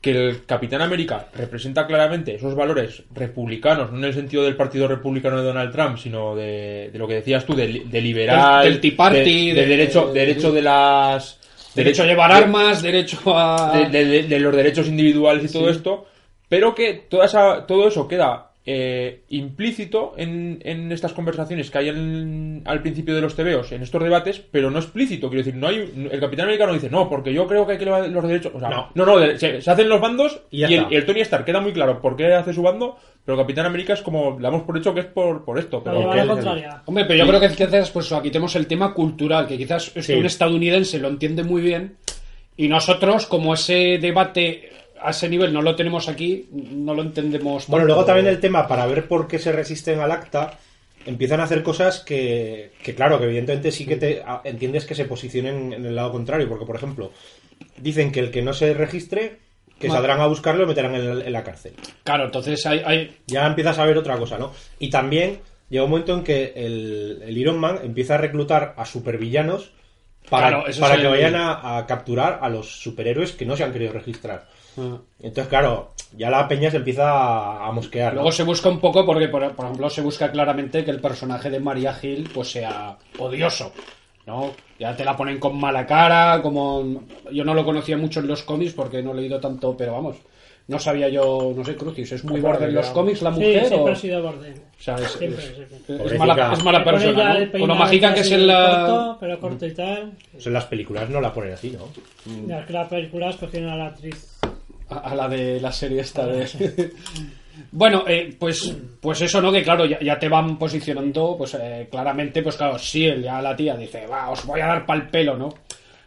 [0.00, 4.86] que el Capitán América representa claramente esos valores republicanos, no en el sentido del Partido
[4.88, 8.62] Republicano de Donald Trump, sino de, de lo que decías tú, de, li- de liberal,
[8.64, 11.40] Del- del Tea Party, de, de de- derecho, derecho de las...
[11.74, 13.72] derecho a llevar armas, derecho a...
[14.22, 16.06] de los derechos individuales y todo esto,
[16.48, 21.88] pero que toda esa, todo eso queda eh, implícito en, en estas conversaciones que hay
[21.88, 25.30] en- al principio de los TVOs, en estos debates, pero no explícito.
[25.30, 27.84] Quiero decir, no hay el Capitán Americano dice, no, porque yo creo que hay que
[27.84, 28.52] elevar los derechos.
[28.54, 28.90] O sea, No.
[28.94, 30.88] no, no, se, se hacen los bandos Y el, está.
[30.92, 33.64] y el Tony Stark queda muy claro por qué hace su bando, pero el Capitán
[33.64, 35.82] América es como, le damos por hecho que es por, por esto.
[35.82, 36.00] Pero.
[36.84, 40.12] Hombre, pero yo creo que quizás, pues aquí tenemos el tema cultural, que quizás Sí.
[40.12, 41.96] un estadounidense lo entiende muy bien,
[42.56, 44.70] y nosotros, como ese debate
[45.02, 48.66] a ese nivel no lo tenemos aquí, no lo entendemos Bueno, luego también el tema,
[48.66, 50.58] para ver por qué se resisten al acta,
[51.06, 54.94] empiezan a hacer cosas que, que claro, que evidentemente sí que te a- entiendes que
[54.94, 57.12] se posicionen en el lado contrario, porque por ejemplo,
[57.76, 59.38] dicen que el que no se registre,
[59.78, 61.72] que saldrán a buscarlo y lo meterán en, en la cárcel.
[62.02, 62.82] Claro, entonces hay...
[62.84, 64.52] hay- Ya empiezas a ver otra cosa, ¿no?
[64.80, 65.38] Y también
[65.70, 69.70] llega un momento en que el, el Iron Man empieza a reclutar a supervillanos
[70.28, 73.62] para, Claro, para que el- vayan a, a capturar a los superhéroes que no se
[73.64, 74.48] han querido registrar.
[74.78, 74.98] Ah.
[75.20, 78.12] Entonces, claro, ya la peña se empieza a, mosquear.
[78.12, 78.20] ¿no?
[78.20, 81.50] Luego se busca un poco porque, por, por ejemplo, se busca claramente que el personaje
[81.50, 83.72] de Maria Hill pues sea odioso,
[84.26, 84.52] ¿no?
[84.78, 87.02] Ya te la ponen con mala cara, como...
[87.32, 90.16] Yo no lo conocía mucho en los cómics porque no he leído tanto, pero vamos,
[90.68, 93.66] no sabía yo, no sé, Crucis, ¿es muy borde en los cómics la Sí, mujer
[93.66, 93.94] siempre o...?
[93.94, 94.50] ha sido borde.
[94.52, 95.54] O sea, es, Siempre, es-
[95.86, 96.06] siempre.
[96.06, 97.64] es mala, es mala persona, ¿no?
[97.64, 98.84] O lo mágica que es en la...
[98.86, 100.12] Corto, pero corto y tal.
[100.30, 101.88] Pues en las películas no la ponen así, ¿no?
[102.46, 104.38] Ya que la película escogieron a la actriz.
[104.90, 106.46] A, la de la serie esta de...
[107.72, 109.50] bueno, eh, pues, pues eso, ¿no?
[109.52, 113.76] Que claro, ya, te van posicionando, pues eh, claramente, pues claro, sí, ya la tía
[113.76, 115.48] dice, va, os voy a dar pal pelo, ¿no?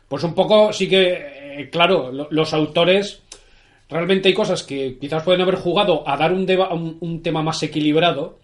[0.07, 3.21] Pues un poco sí que, eh, claro, lo- los autores
[3.89, 8.39] realmente hay cosas que quizás pueden haber jugado a dar un tema más equilibrado,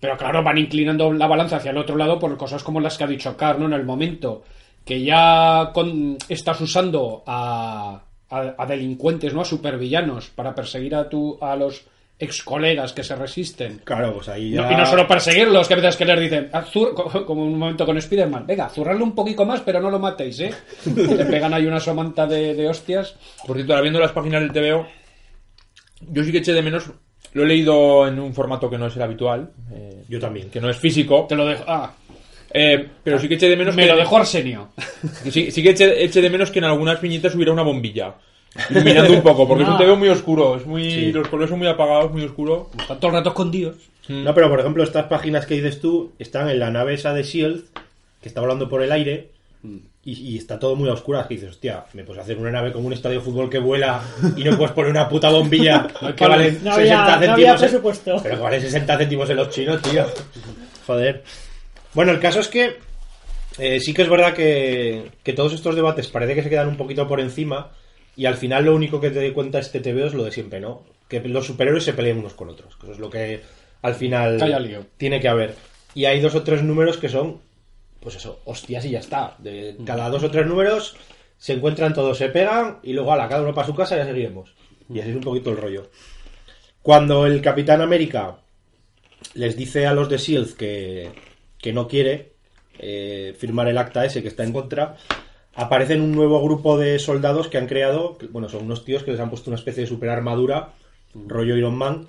[0.00, 3.04] pero claro, van inclinando la balanza hacia el otro lado por cosas como las que
[3.04, 3.66] ha dicho Carl, ¿no?
[3.66, 4.44] En el momento
[4.84, 8.00] que ya con- estás usando a,
[8.30, 9.40] a- a delincuentes, ¿no?
[9.40, 11.84] A supervillanos para perseguir a, tu, a los
[12.20, 13.80] ex colegas que se resisten.
[13.84, 14.72] Claro, pues ahí No, ya...
[14.72, 17.56] y no solo perseguirlos, que a veces que les dicen, "Haz zur-", co- como un
[17.58, 20.50] momento con Spider-Man, venga, zurrarle un poquito más, pero no lo matéis, ¿eh?
[20.96, 23.14] Le pegan ahí una somanta de, de hostias.
[23.46, 24.86] Por cierto, ahora viendo las páginas del TVO,
[26.10, 26.90] yo sí que eché de menos,
[27.34, 30.50] lo he leído en un formato que no es el habitual, eh, Yo también.
[30.50, 31.64] que no es físico, Te lo dejo.
[31.66, 31.92] Ah,
[32.52, 34.68] eh, pero sí que eché de menos me que, lo dejó Arsenio.
[35.30, 38.14] sí, sí que eché, eché de menos que en algunas viñetas hubiera una bombilla.
[38.70, 39.76] Iluminando un poco, porque es un.
[39.76, 41.12] TVO muy oscuro, es muy, Sí.
[41.12, 42.70] los colores son muy apagados, muy oscuro.
[42.78, 43.76] Están todo el rato escondidos.
[44.08, 47.20] No, pero por ejemplo, estas páginas que dices tú están en la nave esa de
[47.20, 47.62] S.H.I.E.L.D.,
[48.22, 49.28] que está volando por el aire,
[50.02, 51.26] Y, y está todo muy a oscuras.
[51.26, 54.00] Que dices, hostia, me puedes hacer una nave como un estadio de fútbol que vuela
[54.34, 55.86] y no puedes poner una puta bombilla
[56.16, 57.50] que vale No 60 había, no había céntimos.
[57.52, 58.20] en- presupuesto.
[58.22, 60.06] Pero que vale 60 céntimos en los chinos, tío.
[60.86, 61.22] Joder.
[61.94, 62.76] Bueno, el caso es que
[63.58, 66.76] eh, sí que es verdad que, que todos estos debates parece que se quedan un
[66.76, 67.72] poquito por encima
[68.18, 70.60] y al final lo único que te doy cuenta este TVO es lo de siempre,
[70.60, 70.82] ¿no?
[71.08, 72.76] Que los superhéroes se peleen unos con otros.
[72.76, 73.40] Que eso es lo que
[73.80, 75.54] al final tiene que haber.
[75.94, 77.40] Y hay dos o tres números que son,
[78.00, 79.36] pues eso, hostias y ya está.
[79.38, 80.96] De cada dos o tres números
[81.36, 83.98] se encuentran todos, se pegan y luego a la cada uno para su casa y
[83.98, 84.52] ya seguiremos.
[84.92, 85.88] Y así es un poquito el rollo.
[86.82, 88.38] Cuando el Capitán América
[89.34, 91.10] les dice a los de SEALD que,
[91.60, 92.32] que no quiere
[92.78, 94.96] eh, firmar el acta ese que está en contra,
[95.54, 99.10] aparecen un nuevo grupo de soldados que han creado, que, bueno, son unos tíos que
[99.10, 100.74] les han puesto una especie de superarmadura,
[101.14, 102.06] rollo Iron Man,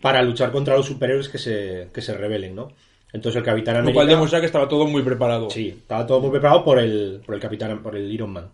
[0.00, 2.72] para luchar contra los superhéroes que se, que se rebelen, ¿no?
[3.12, 3.96] Entonces el Capitán Lo América...
[3.96, 5.50] cual demuestra que estaba todo muy preparado.
[5.50, 8.48] Sí, estaba todo muy preparado por el, por el Capitán, por el Iron Man.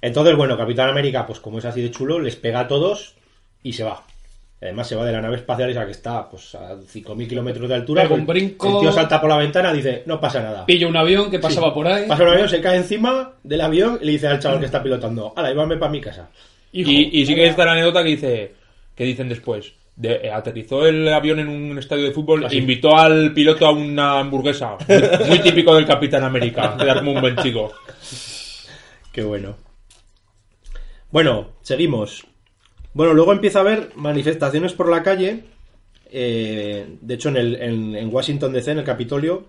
[0.00, 3.14] Entonces, bueno, Capitán América, pues como es así de chulo, les pega a todos
[3.62, 4.04] y se va.
[4.64, 7.74] Además se va de la nave espacial esa que está pues a 5.000 kilómetros de
[7.74, 8.02] altura.
[8.02, 8.74] Pega un El- brinco.
[8.76, 10.64] El tío salta por la ventana y dice, no pasa nada.
[10.66, 12.06] Pilla un avión que pasaba por ahí.
[12.08, 14.82] Pasa un avión, se cae encima del avión y le dice al chaval que está
[14.82, 16.30] pilotando, hala, llévame para mi casa.
[16.72, 18.54] Hijo, Y, y sí que está la anécdota que dice
[18.96, 19.72] que dicen después.
[19.96, 23.70] De, eh, aterrizó el avión en un estadio de fútbol e invitó al piloto a
[23.70, 24.76] una hamburguesa.
[24.88, 26.74] Muy, muy típico del Capitán América.
[26.76, 27.70] Quedar como un buen chico.
[29.12, 29.56] Qué bueno.
[31.10, 32.26] Bueno, seguimos.
[32.94, 35.44] Bueno, luego empieza a haber manifestaciones por la calle.
[36.10, 39.46] eh, de hecho, en, el, en, en Washington DC, en el Capitolio,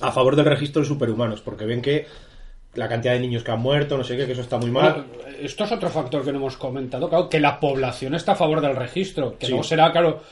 [0.00, 2.06] a favor del registro de superhumanos, porque ven que
[2.74, 5.04] la cantidad de niños que han muerto, no sé qué, que eso está muy mal.
[5.14, 8.36] Bueno, esto es otro factor que no hemos comentado, claro, que la población está a
[8.36, 9.52] favor del registro, que Sí.
[9.52, 10.22] luego será, claro,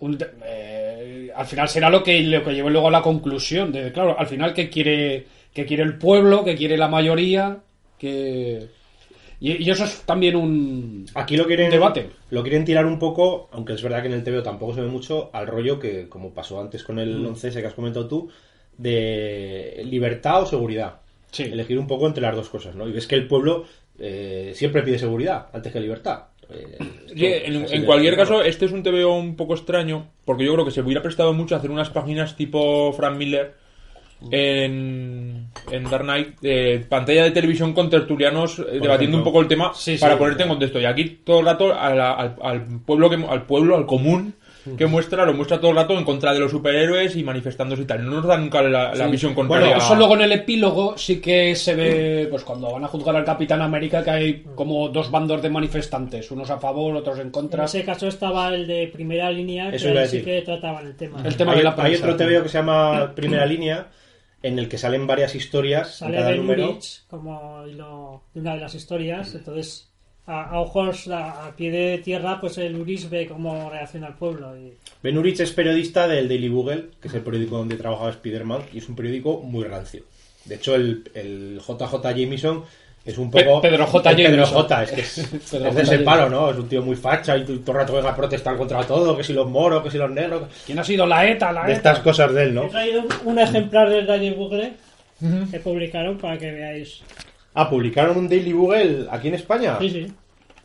[0.00, 3.92] un eh, al final será lo que, lo que lleve luego a la conclusión de,
[3.92, 7.58] claro, al final que quiere, que quiere el pueblo, que quiere la mayoría,
[7.98, 8.68] que...
[9.40, 11.06] Y, y eso es también un...
[11.14, 12.10] Aquí lo quieren, Debate.
[12.30, 14.88] lo quieren tirar un poco, aunque es verdad que en el TVO tampoco se ve
[14.88, 17.26] mucho, al rollo que, como pasó antes con el Mm.
[17.34, 18.30] 11S que has comentado tú,
[18.78, 20.96] de libertad o seguridad.
[21.30, 21.44] Sí.
[21.44, 22.88] Elegir un poco entre las dos cosas, ¿no?
[22.88, 23.64] Y ves que el pueblo
[23.98, 26.24] eh, siempre pide seguridad antes que libertad.
[26.50, 30.44] Eh, esto Sí, es en, cualquier caso, este es un TVO un poco extraño, porque
[30.44, 33.54] yo creo que se hubiera prestado mucho a hacer unas páginas tipo Frank Miller
[34.30, 39.18] en, en Dark Knight, eh, pantalla de televisión con tertulianos eh, debatiendo ejemplo.
[39.18, 40.00] un poco el tema Sí, sí.
[40.00, 40.80] para ponerte en contexto.
[40.80, 44.34] Y aquí todo el rato a la- al, al pueblo, que, al pueblo, al común
[44.78, 47.84] que muestra, lo muestra todo el rato en contra de los superhéroes y manifestándose y
[47.84, 48.02] tal.
[48.02, 49.66] No nos da nunca la, la visión contraria.
[49.66, 53.14] Bueno, eso luego en el epílogo sí que se ve, pues cuando van a juzgar
[53.14, 57.26] al Capitán América, que hay como dos bandos de manifestantes, unos a favor, otros en
[57.26, 57.66] En contra.
[57.66, 60.32] ese caso estaba el de primera línea, que Eso iba a ahí sí decir.
[60.34, 61.20] que trataban el tema.
[61.22, 62.04] El tema hay, de la hay prensa.
[62.10, 63.88] otro TVO que se llama Primera Línea,
[64.44, 66.70] en el que salen varias historias en Sale cada Ben número.
[66.72, 69.90] Urich como hilo de una de las historias, entonces
[70.26, 74.14] a, a ojos, a, a pie de tierra, pues el Urich ve cómo reacciona el
[74.14, 74.54] pueblo.
[74.54, 74.74] Y...
[75.02, 78.78] Ben Urich es periodista del Daily Bugle, que es el periódico donde trabajaba Spider-Man, y
[78.78, 80.02] es un periódico muy rancio.
[80.44, 82.64] De hecho, el, el JJ Jameson
[83.04, 83.60] es un poco...
[83.60, 84.16] Pedro J.
[84.16, 84.46] Pedro.
[84.46, 86.50] J, es que es, Pedro es de ese palo, ¿no?
[86.50, 89.22] Es un tío muy facha y todo el rato venga a protestar contra todo, que
[89.24, 90.44] si los moros, que si los negros...
[90.64, 91.52] ¿Quién ha sido la ETA?
[91.52, 91.76] La De ETA?
[91.92, 92.68] estas cosas de él, He ¿no?
[92.68, 94.72] traído un ejemplar del Daily Bugle
[95.50, 97.00] que publicaron para que veáis.
[97.54, 99.78] Ah, publicaron un Daily Bugle aquí en España.
[99.80, 100.06] Sí, sí.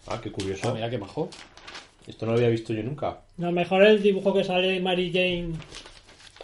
[0.07, 0.69] Ah, qué curioso.
[0.69, 1.29] Ah, mira qué majo.
[2.07, 3.17] Esto no lo había visto yo nunca.
[3.37, 5.51] Lo mejor el dibujo que sale de Mary Jane.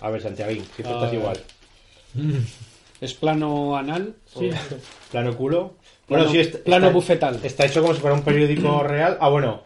[0.01, 1.37] A ver, Santiaguín, siempre Ah, estás igual.
[3.01, 4.15] ¿Es plano anal?
[4.25, 4.49] Sí.
[5.11, 5.73] Plano culo.
[6.07, 7.39] Plano- Bueno, sí, está, plano está- bufetal.
[7.43, 9.17] Está hecho como si fuera un periódico real.
[9.19, 9.63] Ah, bueno.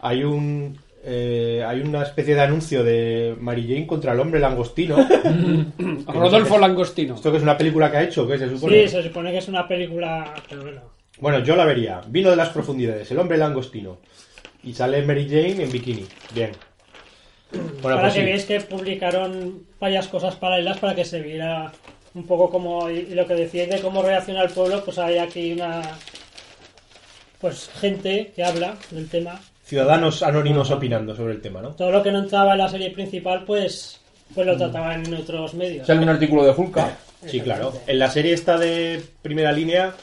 [0.00, 0.78] Hay un.
[1.04, 4.96] eh, hay una especie de anuncio de Mary Jane contra el hombre langostino.
[6.06, 7.14] Rodolfo Langostino.
[7.14, 8.82] Esto que es una película que ha hecho, que se supone.
[8.82, 10.80] Sí, se supone que es una película, pero bueno.
[11.20, 12.00] Bueno, yo la vería.
[12.08, 13.98] Vino de las profundidades, el hombre langostino.
[14.62, 16.06] Y sale Mary Jane en bikini.
[16.34, 16.50] Bien.
[17.52, 18.26] Bueno, para pues que sí.
[18.26, 21.70] veáis que publicaron varias cosas paralelas para que se viera
[22.14, 25.18] un poco como y, y lo que decíais de cómo reacciona el pueblo, pues hay
[25.18, 25.82] aquí una
[27.40, 29.40] pues gente que habla del tema.
[29.64, 31.70] Ciudadanos anónimos opinando sobre el tema, ¿no?
[31.70, 34.00] Todo lo que no entraba en la serie principal, pues
[34.34, 35.86] pues lo trataban en otros medios.
[35.86, 36.96] Sale un artículo de Hulka.
[37.26, 37.72] Sí, claro.
[37.86, 39.94] En la serie esta de primera línea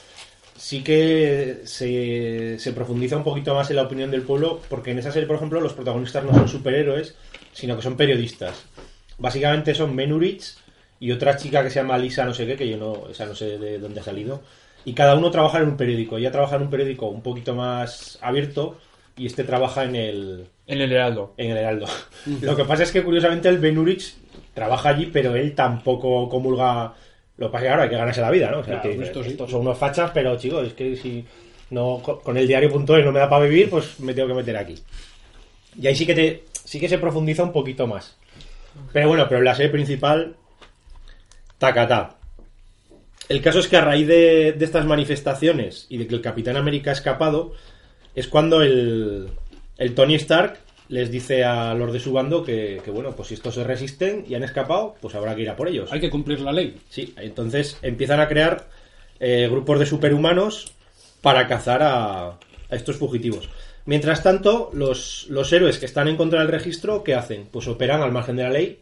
[0.56, 4.98] sí que se, se profundiza un poquito más en la opinión del pueblo, porque en
[4.98, 7.14] esa serie, por ejemplo, los protagonistas no son superhéroes,
[7.52, 8.64] sino que son periodistas.
[9.18, 10.56] Básicamente son Menurich
[11.04, 13.34] y otra chica que se llama Lisa no sé qué, que yo no, esa no
[13.34, 14.40] sé de dónde ha salido.
[14.84, 16.16] Y cada uno trabaja en un periódico.
[16.18, 18.78] Ella trabaja en un periódico un poquito más abierto
[19.16, 21.34] y este trabaja en el, En el Heraldo.
[21.36, 21.86] en el Heraldo.
[22.40, 24.14] Lo que pasa es que curiosamente el Ben Urich
[24.54, 26.94] trabaja allí, pero él tampoco comulga
[27.36, 28.58] Lo que pasa es que ahora hay que ganarse la vida, ¿no?
[28.60, 29.30] O sea, Claro, que dices, esto sí.
[29.30, 31.24] estos son unos fachas, pero chicos, es que si
[31.70, 34.56] no co- con el diario.es no me da para vivir, pues me tengo que meter
[34.56, 34.76] aquí.
[35.80, 38.16] Y ahí sí que te sí que se profundiza un poquito más.
[38.92, 40.36] Pero bueno, pero la serie principal
[41.62, 42.16] tacatá.
[43.28, 46.56] El caso es que a raíz de, de estas manifestaciones y de que el Capitán
[46.56, 47.52] América ha escapado,
[48.16, 49.28] es cuando el,
[49.78, 50.58] el Tony Stark
[50.88, 54.24] les dice a los de su bando que, que, bueno, pues si estos se resisten
[54.28, 55.92] y han escapado, pues habrá que ir a por ellos.
[55.92, 56.80] Hay que cumplir la ley.
[56.90, 58.68] Sí, entonces empiezan a crear
[59.20, 60.72] eh, grupos de superhumanos
[61.20, 62.38] para cazar a, a
[62.70, 63.48] estos fugitivos.
[63.86, 67.46] Mientras tanto, los, los héroes que están en contra del registro, ¿qué hacen?
[67.50, 68.80] Pues operan al margen de la ley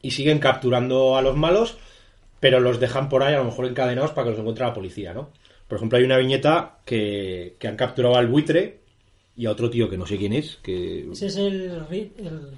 [0.00, 1.76] y siguen capturando a los malos,
[2.44, 5.14] pero los dejan por ahí a lo mejor encadenados para que los encuentre la policía,
[5.14, 5.30] ¿no?
[5.66, 8.80] Por ejemplo, hay una viñeta que, que han capturado al buitre
[9.34, 11.72] y a otro tío que no sé quién es, que Ese es el,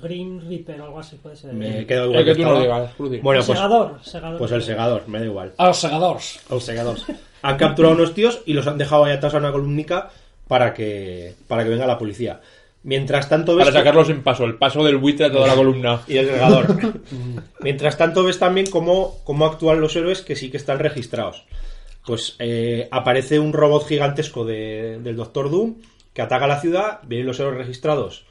[0.02, 1.52] Green Reaper o algo así, puede ser.
[1.52, 2.90] me quedo igual El que tú no digas.
[2.98, 4.38] Bueno, el pues, segador, segador.
[4.38, 5.52] pues el segador, me da igual.
[5.56, 6.40] A los segadores.
[6.50, 7.04] Los segadores.
[7.42, 10.10] Han capturado a unos tíos y los han dejado ahí atados a una columnica
[10.48, 12.40] para que, para que venga la policía.
[12.86, 16.02] Mientras tanto ves Para sacarlos en paso, el paso del buitre a toda la columna.
[16.06, 16.66] y el segador.
[17.60, 21.44] Mientras tanto ves también cómo, cómo actúan los héroes que sí que están registrados.
[22.06, 25.74] Pues eh, aparece un robot gigantesco de- del Doctor Doom
[26.14, 28.24] que ataca la ciudad, vienen los héroes registrados,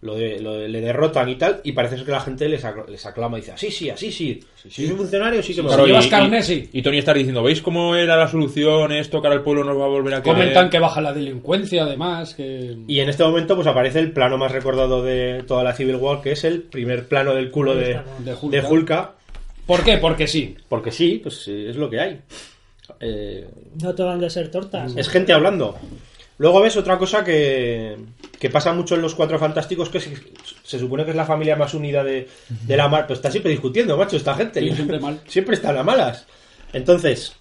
[0.00, 2.64] lo de- lo de- le derrotan y tal, y parece ser que la gente les,
[2.64, 5.60] ac- les aclama y dice, así sí, así sí, si soy un funcionario sí que
[5.62, 5.90] me Claro, voy".
[5.90, 6.70] llevas y, carne, y- sí.
[6.72, 8.92] y Tony está diciendo, ¿veis cómo era la solución?
[8.92, 10.36] Esto, que ahora el pueblo nos va a volver a querer.
[10.38, 12.34] Comentan que baja la delincuencia, además.
[12.34, 12.76] Que...
[12.86, 16.22] Y en este momento pues aparece el plano más recordado de toda la Civil War,
[16.22, 17.98] que es el primer plano del culo de.
[18.20, 18.48] De Hulka.
[18.60, 19.14] de Hulka,
[19.66, 19.98] ¿Por qué?
[19.98, 20.54] Porque sí.
[20.68, 22.20] porque sí, pues es lo que hay.
[23.00, 23.46] Eh,
[23.82, 24.96] No te van de ser tortas.
[24.96, 25.76] Es gente hablando.
[26.38, 27.96] Luego ves otra cosa que,
[28.38, 30.14] que pasa mucho en los Cuatro Fantásticos, que se,
[30.62, 33.06] se supone que es la familia más unida de, de la mar.
[33.06, 34.60] Pues está siempre discutiendo, macho, esta gente.
[34.60, 35.20] Sí, siempre mal.
[35.26, 36.26] Siempre están a malas.
[36.72, 37.34] Entonces,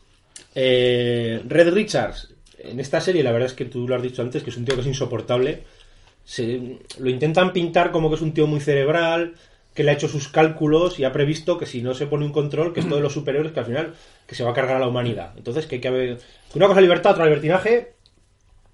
[0.55, 4.41] eh, Red Richards, en esta serie, la verdad es que tú lo has dicho antes,
[4.41, 5.63] que es un tío que es insoportable.
[6.25, 9.35] Se, lo intentan pintar como que es un tío muy cerebral,
[9.75, 12.31] que le ha hecho sus cálculos y ha previsto que si no se pone un
[12.31, 13.93] control, que esto de los superiores, que al final
[14.25, 15.33] que se va a cargar a la humanidad.
[15.37, 16.17] Entonces, que hay que haber...
[16.55, 17.93] Una cosa libertad, otra libertinaje,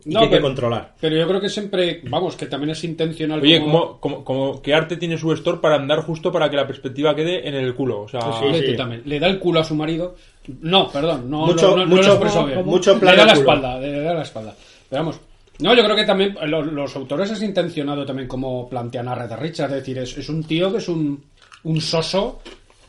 [0.05, 0.93] y No, que hay que pero- controlar.
[0.99, 3.41] Pero yo creo que siempre, vamos, que también es intencional.
[3.41, 6.67] Oye, como- como, como, que arte tiene su store para andar justo para que la
[6.67, 8.01] perspectiva quede en el culo.
[8.01, 8.75] O sea, Sí, sí.
[8.75, 9.01] también.
[9.05, 10.15] Le da el culo a su marido.
[10.61, 12.65] No, perdón, no, Mucho- no, no, no mucho- bien.
[12.65, 13.39] mucho le da la culo.
[13.39, 14.55] espalda, le da la espalda.
[14.89, 15.19] Pero vamos.
[15.59, 19.15] No, yo creo que también eh, lo- los, autores es intencionado también como plantean a
[19.15, 19.71] Red Richards.
[19.73, 21.23] Es decir, es, es un tío que es un,
[21.63, 22.41] un soso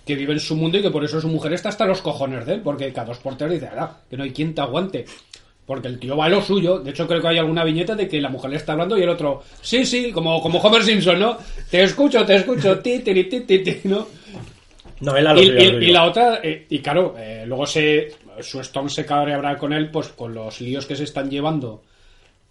[0.04, 2.44] que vive en su mundo y que por eso su mujer está hasta los cojones
[2.46, 2.60] de él.
[2.62, 5.04] Porque cada dos por tres dice, "Ala, que no hay quien te aguante.
[5.66, 6.78] Porque el tío va a lo suyo.
[6.78, 9.02] De hecho, creo que hay alguna viñeta de que la mujer le está hablando y
[9.02, 11.38] el otro, sí, sí, como, como Homer Simpson, ¿no?
[11.70, 14.06] Te escucho, te escucho, ti, ti, ti, ti, ti, ¿no?
[15.00, 17.44] No, él a lo Y, suyo, lo y- y la otra, eh, y claro, eh,
[17.46, 21.30] luego se, su Storm se cabreará con él, pues con los líos que se están
[21.30, 21.82] llevando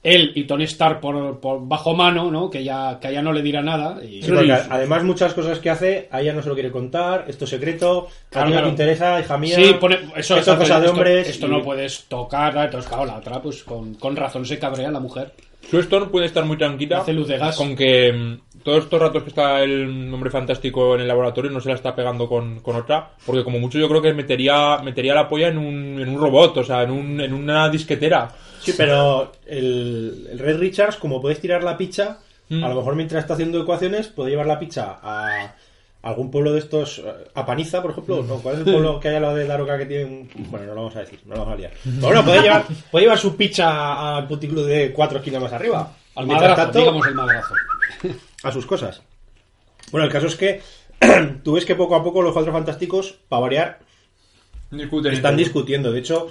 [0.03, 2.49] él y Tony Stark por, por bajo mano, ¿no?
[2.49, 4.03] Que ya, que a ella no le dirá nada.
[4.03, 7.25] Y, Sí, porque además muchas cosas que hace, a ella no se lo quiere contar,
[7.27, 8.65] esto es secreto, a Claro, ti no claro.
[8.67, 9.55] te interesa, hija mía.
[9.55, 11.29] Sí, pone, eso esto es cosa de hombres.
[11.29, 12.63] Esto y- no puedes tocar, ¿no?
[12.63, 15.31] entonces claro, la otra, pues con, con razón se cabrea la mujer.
[15.71, 17.55] Su Storm puede estar muy tranquila Hace luz de gas.
[17.55, 21.61] con que mm, todos estos ratos que está el hombre fantástico en el laboratorio no
[21.61, 25.15] se la está pegando con, con otra, porque como mucho yo creo que metería, metería
[25.15, 28.29] la polla en un, en un robot, o sea, en, un, en una disquetera.
[28.63, 32.63] Sí, pero el, el Red Richards, como puedes tirar la picha, Mm.
[32.63, 35.55] a lo mejor mientras está haciendo ecuaciones, puede llevar la picha a
[36.01, 37.03] algún pueblo de estos, eh,
[37.33, 38.21] a Paniza, por ejemplo.
[38.21, 38.35] ¿no?
[38.39, 40.29] ¿Cuál es el pueblo que hay al lado de Daroca que tiene un...
[40.51, 41.71] Bueno, no lo vamos a decir, no lo vamos a liar.
[41.83, 45.95] Pero bueno, puede llevar, puede llevar su picha al puticlub de cuatro esquinas más arriba.
[46.15, 47.53] Al madrazo, tanto, digamos el madrazo.
[48.43, 49.01] a sus cosas.
[49.91, 50.61] Bueno, el caso es que
[51.43, 53.79] tú ves que poco a poco los cuatro fantásticos, para variar,
[54.69, 55.91] Discuten están discutiendo.
[55.91, 56.27] De hecho,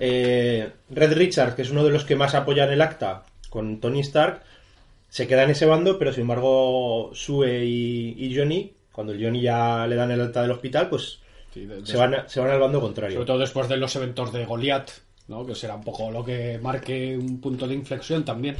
[0.00, 4.00] eh, Red Richard, que es uno de los que más apoyan el acta con Tony
[4.00, 4.42] Stark,
[5.08, 9.40] se queda en ese bando, pero sin embargo, Sue y, y Johnny, cuando el Johnny
[9.40, 11.18] ya le dan el alta del hospital, pues
[11.52, 13.14] Sí, de- de- se van, se van al bando contrario.
[13.16, 14.90] Sobre todo después de los eventos de Goliath,
[15.26, 15.44] ¿no?
[15.44, 18.54] Que será un poco lo que marque un punto de inflexión también.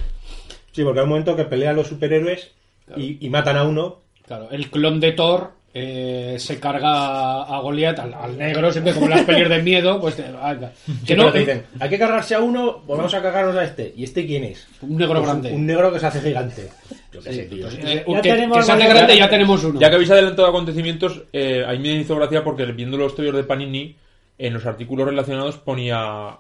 [0.72, 2.50] Sí, porque hay un momento que pelean los superhéroes
[2.96, 4.00] y, y matan a uno.
[4.26, 9.08] Claro, el clon de Thor eh, se carga a Goliath, al, al negro, siempre como
[9.08, 10.72] las pelis de miedo, pues venga.
[10.84, 13.92] que Que no, dicen, hay que cargarse a uno, pues vamos a cargarnos a este.
[13.96, 14.66] ¿Y este quién es?
[14.82, 15.52] un negro Pues grande.
[15.52, 16.68] Un negro que se hace gigante.
[17.12, 17.68] Yo qué sé, tío.
[17.68, 19.80] Eh, Ya que, tenemos que se hace grande ya tenemos uno.
[19.80, 23.36] Ya que habéis adelantado acontecimientos, eh, a mí me hizo gracia porque viendo los estudios
[23.36, 23.96] de Panini,
[24.38, 26.36] en los artículos relacionados ponía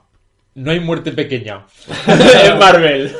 [0.54, 1.64] no hay muerte pequeña
[2.44, 3.10] en Marvel.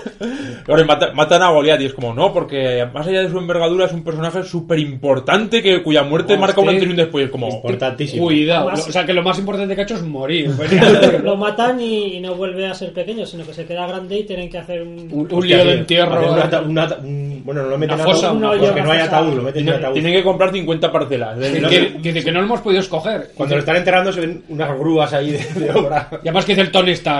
[0.69, 3.87] Ahora mata- matan a Goliath y es como, no, porque más allá de su envergadura
[3.87, 7.27] es un personaje súper importante que, cuya muerte marca un antes y un después.
[7.27, 8.25] Es como, Importantísimo.
[8.25, 8.69] Cuidado.
[8.69, 10.51] Además- o sea, que lo más importante que ha hecho es morir.
[11.23, 14.25] Lo matan y, y no vuelve a ser pequeño, sino que se queda grande y
[14.25, 15.09] tienen que hacer un...
[15.13, 16.33] un, un Hostia, lío de tío, entierro.
[16.65, 19.43] un un- bueno, no lo meten Una en fosa, una porque no hay ataúd, lo
[19.43, 19.93] meten en tiene- ataúd.
[19.95, 21.39] tienen que comprar 50 parcelas.
[21.39, 23.31] Que, De- que- que dice que no lo hemos podido escoger.
[23.35, 26.09] Cuando lo están enterrando se ven unas grúas ahí de, de obra.
[26.13, 27.20] Y además que dice el Tony Stark,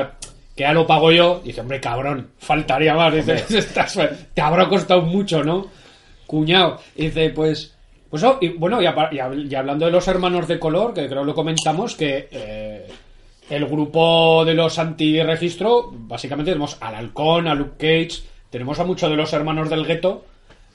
[0.57, 1.41] que ya lo pago yo.
[1.45, 3.15] Dice, hombre, cabrón, faltaría más.
[3.15, 3.99] Dice, "Estás-
[4.35, 5.67] te habrá costado mucho, ¿no?
[6.27, 6.81] Cuñado.
[6.97, 7.75] Y dice, pues...
[8.09, 10.93] Pues oh, y, bueno, y, apa- y hab- y hablando de los hermanos de color,
[10.93, 12.87] que creo que lo comentamos, que eh,
[13.49, 19.09] el grupo de los anti-registro, básicamente tenemos al Halcón, a Luke Cage, tenemos a muchos
[19.11, 20.25] de los hermanos del gueto.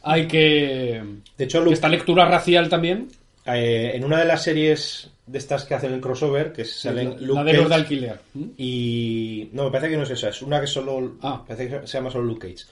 [0.04, 1.04] Hay que...
[1.38, 3.10] De hecho, Luke- esta lectura racial también.
[3.46, 7.44] Eh, en una de las series de estas que hacen el crossover, que salen Luke
[7.44, 8.20] la de los de alquiler.
[8.58, 9.50] Y...
[9.54, 11.18] No, me parece que no es esa, es una que solo...
[11.22, 11.44] Ah.
[11.48, 12.66] Parece que se llama solo Luke Cage.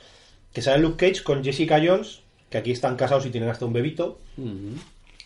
[0.52, 3.74] Que sale Luke Cage con Jessica Jones, que aquí están casados y tienen hasta un
[3.74, 4.20] bebito,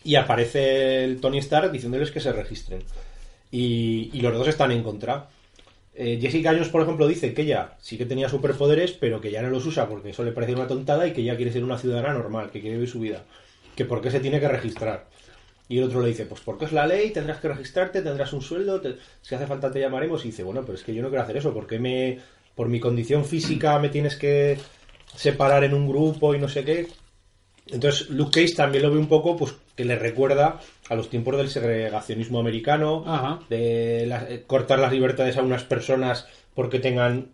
[0.04, 2.82] y aparece el Tony Stark diciéndoles que se registren.
[3.50, 5.28] Y, y los dos están en contra.
[5.94, 9.42] Eh, Jessica Jones, por ejemplo, dice que ella sí que tenía superpoderes, pero que ya
[9.42, 11.76] no los usa porque eso le parece una tontada y que ella quiere ser una
[11.76, 13.24] ciudadana normal, que quiere vivir su vida.
[13.74, 15.06] Que por qué se tiene que registrar.
[15.68, 18.40] Y el otro le dice, pues porque es la ley, tendrás que registrarte, tendrás un
[18.40, 20.24] sueldo, te- si hace falta te llamaremos.
[20.24, 22.18] Y dice, bueno, pero es que yo no quiero hacer eso, porque me,
[22.54, 24.58] por mi condición física me tienes que
[25.14, 26.86] separar en un grupo y no sé qué.
[27.70, 30.58] Entonces Luke Cage también lo ve un poco, pues que le recuerda
[30.88, 33.40] a los tiempos del segregacionismo americano, Ajá.
[33.50, 37.28] de la- eh, cortar las libertades a unas personas porque tengan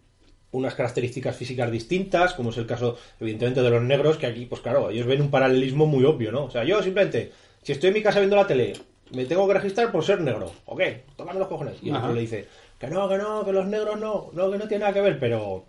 [0.51, 4.61] unas características físicas distintas, como es el caso, evidentemente, de los negros, que aquí, pues
[4.61, 6.45] claro, ellos ven un paralelismo muy obvio, ¿no?
[6.45, 7.32] O sea, yo simplemente,
[7.64, 8.74] si estoy en mi casa viendo la tele,
[9.12, 11.02] me tengo que registrar por ser negro, ¿o qué?
[11.16, 11.74] Tócame los cojones.
[11.82, 12.46] Y el otro le dice,
[12.78, 15.18] que no, que no, que los negros no, no, que no tiene nada que ver,
[15.18, 15.64] pero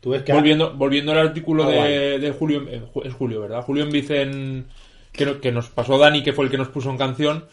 [0.00, 0.32] tú ves que...
[0.32, 3.62] volviendo, volviendo al artículo Ah, de, Julio, eh, es Julio, ¿verdad?
[3.62, 4.66] Julio en Vicen,
[5.12, 7.44] que, que nos pasó Dani, que fue el que nos puso en canción,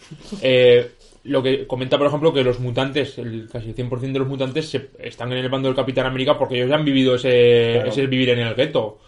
[0.41, 0.91] eh,
[1.23, 4.91] lo que comenta, por ejemplo, que los mutantes, el casi 100% de los mutantes, se-
[4.99, 7.89] están en el bando del Capitán América porque ellos ya han vivido ese, Claro.
[7.89, 8.99] ese vivir en el gueto.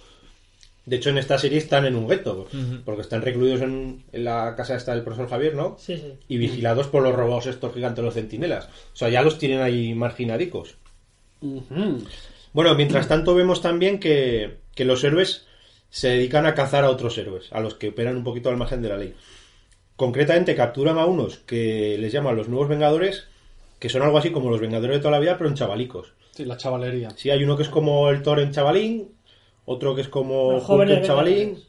[0.90, 2.48] De hecho, en esta serie están en un gueto,
[2.84, 5.76] porque están recluidos en, en la casa esta del profesor Javier, ¿no?
[5.78, 6.14] Sí, sí.
[6.28, 8.66] Y vigilados por los robots estos gigantes, los centinelas.
[8.66, 10.78] O sea, ya los tienen ahí marginadicos.
[12.54, 15.46] Bueno, mientras tanto vemos también que, que los héroes
[15.92, 18.82] se dedican a cazar a otros héroes, a los que operan un poquito al margen
[18.82, 19.14] de la ley.
[19.96, 23.28] Concretamente capturan a unos que les llaman los nuevos Vengadores,
[23.78, 26.14] que son algo así como los Vengadores de toda la vida, pero en chavalicos.
[26.32, 27.12] Sí, la chavalería.
[27.12, 29.18] Sí, hay uno que es como el Thor en chavalín,
[29.72, 31.36] otro que es como Los Hulk en chavalín.
[31.38, 31.67] Vengadores.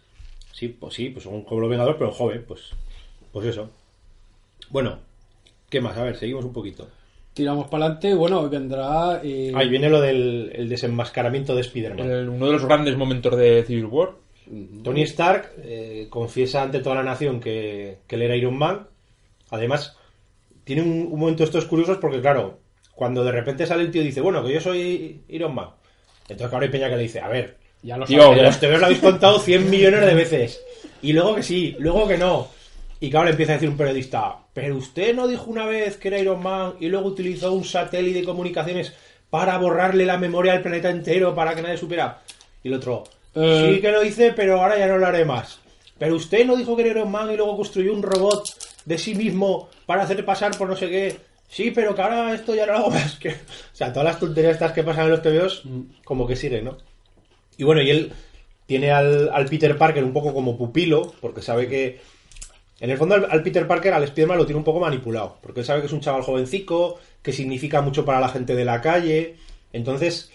[0.52, 2.70] Sí, pues sí, pues son como los Vengadores, pero joven, pues,
[3.32, 3.70] pues eso.
[4.70, 4.98] Bueno,
[5.68, 5.96] ¿qué más?
[5.96, 6.88] A ver, seguimos un poquito.
[7.34, 8.14] Tiramos para adelante.
[8.14, 9.20] Bueno, hoy vendrá.
[9.22, 12.10] eh, Ahí viene lo del el desenmascaramiento de Spider-Man.
[12.10, 14.10] El- uno de los grandes momentos de Civil War.
[14.82, 18.88] Tony Stark eh, confiesa ante toda la nación que, que él era Iron Man.
[19.50, 19.96] Además,
[20.64, 22.58] tiene un, un momento de estos curiosos porque, claro,
[22.96, 25.70] cuando de repente sale el tío y dice, bueno, que yo soy Iron Man.
[26.22, 29.00] Entonces, claro, hay Peña que le dice, a ver, Ya lo que los lo habéis
[29.00, 30.60] contado 100 millones de veces.
[31.02, 32.48] Y luego que sí, luego que no.
[33.00, 36.08] Y claro, le empieza a decir un periodista, pero usted no dijo una vez que
[36.08, 38.92] era Iron Man y luego utilizó un satélite de comunicaciones
[39.30, 42.20] para borrarle la memoria al planeta entero para que nadie supiera.
[42.62, 43.04] Y el otro,
[43.34, 43.72] Eh.
[43.74, 45.60] sí que lo hice, pero ahora ya no lo haré más.
[45.98, 48.44] Pero usted no dijo que era Iron Man y luego construyó un robot
[48.84, 51.16] de sí mismo para hacer pasar por no sé qué.
[51.48, 53.16] Sí, pero que ahora esto ya no lo hago más.
[53.16, 53.28] Que...
[53.72, 55.62] O sea, todas las tonterías estas que pasan en los TVOs,
[56.04, 56.76] como que siguen, ¿no?
[57.56, 58.12] Y bueno, y él
[58.66, 62.00] tiene al, al Peter Parker un poco como pupilo, porque sabe que.
[62.80, 65.66] En el fondo, al, Peter Parker, al Spider-Man lo tiene un poco manipulado, porque él
[65.66, 69.36] sabe que es un chaval jovencico, que significa mucho para la gente de la calle.
[69.74, 70.32] Entonces,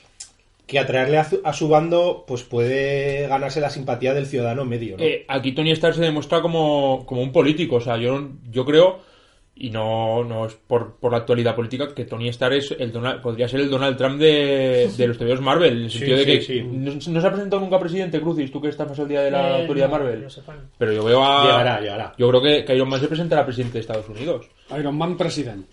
[0.68, 4.96] que atraerle a, su- a su bando, pues puede ganarse la simpatía del ciudadano medio,
[4.98, 5.04] ¿no?
[5.04, 7.78] Eh, aquí Tony Stark se demuestra como, como un político.
[7.78, 9.00] O sea, yo, yo creo,
[9.58, 13.22] y no, no es por, por la actualidad política, que Tony Stark es el Donald-
[13.22, 15.78] podría ser el Donald Trump de, de los TVOs Marvel.
[15.78, 16.62] En el Sí, sentido de sí, que sí.
[16.62, 19.32] No, no se ha presentado nunca presidente Crucis, tú que estás más al día de
[19.32, 20.30] la Eh, actualidad no, Marvel.
[20.30, 20.58] sepan.
[20.78, 21.44] Pero yo veo a.
[21.46, 22.14] Llegará, llegará.
[22.18, 24.50] Yo creo que, que Iron Man se presentará presidente de Estados Unidos.
[24.78, 25.66] Iron Man President.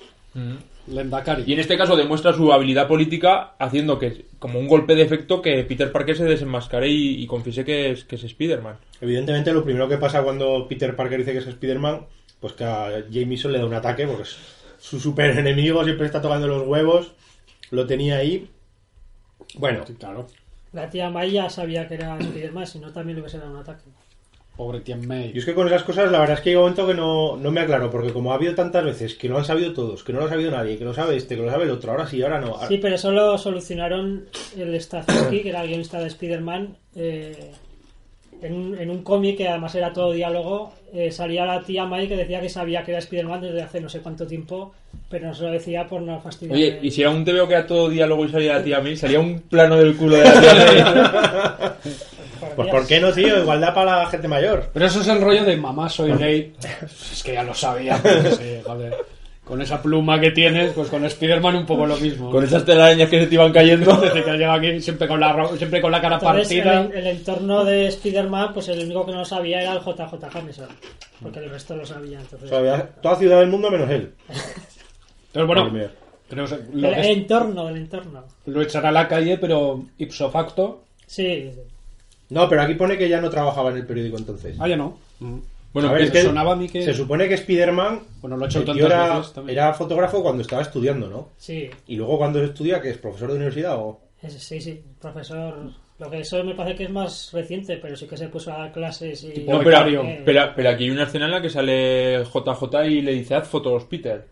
[0.89, 1.45] Lendakari.
[1.47, 5.41] Y en este caso demuestra su habilidad política haciendo que, como un golpe de efecto,
[5.41, 8.77] que Peter Parker se desenmascare y, y confiese que es, que es Spider-Man.
[9.01, 12.01] Evidentemente, lo primero que pasa cuando Peter Parker dice que es Spider-Man,
[12.43, 14.37] pues que a Jameson le da un ataque, porque es
[14.79, 17.13] su super enemigo, siempre está tocando los huevos,
[17.71, 18.51] lo tenía ahí.
[19.55, 20.27] Bueno, Sí, claro.
[20.73, 23.59] La tía May ya sabía que era Spiderman, si no también le hubiese dado un
[23.59, 23.85] ataque.
[24.57, 25.33] Pobre Tien May.
[25.33, 27.37] Yo es que con esas cosas la verdad es que hay un momento que no,
[27.37, 30.13] no me aclaro, porque como ha habido tantas veces que no han sabido todos, que
[30.13, 32.07] no lo ha sabido nadie, que lo sabe este, que lo sabe el otro, ahora
[32.07, 32.59] sí, ahora no.
[32.69, 34.27] Sí, pero eso lo solucionaron
[34.57, 37.53] el Stafford que era el guionista de Spider-Man, eh,
[38.43, 40.73] en un, en un cómic que además era todo diálogo.
[40.93, 43.89] eh, salía la tía May que decía que sabía que era Spider-Man desde hace no
[43.89, 44.75] sé cuánto tiempo,
[45.09, 46.55] pero no se lo decía por no fastidiar.
[46.57, 48.97] Oye, y si era un TVO que era todo diálogo y salía la tía May,
[48.97, 51.71] salía un plano del culo de la tía May.
[52.57, 53.41] Pues ¿por qué no, tío?
[53.41, 54.69] Igualdad para la gente mayor.
[54.75, 56.53] Pero eso es el rollo de mamá, soy gay.
[57.13, 57.97] Es que ya lo sabía.
[58.03, 58.95] pues, sí, joder.
[59.45, 62.31] Con esa pluma que tienes, pues con Spider-Man un poco lo mismo.
[62.31, 63.97] Con esas telarañas que se te iban cayendo.
[64.01, 66.81] Desde que llega aquí siempre con la, siempre con la cara Entonces, partida.
[66.83, 70.31] el, el entorno de Spider-Man, pues el único que no lo sabía era el JJ
[70.33, 70.69] Jameson,
[71.21, 72.21] porque el resto lo sabía.
[72.21, 74.13] Entonces, sea, había toda ciudad del mundo menos él.
[74.29, 75.71] Entonces, bueno,
[76.29, 78.25] creo el lo, es- entorno entorno.
[78.47, 80.85] lo echará a la calle, pero ipso facto.
[81.07, 81.61] Sí, sí.
[82.31, 84.57] No, pero aquí pone que ya no trabajaba en el periódico entonces.
[84.61, 84.97] Ah, ya no.
[85.73, 88.45] Bueno, A ver, es que sonaba a mí que- Se supone que Spider-Man Bueno, lo
[88.45, 91.31] ha hecho tantas era, veces era fotógrafo cuando estaba estudiando, ¿no?
[91.39, 91.71] sí.
[91.87, 94.01] Y luego cuando estudia, que es profesor de universidad o...
[94.23, 95.71] Es- Sí, sí, profesor.
[95.99, 98.59] Lo que eso me parece que es más reciente, pero sí que se puso a
[98.59, 99.45] dar clases y.
[99.49, 100.03] No, pero.
[100.03, 103.35] Eh, pero, pero aquí hay una escena en la que sale JJ y le dice
[103.37, 104.25] haz fotos, Peter.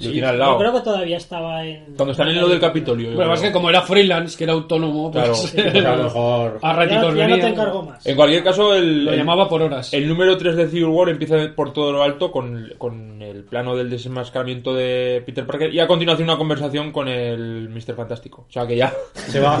[0.00, 1.94] Lo Sí, tiene al Yo creo que todavía estaba en.
[1.96, 3.12] Cuando están en lo del Capitolio.
[3.14, 5.70] Bueno, es que como era freelance, que era autónomo, pues, Claro.
[5.72, 6.58] Pues a lo mejor...
[6.62, 7.40] a Ya, ratitos ya no venía.
[7.40, 8.06] te encargo más.
[8.06, 9.92] En cualquier caso, el, Lo el- llamaba por horas.
[9.92, 13.76] el número 3 de Civil War empieza por todo lo alto con, con el plano
[13.76, 17.94] del desenmascaramiento de Peter Parker y a continuación una conversación con el Mr.
[17.94, 18.46] Fantástico.
[18.48, 18.92] O sea que ya.
[19.14, 19.60] Se va,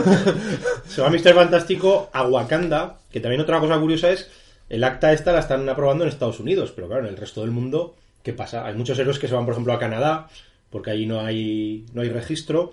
[0.86, 1.34] se va Mr.
[1.34, 4.30] Fantástico a Wakanda, que también otra cosa curiosa es,
[4.68, 7.50] el acta esta la están aprobando en Estados Unidos, pero claro, en el resto del
[7.50, 8.66] mundo, ¿qué pasa?
[8.66, 10.28] Hay muchos héroes que se van, por ejemplo, a Canadá,
[10.70, 12.72] porque allí no hay, no hay registro,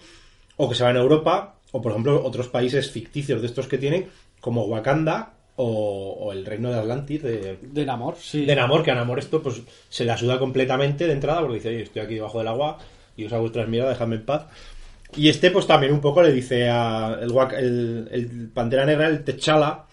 [0.56, 3.78] o que se van a Europa, o por ejemplo, otros países ficticios de estos que
[3.78, 4.08] tienen,
[4.40, 8.46] como Wakanda o, o el reino de Atlantis de, Del amor, sí.
[8.46, 11.70] de Namor, que a Namor esto pues se le ayuda completamente de entrada porque dice,
[11.70, 12.78] oye, estoy aquí debajo del agua
[13.16, 14.46] y os hago vuestras mierdas, dejadme en paz.
[15.16, 19.24] Y este pues también un poco le dice a el, el, el Pantera Negra, el
[19.24, 19.87] Techala,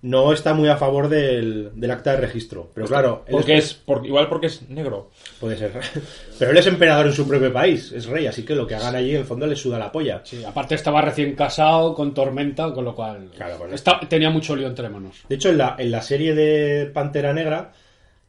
[0.00, 2.70] no está muy a favor del, del acta de registro.
[2.72, 5.10] Pero claro, él Porque es- es, por- igual porque es negro.
[5.40, 5.72] puede ser.
[6.38, 8.94] Pero él es emperador en su propio país, es rey, así que lo que hagan
[8.94, 10.20] allí en el fondo le suda la polla.
[10.24, 13.74] Sí, aparte estaba recién casado, con tormenta, con lo cual Claro, bueno.
[14.08, 15.24] tenía mucho lío entre manos.
[15.28, 17.72] De hecho, en la, en la serie de Pantera Negra,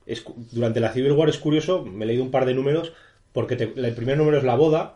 [0.07, 2.93] es durante la Civil War es curioso, me he leído un par de números,
[3.31, 4.95] porque te- el primer número es la boda,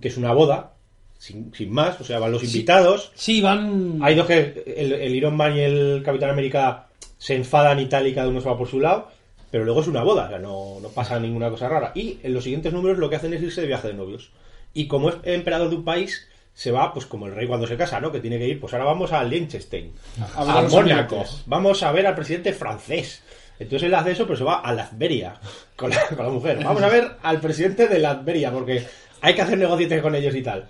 [0.00, 0.72] que es una boda,
[1.20, 3.12] sin, sin más, o sea, van los invitados.
[3.14, 4.00] Sí, van...
[4.02, 6.86] Hay dos que el, el Iron Man y el Capitán América
[7.18, 9.10] se enfadan y tal, y cada uno se va por su lado,
[9.50, 11.92] pero luego es una boda, o sea, no, no pasa ninguna cosa rara.
[11.94, 14.30] Y en los siguientes números lo que hacen es irse de viaje de novios.
[14.72, 17.76] Y como es emperador de un país, se va, pues como el rey cuando se
[17.76, 18.10] casa, ¿no?
[18.10, 19.92] Que tiene que ir, pues ahora vamos a Liechtenstein,
[20.36, 23.22] A Mónaco, vamos a ver al presidente francés.
[23.58, 25.38] Entonces él hace eso, pero se va a Latveria
[25.76, 26.64] con la, con la mujer.
[26.64, 28.86] Vamos a ver al presidente de Latveria, porque
[29.20, 30.66] hay que hacer negocios con ellos y tal.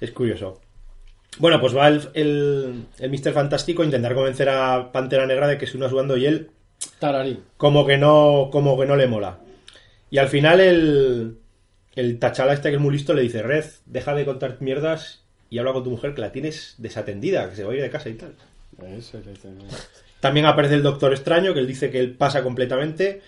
[0.00, 0.60] Es curioso.
[1.38, 3.32] Bueno, pues va el, el, el Mr.
[3.32, 6.50] Fantástico a intentar convencer a Pantera Negra de que se una sudando y él
[6.98, 7.40] Tararí.
[7.56, 9.38] como que no como que no le mola.
[10.10, 11.38] Y al final el,
[11.94, 15.58] el Tachala este que es muy listo le dice, Red, deja de contar mierdas y
[15.58, 18.08] habla con tu mujer que la tienes desatendida, que se va a ir de casa
[18.08, 18.34] y tal.
[20.20, 23.20] También aparece el Doctor Extraño, que él dice que él pasa completamente.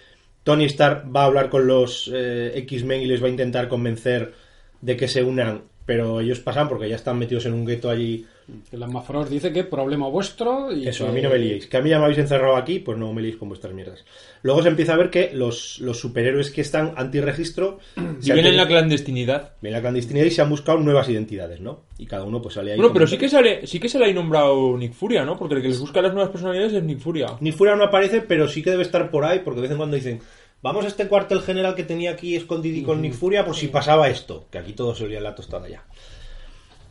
[0.42, 4.32] Tony Stark va a hablar con los eh, X-Men y les va a intentar convencer
[4.80, 8.24] de que se unan, pero ellos pasan porque ya están metidos en un gueto allí.
[8.70, 11.66] El Amafros dice que problema vuestro y Eso, que- a mí no me liéis.
[11.66, 14.04] Que a mí ya me habéis encerrado aquí, pues no me liéis con vuestras mierdas.
[14.42, 18.46] Luego se empieza a ver que los, los superhéroes que están antirregistro se han Viven
[18.46, 19.54] en la clandestinidad.
[19.60, 21.80] ven la clandestinidad y se han buscado nuevas identidades, ¿no?
[21.98, 22.76] Y cada uno pues sale ahí.
[22.78, 25.36] Bueno, pero sí que sale, sí que se le ha nombrado Nick Furia, ¿no?
[25.36, 27.26] Porque el que les busca las nuevas personalidades es Nick Furia.
[27.40, 29.76] Ni fuera no aparece, pero sí que debe estar por ahí, porque de vez en
[29.76, 30.20] cuando dicen,
[30.62, 34.08] vamos a este cuartel general que tenía aquí escondido con Nick Furia, por si pasaba
[34.08, 35.84] esto, que aquí todo se olía en la tostada ya.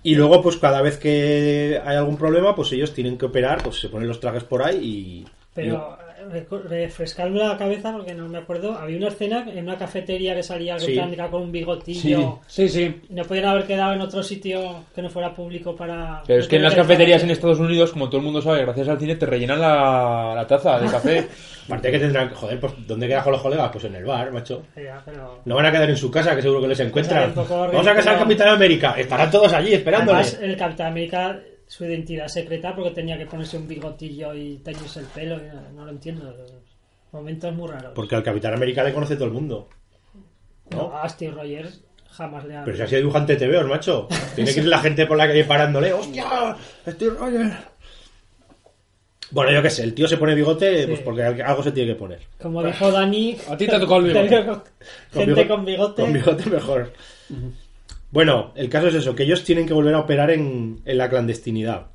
[0.02, 3.80] Y luego, pues cada vez que hay algún problema, pues ellos tienen que operar, pues
[3.80, 5.26] se ponen los trajes por ahí y...
[5.54, 5.99] Pero
[6.68, 8.78] refrescarme la cabeza porque no me acuerdo.
[8.78, 10.86] Había una escena en una cafetería que salía el Sí.
[10.88, 12.40] Capitán América con un bigotillo.
[12.48, 13.02] Sí, sí.
[13.10, 16.22] No podían haber quedado en otro sitio que no fuera público para.
[16.28, 18.88] Pero es que en las cafeterías en Estados Unidos, como todo el mundo sabe, gracias
[18.88, 21.28] al cine te rellenan la, la taza de café.
[21.70, 23.70] Aparte que tendrán que, joder, pues ¿dónde quedan los colegas?
[23.72, 24.64] Pues en el bar, macho.
[24.76, 27.32] Ya, pero- No van a quedar en su casa, que seguro que les encuentran.
[27.36, 28.20] Vamos a casar al.
[28.22, 28.96] Capitán América.
[28.98, 30.18] Estarán todos allí esperándole.
[30.20, 31.40] Además, el Capitán América,
[31.70, 35.36] su identidad secreta, porque tenía que ponerse un bigotillo y teñirse el pelo.
[35.38, 36.36] y no, no lo entiendo.
[37.12, 37.92] Momentos muy raros.
[37.94, 39.70] Porque al Capitán América le conoce todo el mundo.
[40.72, 42.64] No, a Steve Rogers jamás le ha.
[42.64, 44.08] Pero si ha sido dibujante de TVOs, macho.
[44.34, 45.94] Tiene que ir la gente por la calle parándole.
[45.94, 46.58] ¡Hostia!
[46.88, 47.54] Steve Rogers.
[49.30, 52.00] Bueno, yo qué sé, el tío se pone bigote pues porque algo se tiene que
[52.00, 52.20] poner.
[52.42, 54.72] Como dijo Dani, A ti te tocó el bigote.
[55.14, 56.02] Gente con bigote.
[56.02, 56.92] Con bigote mejor.
[58.12, 61.10] Bueno, el caso es eso, que ellos tienen que volver a operar en, en la
[61.10, 61.88] clandestinidad.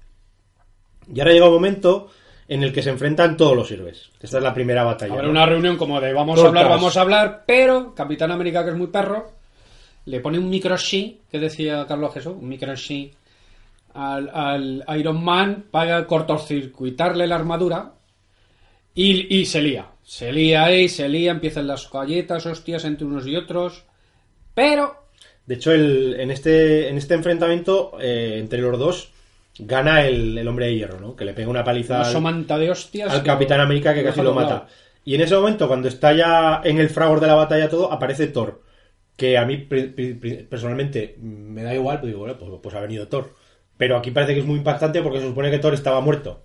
[1.12, 2.08] Y ahora llega un momento
[2.46, 4.10] en el que se enfrentan todos los héroes.
[4.20, 5.14] Esta es la primera batalla.
[5.14, 5.30] Habrá ¿no?
[5.30, 8.76] una reunión como de vamos a hablar, vamos a hablar, pero Capitán América, que es
[8.76, 9.32] muy perro,
[10.06, 13.12] le pone un micro sí, que decía Carlos Jesús, un micro sí
[13.94, 17.92] al, al Iron Man para cortocircuitarle la armadura
[18.94, 19.88] y, y se lía.
[20.02, 23.84] Se lía ahí, se lía, empiezan las galletas, hostias entre unos y otros,
[24.54, 25.03] pero
[25.46, 29.10] De hecho, el- en, este, en este enfrentamiento eh, entre los dos
[29.58, 31.14] gana el, el hombre de hierro, ¿no?
[31.14, 33.12] Que le pega una paliza una al, somanta de hostias.
[33.12, 34.66] al Capitán América que casi lo mata.
[35.04, 38.26] Y en ese momento, cuando está ya en el fragor de la batalla todo, aparece
[38.28, 38.62] Thor.
[39.16, 43.34] Que a mí personalmente me da igual, pues digo, bueno, pues, pues ha venido Thor.
[43.76, 46.40] Pero aquí parece que es muy impactante porque se supone que Thor estaba muerto.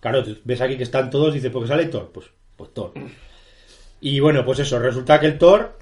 [0.00, 2.10] Claro, tú ves aquí que están todos y dices, ¿por qué sale Thor?
[2.12, 2.26] Pues,
[2.56, 2.92] pues Thor.
[4.00, 5.76] Y bueno, pues eso, resulta que el Thor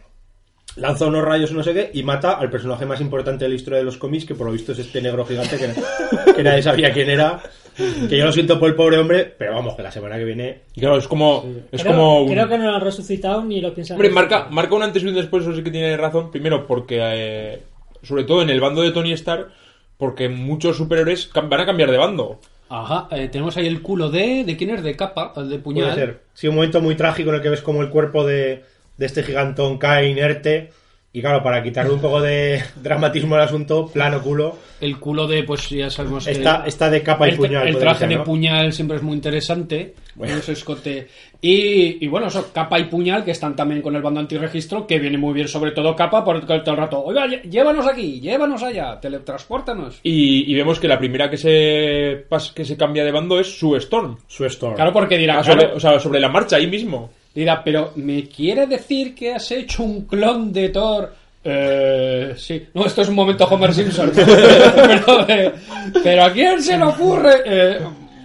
[0.79, 3.79] lanza unos rayos no sé qué y mata al personaje más importante de la historia
[3.79, 6.93] de los cómics, que por lo visto es este negro gigante que, que nadie sabía
[6.93, 7.41] quién era.
[8.09, 10.63] Que yo lo siento por el pobre hombre, pero vamos, que la semana que viene
[10.75, 11.45] Y claro, es como.
[11.71, 13.95] Es creo, como un- creo que no lo han resucitado ni lo piensan.
[13.95, 16.33] Hombre, marca, marca un antes y un después, eso sí que tiene razón.
[16.33, 17.63] Primero, porque, eh,
[18.03, 19.49] sobre todo en el bando de Tony Stark,
[19.97, 22.41] porque muchos superhéroes van a cambiar de bando.
[22.69, 24.45] Ajá, eh, tenemos ahí el culo de...
[24.45, 24.83] ¿De quién es?
[24.83, 25.85] De capa, el de puñal.
[25.87, 26.21] puede ser.
[26.35, 28.63] Sí, un momento muy trágico en el que ves como el cuerpo de,
[28.99, 30.71] de este gigantón cae inerte.
[31.11, 34.59] Y claro, para quitarle un poco de dramatismo al asunto, plano culo.
[34.79, 36.33] El culo de, pues ya sabemos que...
[36.33, 37.67] Está, está de capa y el, puñal.
[37.67, 39.95] el traje ser, de puñal siempre es muy interesante.
[40.15, 40.37] Bueno.
[40.37, 41.09] Ese escote.
[41.41, 44.99] Y, y bueno, eso, capa y puñal, que están también con el bando antirregistro, que
[44.99, 49.01] viene muy bien, sobre todo capa, porque todo el rato, oiga, llévanos aquí, llévanos allá,
[49.01, 50.01] teletranspórtanos.
[50.03, 53.79] Y, y vemos que la primera que se, que se cambia de bando es Sue
[53.79, 54.19] Storm.
[54.27, 54.75] Su Storm.
[54.75, 57.11] Claro, porque dirá, Ah, sobre- claro, o sea, sobre la marcha, ahí mismo.
[57.39, 61.13] Dirá, pero ¿me quiere decir que has hecho un clon de Thor?
[61.45, 62.67] Eh, sí.
[62.75, 64.13] No, esto es un momento Homer Simpson.
[64.15, 65.53] pero, eh,
[66.03, 67.35] pero ¿a quién se le ocurre?
[67.47, 67.79] Eh,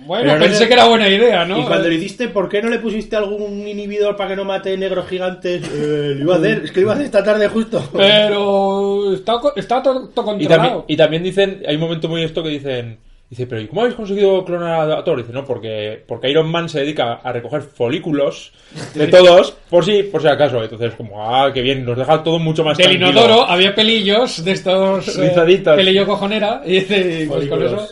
[0.05, 1.59] bueno, no pensé sé- que era buena idea, ¿no?
[1.59, 4.77] Y cuando le hiciste, ¿por qué no le pusiste algún inhibidor para que no mate
[4.77, 5.61] negros gigantes?
[5.63, 7.81] Eh, lo iba a hacer, es que lo iba a hacer esta tarde justo.
[7.93, 10.85] Pero está, está todo, todo Y también, controlado.
[10.87, 12.97] y también dicen, hay un momento muy esto que dicen,
[13.33, 15.17] dice, pero ¿y cómo habéis conseguido clonar a Thor?
[15.17, 18.53] Dice, no, porque, porque Iron Man se dedica a recoger folículos
[18.93, 20.63] de todos, por si, por si acaso.
[20.63, 23.09] Entonces, como, ah, qué bien, nos deja todo mucho más Del tranquilo.
[23.09, 25.75] inodoro había pelillos de estos eh, Rizaditas.
[25.75, 27.87] pelillo cojonera y dice, pues con eso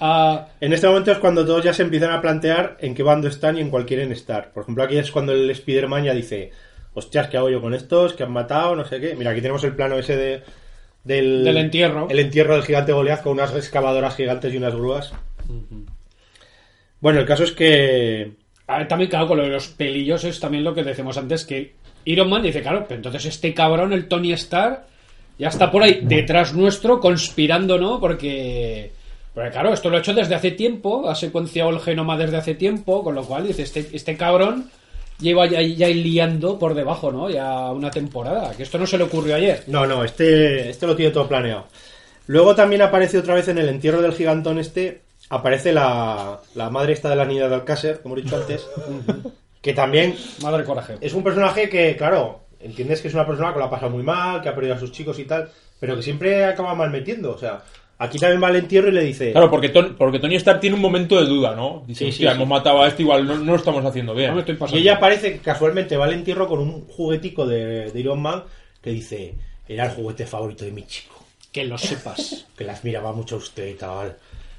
[0.00, 3.28] ah, En este momento es cuando todos ya se empiezan a plantear en qué bando
[3.28, 4.50] están y en cuál quieren estar.
[4.52, 6.52] Por ejemplo, aquí es cuando el Spider-Man ya dice,
[6.94, 8.14] hostias, ¿qué hago yo con estos?
[8.14, 8.74] que han matado?
[8.74, 9.14] No sé qué.
[9.14, 10.42] Mira, aquí tenemos el plano ese de,
[11.04, 11.44] del...
[11.44, 12.08] Del entierro.
[12.10, 15.12] El entierro del gigante Goliath con unas excavadoras gigantes y unas grúas.
[17.00, 18.32] Bueno, el caso es que...
[18.66, 21.44] a ver, también claro con lo de los pelillos es también lo que decimos antes
[21.44, 21.74] que
[22.04, 24.84] Iron Man dice claro pero entonces este cabrón el Tony Stark
[25.38, 28.92] ya está por ahí detrás nuestro conspirando no porque
[29.34, 32.54] porque claro esto lo ha hecho desde hace tiempo ha secuenciado el genoma desde hace
[32.54, 34.70] tiempo con lo cual dice este este cabrón
[35.20, 39.04] lleva ya, ya liando por debajo no ya una temporada que esto no se le
[39.04, 41.66] ocurrió ayer No, no, este, este lo tiene todo planeado.
[42.26, 46.92] Luego también aparece otra vez en el entierro del gigantón este, aparece la, la madre
[46.92, 48.66] esta de la niña de Alcácer, como he dicho antes,
[49.60, 53.58] que también madre coraje es un personaje que, claro, entiendes que es una persona que
[53.58, 56.02] lo ha pasado muy mal, que ha perdido a sus chicos y tal, pero que
[56.02, 57.32] siempre acaba mal metiendo.
[57.32, 57.62] O sea,
[58.00, 59.30] aquí también va al entierro y le dice...
[59.32, 61.84] Claro, porque, Ton- porque Tony Stark tiene un momento de duda, ¿no?
[61.86, 62.36] Dice, Sí, sí, hostia, sí.
[62.36, 64.30] hemos matado a este, igual no, no lo estamos haciendo bien.
[64.30, 67.90] No me estoy Y ella aparece que casualmente va al entierro con un juguetico de,
[67.92, 68.42] de Iron Man
[68.82, 69.34] que dice,
[69.68, 71.24] era el juguete favorito de mi chico.
[71.52, 74.16] que lo sepas que las miraba mucho usted y tal.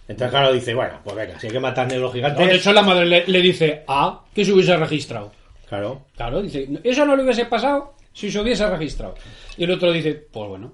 [0.07, 2.47] Entonces, claro, dice, bueno, pues venga, si hay que matar negros No, gigantes.
[2.47, 5.31] de hecho la madre le, le dice ah que se hubiese registrado
[5.69, 6.01] Claro.
[6.17, 9.15] Claro, dice, eso no le hubiese pasado si se hubiese registrado.
[9.57, 10.73] Y el otro dice, pues bueno.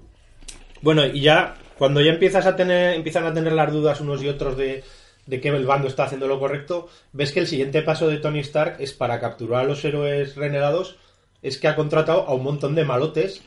[0.82, 4.28] Bueno, y ya, cuando ya empiezas a tener, empiezan a tener las dudas unos y
[4.28, 4.82] otros de,
[5.26, 8.40] de que el bando está haciendo lo correcto, ves que el siguiente paso de Tony
[8.40, 10.96] Stark es para capturar a los héroes renegados,
[11.42, 13.42] es que ha contratado a un montón de malotes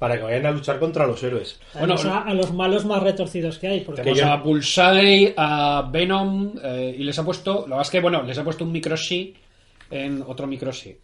[0.00, 1.60] para que vayan a luchar contra los héroes.
[1.78, 3.80] Bueno, a, a los malos más retorcidos que hay.
[3.82, 7.82] Porque Tenemos yo- a Bullseye, a Venom, eh, y les ha puesto, lo que pasa
[7.82, 9.32] es que, bueno, les ha puesto un microshi
[9.92, 10.96] en otro microshi.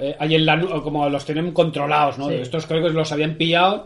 [0.00, 2.28] Eh, ahí en la nu- como los tienen controlados, ¿no?
[2.28, 2.34] Sí.
[2.34, 3.84] Estos creo que los habían pillado.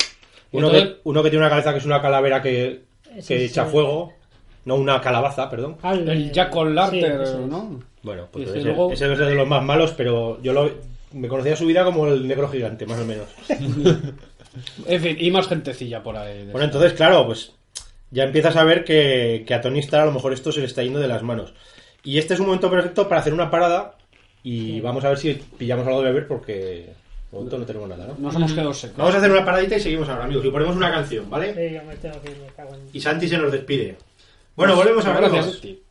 [0.53, 2.83] Uno entonces- que, uno que tiene una cabeza que es una calavera que,
[3.27, 4.13] que echa fuego,
[4.65, 5.77] no una calabaza, perdón.
[5.83, 7.35] Al- el Jack O'Larter, sí.
[7.49, 7.81] ¿no?
[8.03, 10.71] Bueno, pues ese, luego- ese es de los más malos, pero yo lo,
[11.13, 13.27] me conocía su vida como el negro gigante, más o menos.
[14.87, 16.49] En fin, y más gentecilla por ahí.
[16.51, 17.53] Bueno, entonces, claro, pues
[18.11, 20.67] ya empiezas a ver que, que a Tony Stark a lo mejor esto se le
[20.67, 21.53] está yendo de las manos.
[22.03, 23.97] Y este es un momento perfecto para hacer una parada
[24.43, 26.87] y vamos a ver si pillamos algo de beber porque
[27.33, 28.15] momento no tenemos nada, ¿no?
[28.19, 28.97] Nos hemos quedado secos.
[28.97, 30.45] Vamos a hacer una paradita y seguimos ahora, amigos.
[30.45, 31.55] Y ponemos una canción, ¿vale?
[31.55, 32.81] Sí, yo me tengo que ir, me cago en...
[32.93, 33.97] Y Santi se nos despide.
[34.55, 35.86] Bueno, volvemos a ver.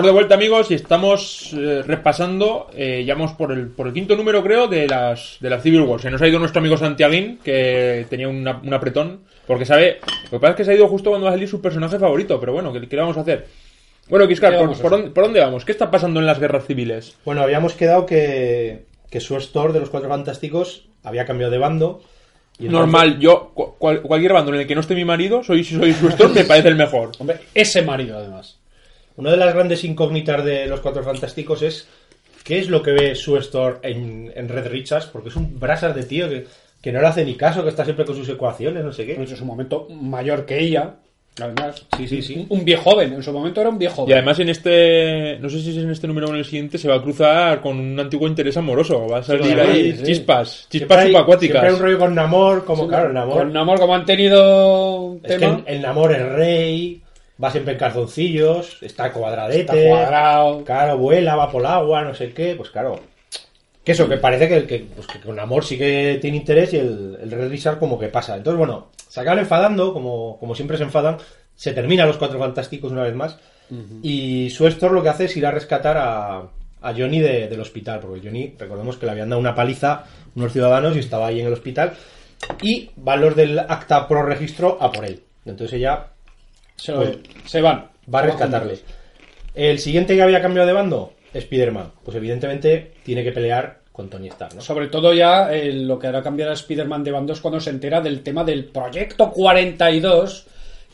[0.00, 3.92] Estamos de vuelta, amigos, y estamos eh, repasando, eh, ya vamos por el, por el
[3.92, 6.00] quinto número, creo, de las, de las Civil War.
[6.00, 9.98] Se nos ha ido nuestro amigo Santiaguín, que tenía una- un apretón, porque sabe.
[10.24, 11.98] Lo que pasa es que se ha ido justo cuando va a salir su personaje
[11.98, 13.46] favorito, pero bueno, ¿qué, qué le vamos a hacer?
[14.08, 15.66] Bueno, Kiskar, ¿Qué ¿por, por dónde, por dónde vamos?
[15.66, 17.18] ¿Qué está pasando en las guerras civiles?
[17.26, 22.00] Bueno, habíamos quedado que, que su store de los Cuatro Fantásticos había cambiado de bando.
[22.58, 25.76] Normal, yo, cu- cual- cualquier bando en el que no esté mi marido, soy, si
[25.76, 27.12] soy su store, me parece el mejor.
[27.18, 28.59] Hombre, ese marido además.
[29.20, 31.86] Una de las grandes incógnitas de los Cuatro Fantásticos es
[32.42, 35.94] qué es lo que ve su store en, en Red Richards, porque es un brasas
[35.94, 36.46] de tío que,
[36.82, 39.14] que no le hace ni caso, que está siempre con sus ecuaciones, no sé qué.
[39.14, 40.94] En su momento mayor que ella.
[41.40, 42.46] Además, Sí, sí, sí.
[42.50, 43.12] un, un viejo joven.
[43.14, 44.14] En su momento era un viejo Y joven.
[44.14, 46.88] además en este, no sé si es en este número o en el siguiente, se
[46.88, 49.06] va a cruzar con un antiguo interés amoroso.
[49.06, 50.02] Va a salir Sí, ahí sí.
[50.02, 51.52] chispas, Siempre chispas hay- subacuáticas.
[51.60, 53.36] Siempre hay un rollo con Namor, como claro, el Namor.
[53.38, 57.00] Con Namor, como han tenido Es que tema, el, el Namor es rey,
[57.42, 59.60] va siempre en calzoncillos, está cuadradete.
[59.60, 60.64] está cuadrado.
[60.64, 63.00] Claro, vuela, va por el agua, no sé qué, pues claro.
[63.84, 66.76] Que eso, que parece que, que, pues que con amor sí que tiene interés y
[66.76, 68.36] el, el Red Richard como que pasa.
[68.36, 71.16] Entonces, bueno, se acaban enfadando, como, como siempre se enfadan,
[71.54, 73.38] se terminan los Cuatro Fantásticos una vez más,
[74.02, 76.38] y su Store lo que hace es ir a rescatar a,
[76.82, 80.04] a Johnny de- del hospital, porque Johnny, recordemos que le habían dado una paliza
[80.34, 81.92] unos ciudadanos y estaba ahí en el hospital,
[82.62, 85.22] y van los del acta pro registro a por él.
[85.46, 86.06] Entonces ella
[86.80, 87.76] Se, Pues, se van.
[87.78, 88.76] va a Se van rescatarle.
[88.76, 88.94] juntos.
[89.54, 91.92] El siguiente que había cambiado de bando, Spider-Man.
[92.04, 94.60] Pues evidentemente tiene que pelear con Tony Stark, ¿no?
[94.60, 97.70] Sobre todo ya eh, lo que hará cambiar a Spider-Man de bando es cuando se
[97.70, 100.46] entera del tema del Proyecto 42,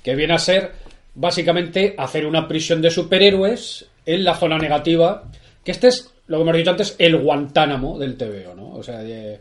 [0.02, 0.72] que viene a ser
[1.14, 5.24] básicamente hacer una prisión de superhéroes en la zona negativa.
[5.64, 8.70] Que este es lo que hemos dicho antes, el Guantánamo del TVO, ¿no?
[8.74, 9.40] O sea, de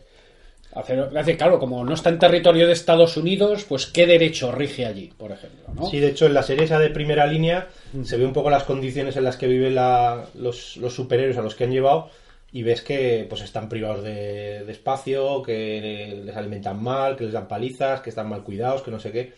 [0.78, 5.12] hacer, claro, como no está en territorio de Estados Unidos, pues qué derecho rige allí,
[5.16, 5.88] por ejemplo, ¿no?
[5.90, 7.68] Sí, de hecho, en la serie esa de primera línea
[8.04, 11.42] se ve un poco las condiciones en las que viven la- los, los superhéroes a
[11.42, 12.10] los que han llevado
[12.52, 17.32] y ves que pues están privados de, de espacio, que les alimentan mal, que les
[17.32, 19.32] dan palizas, que están mal cuidados, que no sé qué.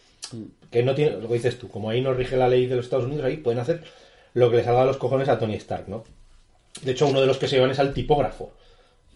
[0.70, 2.84] Que no tiene, lo que dices tú, como ahí no rige la ley de los
[2.84, 3.82] Estados Unidos, ahí pueden hacer
[4.34, 6.04] lo que les salga a los cojones a Tony Stark, ¿no?
[6.82, 8.52] De hecho, uno de los que se llevan es al tipógrafo.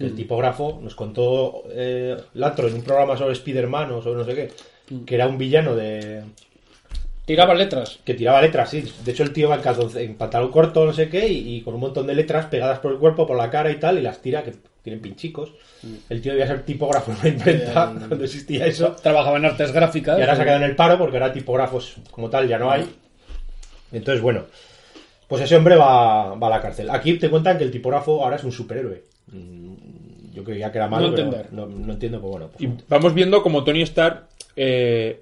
[0.03, 4.35] El tipógrafo nos contó eh, Latro en un programa sobre Spider-Man o sobre no sé
[4.35, 4.51] qué,
[5.05, 6.23] que era un villano de,
[7.25, 8.01] Tiraba letras.
[8.05, 8.85] que tiraba letras, sí.
[9.05, 11.75] De hecho, el tío va en, en pantalón corto, no sé qué, y, y con
[11.75, 14.21] un montón de letras pegadas por el cuerpo, por la cara y tal, y las
[14.21, 14.53] tira, que
[14.83, 15.53] tienen pinchicos.
[16.09, 18.97] El tío debía ser tipógrafo en una imprenta cuando existía eso.
[19.01, 20.19] Trabajaba en artes gráficas.
[20.19, 22.73] Y ahora se ha quedado en el paro porque ahora tipógrafos como tal ya no
[22.73, 22.93] hay.
[23.93, 24.45] Entonces, bueno,
[25.29, 26.91] pues ese hombre va, va a la cárcel.
[26.91, 29.05] Aquí te cuentan que el tipógrafo ahora es un superhéroe.
[30.33, 31.53] Yo creía que era malo, No pero entender.
[31.53, 32.49] no, no entiendo, pues bueno.
[32.49, 34.25] pues Y vamos viendo como Tony Stark.
[34.57, 35.21] Eh,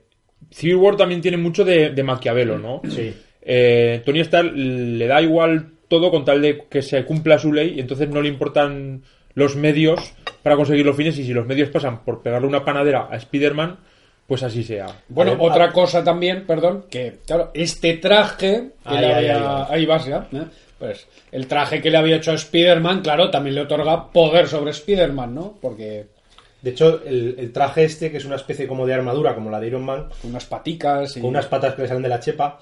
[0.50, 2.80] Civil War también tiene mucho de, de Maquiavelo, ¿no?
[2.88, 3.14] Sí.
[3.42, 7.74] Eh, Tony Stark le da igual todo con tal de que se cumpla su ley
[7.76, 9.02] y entonces no le importan
[9.34, 10.12] los medios
[10.42, 13.76] para conseguir los fines y si los medios pasan por pegarle una panadera a Spider-Man,
[14.26, 14.86] pues así sea.
[15.08, 19.70] Bueno, ver, otra a- cosa también, perdón, que claro, este traje Ahí, ahí vas.
[19.70, 20.42] ahí vas ya, ¿eh?
[20.80, 24.72] Pues el traje que le había hecho a Spider-Man, claro, también le otorga poder sobre
[24.72, 25.54] Spider-Man, ¿no?
[25.60, 26.06] Porque
[26.62, 29.60] De hecho, el, el traje este, que es una especie como de armadura, como la
[29.60, 32.58] de Iron Man, unas paticas y con unas patas que le salen de la chepa,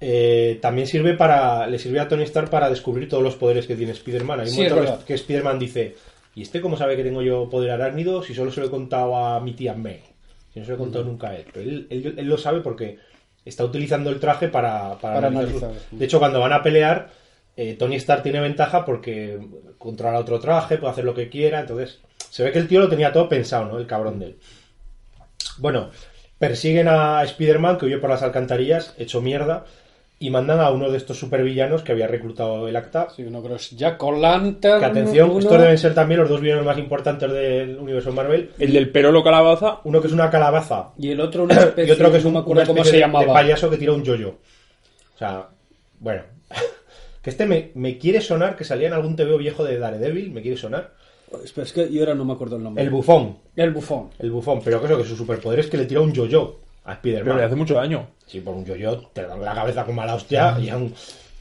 [0.00, 3.76] eh, también sirve para le sirve a Tony Stark para descubrir todos los poderes que
[3.76, 4.40] tiene Spider-Man.
[4.40, 5.94] Hay un Sí, momento que- Spider-Man dice,
[6.34, 9.16] ¿y este cómo sabe que tengo yo poder arácnido si solo se lo he contado
[9.16, 10.00] a mi tía May?
[10.52, 11.44] Si no se lo he contado nunca a él.
[11.52, 12.98] Pero él, él- él lo sabe porque
[13.44, 15.88] está utilizando el traje para, para, Para analizar sus- analizar.
[15.98, 17.08] De hecho, cuando van a pelear,
[17.56, 19.38] eh, Tony Stark tiene ventaja porque
[19.78, 22.00] controla otro traje, puede hacer lo que quiera, entonces
[22.30, 23.78] se ve que el tío lo tenía todo pensado, ¿no?
[23.78, 24.36] El cabrón de él.
[25.58, 25.90] Bueno,
[26.38, 29.64] persiguen a Spider-Man que huye por las alcantarillas, hecho mierda,
[30.18, 33.08] y mandan a uno de estos supervillanos que había reclutado el acta.
[33.14, 34.78] Sí, uno creo que es Jack O'Lantern.
[34.78, 38.50] Que atención, uno- estos deben ser también los dos villanos más importantes del universo Marvel.
[38.58, 41.90] El del perolo calabaza, Uno que es una calabaza Y el otro una especie, y
[41.90, 43.32] otro que es no un, me acuerdo una cómo especie se de- de llamaba.
[43.40, 44.36] payaso que tira un yoyo.
[45.16, 45.48] O sea,
[45.98, 46.22] bueno.
[47.22, 50.42] Que este me, me quiere sonar que salía en algún TVO viejo de Daredevil, me
[50.42, 50.92] quiere sonar.
[51.44, 52.82] Espera, es que yo ahora no me acuerdo el nombre.
[52.82, 54.10] El bufón, El bufón.
[54.18, 57.00] el bufón, pero que eso, que su superpoder es que le tira un yoyo a
[57.00, 57.44] pero le Spider-Man.
[57.46, 58.08] hace mucho daño.
[58.26, 60.92] Sí, por un yoyo te da la cabeza con mala hostia y aún,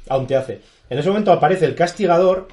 [0.07, 0.61] aún te hace.
[0.89, 2.47] En ese momento aparece el castigador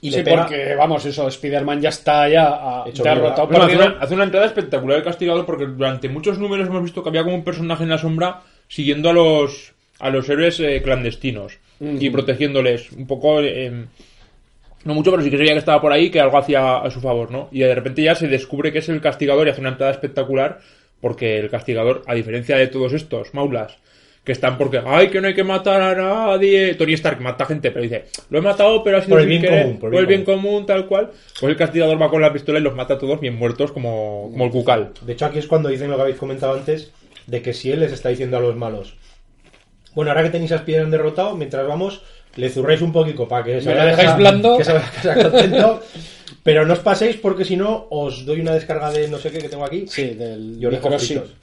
[0.00, 0.42] y sí, le pega...
[0.42, 3.48] porque, vamos, eso, Spider-Man ya está ya ah, Hecho derrotado.
[3.48, 3.94] Bueno, hace, perdido.
[3.94, 7.24] una, hace una entrada espectacular el castigador porque durante muchos números hemos visto que había
[7.24, 12.10] como un personaje en la sombra siguiendo a los a los héroes eh, clandestinos y
[12.10, 13.84] protegiéndoles un poco eh,
[14.84, 16.90] no mucho pero sí que se veía que estaba por ahí que algo hacía a
[16.90, 19.60] su favor no y de repente ya se descubre que es el castigador y hace
[19.60, 20.58] una entrada espectacular
[21.00, 23.78] porque el castigador a diferencia de todos estos maulas
[24.24, 27.70] que están porque ay que no hay que matar a nadie Tony Stark mata gente
[27.70, 30.00] pero dice lo he matado pero ha sido Por el bien querer, común, por por
[30.00, 31.10] el bien bien común tal cual.
[31.40, 34.28] Pues el castigador va con la pistola y los mata a todos bien muertos como,
[34.30, 34.92] como el cucal.
[35.02, 36.92] De hecho, aquí es cuando dicen lo que habéis comentado antes,
[37.26, 38.96] de que si él les está diciendo a los malos,
[39.98, 42.02] bueno, ahora que tenéis a Spider-Man derrotado, mientras vamos,
[42.36, 44.56] le zurráis un poquito para que se que dejáis blando.
[44.56, 45.80] que se sea contento,
[46.44, 49.38] pero no os paséis porque si no, os doy una descarga de no sé qué
[49.38, 50.56] que tengo aquí Sí, del
[51.00, 51.34] fritos.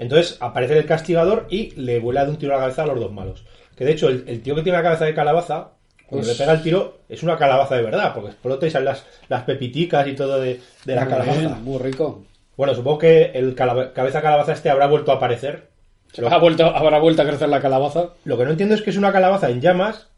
[0.00, 2.98] Entonces aparece el castigador y le vuela de un tiro a la cabeza a los
[2.98, 3.44] dos malos.
[3.76, 5.74] Que de hecho, el, el tío que tiene la cabeza de calabaza,
[6.08, 9.06] cuando le pega el tiro, es una calabaza de verdad, porque explota y salen las,
[9.28, 11.38] las pepiticas y todo de, de la Muy calabaza.
[11.38, 12.24] bien, muy rico.
[12.56, 15.70] Bueno, supongo que el cabeza calabaza este habrá vuelto a aparecer.
[16.18, 18.10] Lo, Ha vuelto, habrá vuelto a crecer la calabaza.
[18.24, 20.08] lo que no entiendo es que es una calabaza en llamas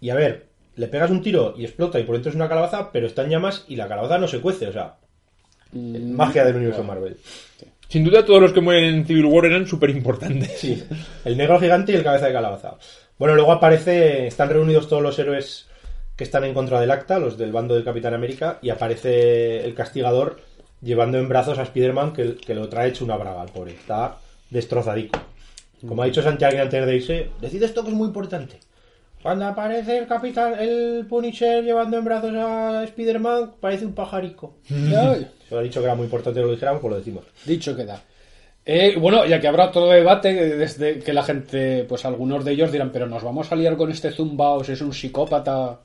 [0.00, 0.46] y a ver,
[0.76, 3.30] le pegas un tiro y explota y por dentro es una calabaza, pero está en
[3.30, 4.96] llamas y la calabaza no se cuece, o sea,
[5.72, 7.16] Mm, magia del universo Marvel.
[7.88, 10.82] sin duda todos los que mueren en Civil War eran súper importantes Sí,
[11.24, 12.76] el negro gigante y el cabeza de calabaza.
[13.18, 15.66] Bueno, luego aparece, están reunidos todos los héroes
[16.16, 19.74] que están en contra del acta, los del bando del Capitán América, y aparece el
[19.74, 20.40] castigador
[20.80, 23.72] llevando en brazos a Spider-Man que, que lo trae hecho una braga al pobre.
[23.72, 24.16] Está
[24.50, 25.18] destrozadico.
[25.86, 28.58] Como ha dicho Santiago antes de irse, decid esto que es muy importante.
[29.22, 34.56] Cuando aparece el capitán, el Punisher llevando en brazos a Spider-Man, parece un pajarico.
[34.68, 34.74] Se
[35.50, 37.24] lo ha dicho que era muy importante que lo dijéramos, pues lo decimos.
[37.44, 38.00] dicho queda.
[38.64, 42.52] Eh, bueno, ya que habrá otro debate, eh, desde que la gente, pues algunos de
[42.52, 45.80] ellos dirán, pero nos vamos a liar con este Zumbao, si es un psicópata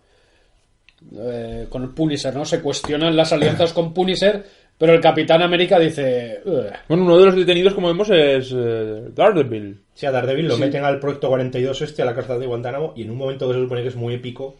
[1.17, 2.43] eh, con el Punisher, ¿no?
[2.43, 4.45] Se cuestionan las alianzas con Punisher,
[4.77, 6.65] pero el Capitán América dice, "Ugh".
[6.87, 10.61] bueno uno de los detenidos como vemos es eh, Daredevil Sí, a Daredevil lo Sí.
[10.61, 13.53] meten al proyecto 42 este, a la cárcel de Guantánamo, y en un momento que
[13.53, 14.57] se supone que es muy épico,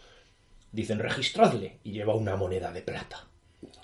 [0.71, 3.25] dicen registradle y lleva una moneda de plata.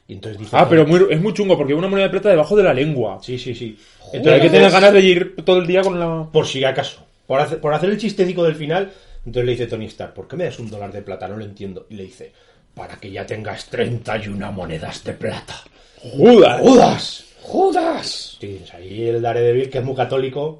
[0.07, 0.55] Y entonces dice...
[0.57, 3.19] Ah, pero muy- es muy chungo porque una moneda de plata debajo de la lengua.
[3.21, 3.77] Sí, sí, sí.
[4.13, 6.27] Entonces hay que tener ganas de ir todo el día con la...
[6.31, 7.05] por si acaso.
[7.27, 8.91] Por hacer, por hacer el chistecico del final,
[9.25, 11.27] entonces le dice Tony Stark, ¿por qué me das un dólar de plata?
[11.27, 11.85] No lo entiendo.
[11.91, 12.31] Y le dice,
[12.73, 15.55] para que ya tengas 31 monedas de plata.
[16.01, 16.61] ¡Judas!
[16.61, 17.25] ¡Judas!
[17.41, 18.37] ¡Judas!
[18.39, 20.59] Sí, ahí el Daredevil, que es muy católico,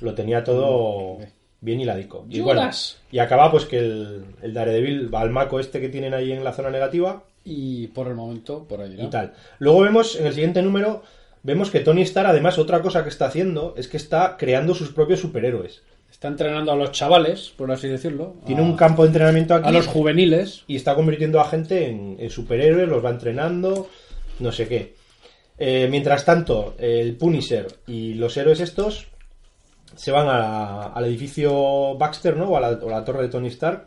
[0.00, 1.18] lo tenía todo
[1.60, 2.24] bien hiladico.
[2.30, 2.98] Y bueno, Judas.
[3.10, 6.44] y acaba pues que el, el Daredevil va al maco este que tienen ahí en
[6.44, 8.94] la zona negativa Y por el momento, por ahí.
[8.96, 9.04] ¿no?
[9.04, 9.34] y tal.
[9.58, 11.02] Luego vemos, en el siguiente número,
[11.42, 14.90] vemos que Tony Stark, además, otra cosa que está haciendo es que está creando sus
[14.92, 15.82] propios superhéroes.
[16.10, 18.36] Está entrenando a los chavales, por así decirlo.
[18.46, 20.64] Tiene a, un campo de entrenamiento aquí a los juveniles.
[20.66, 23.88] y está convirtiendo a gente en, en superhéroes, los va entrenando,
[24.40, 24.94] no sé qué.
[25.58, 29.06] Eh, mientras tanto, el Punisher y los héroes estos
[29.96, 32.50] se van a- al edificio Baxter, ¿no?
[32.50, 33.86] O a, la, o a la torre de Tony Stark.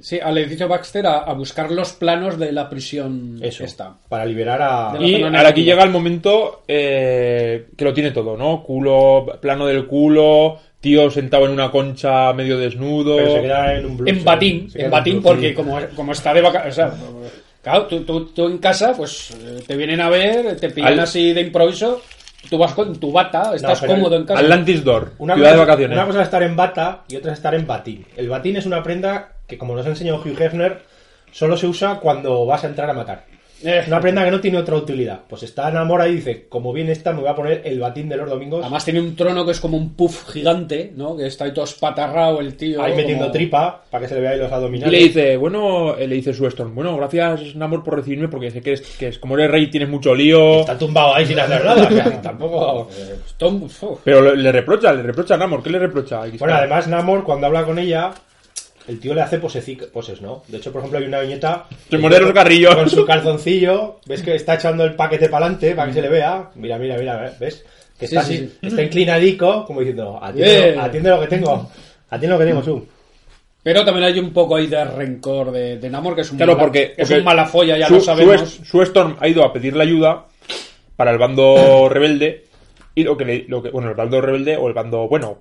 [0.00, 3.62] Sí, al edificio Baxter a, a buscar los planos de la prisión Eso.
[3.62, 3.94] esta.
[4.08, 4.94] Para liberar a.
[4.98, 8.64] Y ahora aquí llega el momento eh, que lo tiene todo, ¿no?
[8.64, 13.18] Culo, plano del culo, tío sentado en una concha medio desnudo.
[13.18, 14.10] Pero se queda en un blues.
[14.18, 16.94] En batín, en batín porque como, como está de vacaciones, o sea,
[17.64, 21.00] claro, tú, tú- tú en casa, pues eh, te vienen a ver, te pillan Al-
[21.00, 22.00] así de improviso,
[22.48, 24.38] tú vas con tu bata, estás cómodo en casa.
[24.40, 25.96] Atlantis Door, Una ciudad cosa, de vacaciones.
[25.96, 28.06] una cosa es estar en bata y otra es estar en batín.
[28.16, 30.82] El batín es una prenda que, como nos ha enseñado Hugh Hefner,
[31.32, 33.24] solo se usa cuando vas a entrar a matar.
[33.74, 35.20] Eh, Es una prenda que no tiene otra utilidad.
[35.28, 38.16] Pues está enamorado y dice, como bien está, me voy a poner el batín de
[38.16, 38.60] los domingos.
[38.62, 41.16] Además tiene un trono que es como un puff gigante, ¿no?
[41.16, 42.82] Que está ahí todo espatarrado el tío.
[42.82, 44.92] ahí metiendo tripa para que se le vea ahí los Y abdominales.
[44.92, 48.60] le dice, bueno, eh, le dice Sue Storm, bueno, gracias Namor por recibirme porque sé
[48.60, 50.60] que, es, que es, como eres rey tienes mucho lío.
[50.60, 51.84] Está tumbado ahí sin hacer nada.
[51.88, 52.88] o sea, tampoco.
[53.38, 53.82] Tom- uf.
[54.04, 56.20] Pero le, reprocha, le reprocha a Namor, ¿qué le reprocha?
[56.38, 58.10] Bueno, además, Namor, cuando habla con ella,
[58.88, 60.42] el tío le hace poses, ¿no?
[60.48, 61.66] De hecho, por ejemplo, hay una viñeta.
[62.34, 62.74] Carrillos.
[62.74, 66.08] Con su calzoncillo, ves que está echando el paquete para adelante para que se le
[66.08, 66.50] vea.
[66.56, 67.64] Mira, mira, mira, ¿ves?
[67.98, 71.70] Que está, sí, está inclinadico, como diciendo, atiende, lo que tengo.
[72.10, 72.86] Atiende lo que tengo, tú.
[73.62, 76.52] Pero también hay un poco ahí de rencor de, de Namor, que es un, Claro,
[76.52, 78.50] mala, porque, es porque un mala folla, ya Su- lo sabemos.
[78.50, 80.26] Su, Sue Storm ha ido a pedirle ayuda
[80.96, 82.44] para el bando rebelde
[82.94, 85.38] y lo que le, lo que, bueno, el bando rebelde o el bando bueno.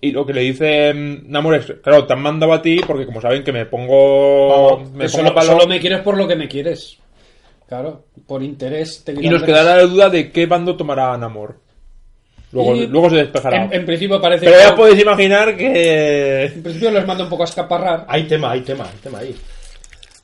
[0.00, 3.06] Y lo que le dice mm, Namor es, claro, te han mandado a ti porque
[3.06, 5.52] como saben que me pongo, me solo, palo.
[5.52, 6.98] solo me quieres por lo que me quieres.
[7.68, 11.56] Claro, por interés te Y nos quedará la duda de qué bando tomará Namor.
[12.52, 13.64] Luego, Y- luego se despejará.
[13.64, 16.44] En, en principio parece Pero que- ya podéis imaginar que...
[16.44, 18.04] En principio les manda un poco a escaparrar.
[18.08, 19.34] Hay tema, hay tema, hay tema ahí.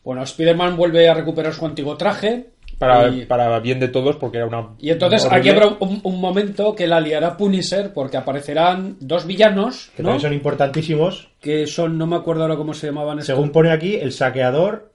[0.05, 2.49] Bueno, Spider-Man vuelve a recuperar su antiguo traje.
[2.79, 4.69] Para, y, para bien de todos, porque era una...
[4.79, 5.39] y entonces horrible.
[5.41, 10.11] aquí habrá un, un momento que la liará Punisher porque aparecerán dos villanos, Que ¿no?
[10.11, 11.29] también son importantísimos.
[11.41, 13.35] Que son, no me acuerdo ahora cómo se llamaban estos.
[13.35, 14.93] Según pone aquí, el saqueador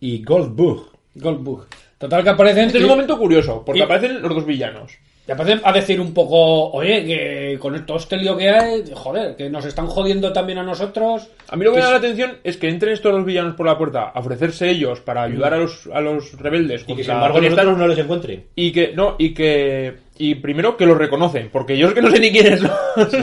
[0.00, 0.90] y Goldbug.
[1.14, 1.66] Goldbug.
[1.98, 2.66] Total que aparecen.
[2.66, 4.92] Este es un momento curioso, porque y- aparecen los dos villanos.
[5.26, 9.36] Y aparecen a decir un poco, oye, que con todo este lío que hay, joder,
[9.36, 11.28] que nos están jodiendo también a nosotros.
[11.48, 13.66] A mí lo que me da la atención es que entren estos dos villanos por
[13.66, 17.12] la puerta a ofrecerse ellos para ayudar a los, a los rebeldes Y que sin
[17.14, 18.46] embargo Tony los Stark, otros no los encuentren.
[18.56, 22.10] y que no y que y primero que los reconocen porque yo es que no
[22.10, 22.70] sé ni quiénes son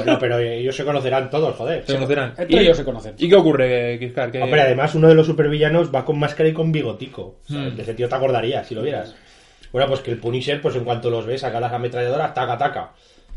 [0.05, 1.85] No, pero ellos se conocerán todos, joder.
[1.85, 3.15] se conocerán Entre y, ellos se conocen.
[3.17, 4.31] y qué ocurre Kizkar?
[4.31, 7.39] que Hombre, además uno de los supervillanos va con máscara y con bigotico.
[7.43, 7.75] O sea, Hmm.
[7.75, 9.13] De ese tío te acordarías si lo vieras.
[9.71, 12.91] Bueno, pues que el Punisher, pues en cuanto los ve, saca las ametralladoras, taca, taca.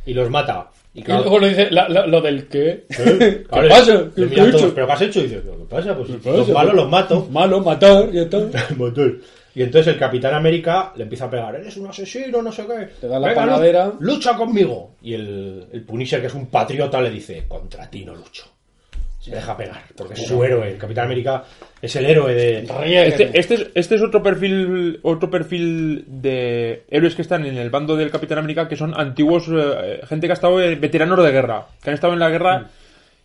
[0.05, 0.71] Y los mata.
[0.95, 2.85] Y Y luego lo dice la- la- lo del qué.
[2.89, 3.95] ¿qué ¿Qué pasa?
[4.17, 4.75] Le ¿Qué, qué he todos, hecho?
[4.75, 5.21] ¿Pero qué has hecho?
[5.21, 5.97] Y dice, ¿qué pasa?
[5.97, 6.37] Pues pasa?
[6.37, 7.29] los malos los mato.
[7.31, 8.09] Malo, matar.
[8.77, 9.19] Motor.
[9.55, 12.89] Y entonces el Capitán América le empieza a pegar, eres un asesino, no sé qué.
[13.01, 14.95] Te da la Venga, lucha conmigo.
[15.03, 18.45] Y el, el Punisher, que es un patriota, le dice, contra ti no lucho.
[19.23, 20.69] Se deja pegar, porque es su héroe.
[20.73, 21.45] El Capitán América
[21.81, 22.65] es el héroe de...
[23.07, 27.71] Este, este es, este es otro perfil otro perfil de héroes que están en el
[27.71, 31.31] bando del Capitán América que son antiguos eh, gente que ha estado eh, veteranos de
[31.31, 32.69] guerra que han estado en la guerra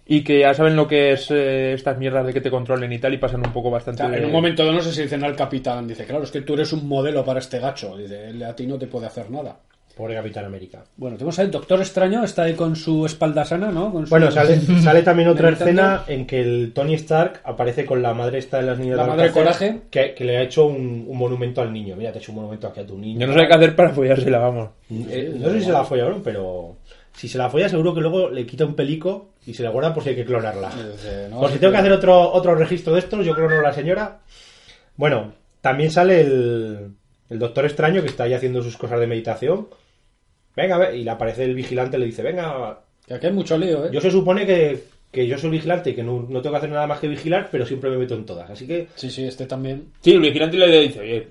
[0.06, 3.00] y que ya saben lo que es eh, estas mierdas de que te controlen y
[3.00, 4.92] tal y pasan un poco O bastante sea, de- en un momento dado no sé
[4.94, 7.98] si dicen al capitán, dice, claro, es que tú eres un modelo para este gacho.
[7.98, 9.58] Dice, él a ti no te puede hacer nada.
[9.98, 10.84] Pobre Capitán América.
[10.96, 13.92] Bueno, tenemos ahí Doctor Extraño, está ahí con su espalda sana, ¿no?
[13.92, 18.02] Con su- Bueno, sale, sale también otra escena en que el Tony Stark aparece con
[18.02, 19.82] la madre esta de las niñas La de madre Alcácer, Coraje.
[19.90, 21.96] Que, que le ha hecho un, un monumento al niño.
[21.96, 23.20] Mira, te he hecho un monumento aquí a tu niño.
[23.20, 26.06] yo no sé qué hacer para follársela vamos Eh, no sé si se la folla
[26.06, 26.76] o no, pero
[27.14, 29.94] si se la folla seguro que luego le quita un pelico y se la guarda
[29.94, 30.70] por si hay que clonarla.
[30.70, 33.62] Dice, no, Por si tengo que hacer otro, otro registro de estos, yo clono a
[33.64, 34.20] la señora.
[34.96, 36.92] Bueno, también sale el,
[37.30, 39.68] el Doctor Extraño que está ahí haciendo sus cosas de meditación.
[40.58, 43.58] Venga, ve, y le aparece el vigilante y le dice, venga, Que aquí hay mucho
[43.58, 43.90] lío, ¿eh?
[43.94, 46.70] yo se supone que, que yo soy vigilante y que no, no tengo que hacer
[46.72, 48.50] nada más que vigilar, pero siempre me meto en todas.
[48.50, 49.86] Así que Sí, sí, este también.
[50.02, 51.28] Sí, el vigilante le dice, oye,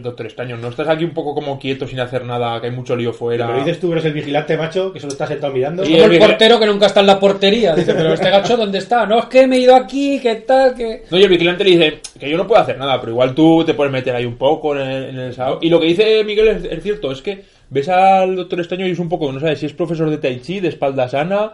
[0.00, 2.96] doctor Estaño, ¿no estás aquí un poco como quieto sin hacer nada, que hay mucho
[2.96, 3.46] lío fuera?
[3.48, 5.84] Pero dices tú que eres el vigilante, macho, que solo estás sentado mirando.
[5.84, 7.74] Y Como el portero que nunca está en la portería.
[7.74, 9.04] Dice, pero este gacho, ¿dónde está?
[9.06, 10.74] No, es que me he ido aquí, ¿qué tal?
[10.74, 13.34] que No, y el vigilante le dice que yo no puedo hacer nada, pero igual
[13.34, 15.86] tú te puedes meter ahí un poco en el, en el sao- Y lo que
[15.88, 17.42] dice Miguel es, es cierto, es que
[17.72, 20.40] ves al doctor Estaño y es un poco, no sabes si es profesor de Tai
[20.40, 21.52] Chi, de espalda sana,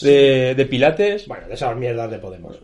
[0.00, 1.26] de, de pilates.
[1.28, 2.56] Bueno, de esas mierdas de Podemos.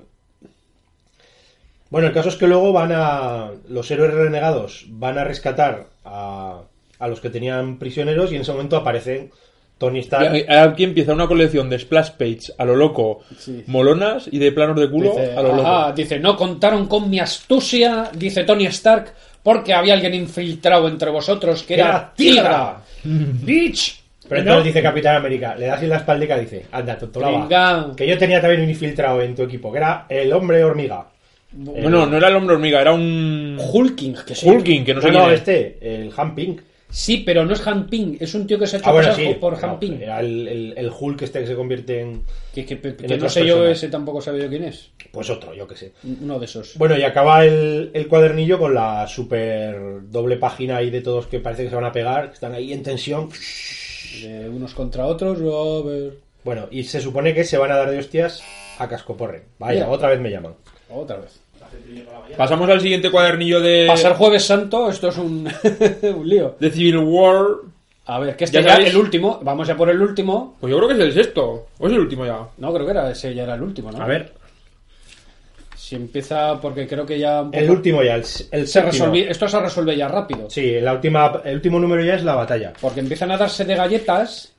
[1.91, 3.51] Bueno, el caso es que luego van a.
[3.69, 6.63] Los héroes renegados van a rescatar a,
[6.99, 9.31] a los que tenían prisioneros y en ese momento aparecen
[9.79, 10.35] Tony Stark.
[10.35, 13.63] Y aquí empieza una colección de splash page a lo loco, Sí.
[13.69, 15.69] molonas y de planos de culo Dice, a lo loco.
[15.69, 19.13] ajá, dice, no contaron con mi astucia, dice Tony Stark,
[19.43, 22.77] porque había alguien infiltrado entre vosotros que era Era Tigra.
[23.45, 24.01] Bitch.
[24.29, 24.51] Pero ¿No?
[24.53, 28.17] entonces dice Capitán América, le das en la espaldica y dice, anda, tontolaba, que yo
[28.17, 31.05] tenía también un infiltrado en tu equipo, que era el hombre hormiga.
[31.53, 34.49] Bueno, no era el hombre hormiga, era un Hulking, que sí.
[34.49, 35.39] Hulking, que no No, sé no, quién es.
[35.41, 36.57] este, el Han Ping.
[36.97, 39.09] Sí, pero no es Han Ping, es un tío que se ha hecho Ah, bueno,
[39.09, 39.35] pasar sí.
[39.41, 39.99] por no, Han Ping.
[40.01, 42.23] era el, el, el Hulk este que se convierte en...
[42.55, 44.91] Que, que- que en no sé yo, ese tampoco sabe yo quién es.
[45.11, 45.93] Pues otro, yo qué sé.
[46.23, 46.79] Uno de esos.
[46.79, 49.77] Bueno, y acaba el, el cuadernillo con la super
[50.09, 52.73] doble página ahí de todos que parece que se van a pegar, que están ahí
[52.73, 53.29] en tensión.
[54.23, 55.41] De unos contra otros.
[56.45, 58.41] Bueno, y se supone que se van a dar de hostias
[58.79, 59.43] a cascoporre.
[59.59, 59.91] Vaya, Mira.
[59.91, 60.55] otra vez me llaman.
[60.91, 61.41] Otra vez.
[62.37, 65.49] Pasamos al siguiente cuadernillo de, Pasar Jueves Santo, esto es un,
[66.03, 66.57] un lío.
[66.59, 67.47] de Civil War.
[68.07, 69.41] A ver, que este Ya ya sabéis- el último.
[69.43, 70.57] Vamos ya por el último.
[70.61, 71.67] Pues yo creo que es el sexto.
[71.79, 72.39] O es el último ya.
[72.59, 74.03] No, creo que era ese ya era el último, ¿no?
[74.03, 74.33] A ver,
[75.77, 77.43] Si empieza, porque creo que ya.
[77.43, 80.51] un poco- el último ya, el, el Se resolvi- Esto se resuelve ya rápido.
[80.51, 82.73] Sí, la última, el último número ya es la batalla.
[82.81, 84.53] Porque empiezan a darse de galletas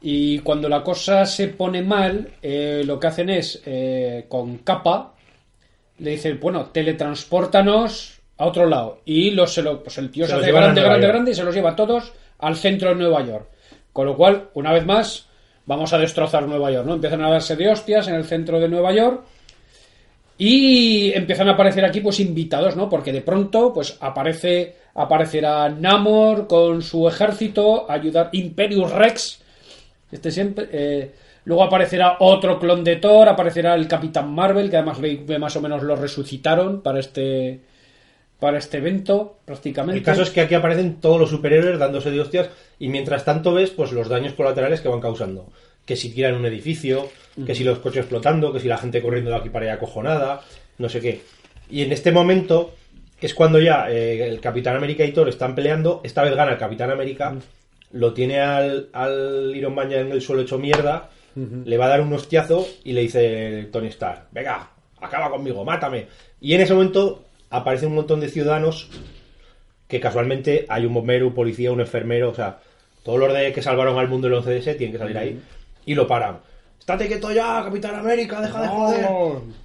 [0.00, 5.11] y cuando la cosa se pone mal, eh, lo que hacen es, eh, con capa,
[5.98, 9.00] le dicen, bueno, teletranspórtanos a otro lado.
[9.04, 11.12] Y los, se lo- pues el tío Se hace grande, grande, York.
[11.12, 13.46] grande y se los lleva a todos al centro de Nueva York.
[13.92, 15.26] Con lo cual, una vez más,
[15.66, 16.94] vamos a destrozar Nueva York, ¿no?
[16.94, 19.22] Empiezan a darse de hostias en el centro de Nueva York.
[20.38, 22.88] Y empiezan a aparecer aquí pues invitados, ¿no?
[22.88, 29.40] Porque de pronto pues aparece aparecerá Namor con su ejército a ayudar Imperius Rex.
[30.10, 31.12] Este siempre eh,
[31.44, 34.98] luego aparecerá otro clon de Thor, aparecerá el Capitán Marvel, que además
[35.38, 37.60] más o menos lo resucitaron para este
[38.42, 39.98] para este evento prácticamente.
[39.98, 42.50] El caso es que aquí aparecen todos los superhéroes dándose de hostias
[42.80, 45.46] y mientras tanto ves pues los daños colaterales que van causando.
[45.86, 47.08] Que si tiran un edificio,
[47.46, 50.40] que si los coches explotando, que si la gente corriendo de aquí para allá acojonada,
[50.78, 51.20] no sé qué.
[51.70, 52.74] Y en este momento
[53.20, 56.58] es cuando ya eh, el Capitán América y Thor están peleando, esta vez gana el
[56.58, 57.36] Capitán América,
[57.92, 61.88] lo tiene al, al Iron Man ya en el suelo hecho mierda, le va a
[61.88, 66.06] dar un hostiazo y le dice Tony Stark, venga, acaba conmigo, mátame.
[66.40, 68.88] Y en ese momento aparece un montón de ciudadanos
[69.88, 72.58] que casualmente hay un bombero, un policía, un enfermero, o sea,
[73.02, 75.40] todos los de que salvaron al mundo el 11DS tienen que salir ahí
[75.84, 76.38] y lo paran.
[76.78, 78.40] ¡Estate quieto ya, Capitán América!
[78.40, 79.06] ¡Deja de joder!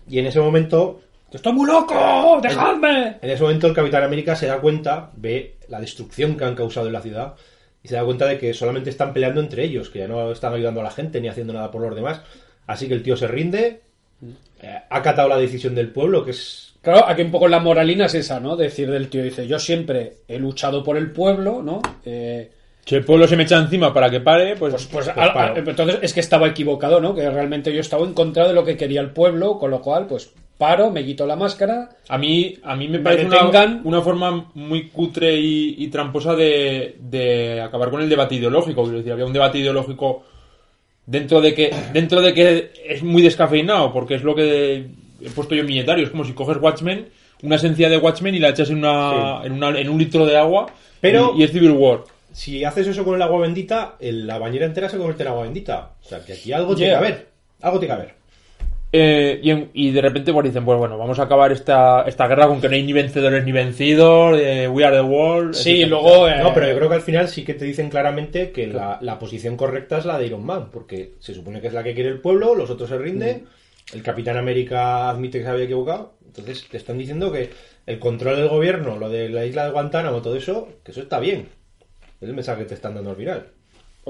[0.08, 2.40] Y en ese momento, ¡Estoy muy loco!
[2.42, 3.18] ¡Dejadme!
[3.22, 6.88] en ese momento el Capitán América se da cuenta, ve la destrucción que han causado
[6.88, 7.36] en la ciudad
[7.88, 10.54] y se da cuenta de que solamente están peleando entre ellos, que ya no están
[10.54, 12.20] ayudando a la gente ni haciendo nada por los demás.
[12.68, 13.80] Así que el tío se rinde,
[14.62, 18.06] eh, ha acatado la decisión del pueblo, que es Claro, aquí un poco la moralina
[18.06, 18.56] es esa, ¿no?
[18.58, 21.82] Decir del tío, dice, yo siempre he luchado por el pueblo, ¿no?
[22.06, 22.52] Eh,
[22.86, 24.74] Si el pueblo se me echa encima para que pare, pues.
[24.74, 25.40] Pues, pues, Pues paro.
[25.56, 27.14] al- entonces es que estaba equivocado, ¿no?
[27.16, 30.08] Que realmente yo estaba en contra de lo que quería el pueblo, con lo cual,
[30.08, 31.90] pues paro, me quito la máscara.
[32.10, 36.36] A mí, a mí me Me parece una, una forma muy cutre y, y tramposa
[36.36, 38.84] de, de acabar con el debate ideológico.
[38.84, 40.24] Quiero decir, había un debate ideológico
[41.06, 44.86] dentro de que dentro de que es muy descafeinado, porque es lo que
[45.22, 47.08] he puesto yo en mi Es como si coges Watchmen,
[47.44, 50.38] una esencia de Watchmen y la echas en, una, en, una- en un litro de
[50.38, 50.68] agua
[51.02, 52.02] Pero- y, y es Civil War.
[52.32, 55.92] si haces eso con el agua bendita, la bañera entera se convierte en agua bendita.
[56.04, 57.00] O sea, que aquí algo tiene Yeah.
[57.00, 57.28] que haber.
[57.62, 58.14] Algo tiene que haber.
[59.00, 62.28] Eh, y, en- y de repente pues dicen, pues bueno, vamos a acabar esta, esta
[62.28, 65.54] guerra con que no hay ni vencedores ni vencidos, eh, we are the world.
[65.54, 65.90] Sí, etcétera.
[65.90, 66.28] luego...
[66.30, 68.98] eh, No, pero yo creo que al final sí que te dicen claramente que la,
[69.02, 71.94] la posición correcta es la de Iron Man, porque se supone que es la que
[71.94, 73.46] quiere el pueblo, los otros se rinden,
[73.94, 77.50] el Capitán América admite que se había equivocado, entonces te están diciendo que
[77.86, 81.20] el control del gobierno, lo de la isla de Guantánamo, todo eso, que eso está
[81.20, 81.48] bien.
[82.20, 83.48] Es el mensaje que te están dando al final.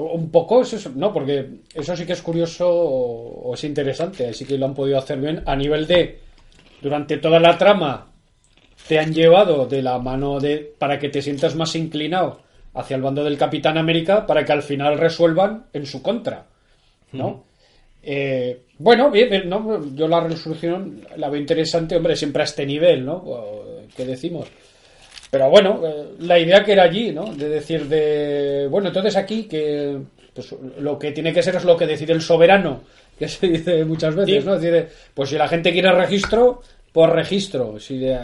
[0.00, 1.44] Un poco, eso es- no, porque
[1.74, 5.18] eso sí que es curioso o, o es interesante, así que lo han podido hacer
[5.18, 6.20] bien a nivel de,
[6.80, 8.06] durante toda la trama,
[8.86, 12.40] te han llevado de la mano de, para que te sientas más inclinado
[12.74, 16.46] hacia el bando del Capitán América, para que al final resuelvan en su contra,
[17.12, 17.44] ¿no?
[18.02, 19.84] Eh, bueno, bien, ¿no?
[19.94, 23.24] yo la resolución la veo interesante, hombre, siempre a este nivel, ¿no?
[23.96, 24.46] ¿Qué decimos?
[25.30, 27.34] Pero bueno, eh, la idea que era allí, ¿no?
[27.34, 29.98] De decir de, bueno, entonces aquí que
[30.34, 32.80] pues, lo que tiene que ser es lo que decide el soberano,
[33.18, 34.44] que se dice muchas veces.
[34.44, 34.54] ¿no?
[34.54, 37.78] Es decir, pues si la gente quiere registro, pues registro.
[37.78, 38.18] Si de-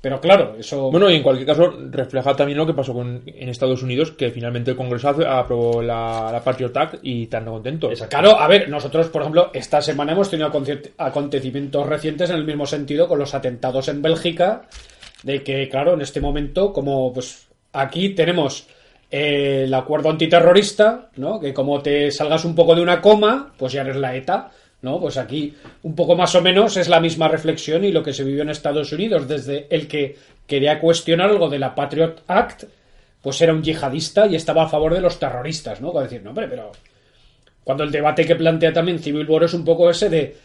[0.00, 0.90] Pero claro, eso...
[0.90, 4.30] Bueno, y en cualquier caso, refleja también lo que pasó con, en Estados Unidos, que
[4.30, 8.00] finalmente el Congreso aprobó la, la Patriot Act y están contentos.
[8.08, 12.44] Claro, a ver, nosotros, por ejemplo, esta semana hemos tenido aconte- acontecimientos recientes en el
[12.44, 14.62] mismo sentido con los atentados en Bélgica,
[15.22, 18.66] de que, claro, en este momento, como pues aquí tenemos
[19.10, 21.40] eh, el acuerdo antiterrorista, ¿no?
[21.40, 24.50] Que como te salgas un poco de una coma, pues ya eres la ETA,
[24.82, 25.00] ¿no?
[25.00, 28.24] Pues aquí un poco más o menos es la misma reflexión y lo que se
[28.24, 30.16] vivió en Estados Unidos, desde el que
[30.46, 32.64] quería cuestionar algo de la Patriot Act,
[33.22, 35.92] pues era un yihadista y estaba a favor de los terroristas, ¿no?
[35.92, 36.72] Decir, no, hombre, pero
[37.64, 40.36] cuando el debate que plantea también Civil War es un poco ese de,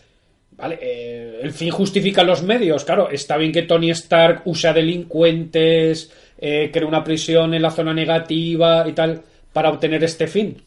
[0.57, 6.11] vale, eh, el fin justifica los medios, claro, está bien que Tony Stark usa delincuentes,
[6.37, 9.21] eh, crea una prisión en la zona negativa y tal,
[9.53, 10.57] para obtener este fin.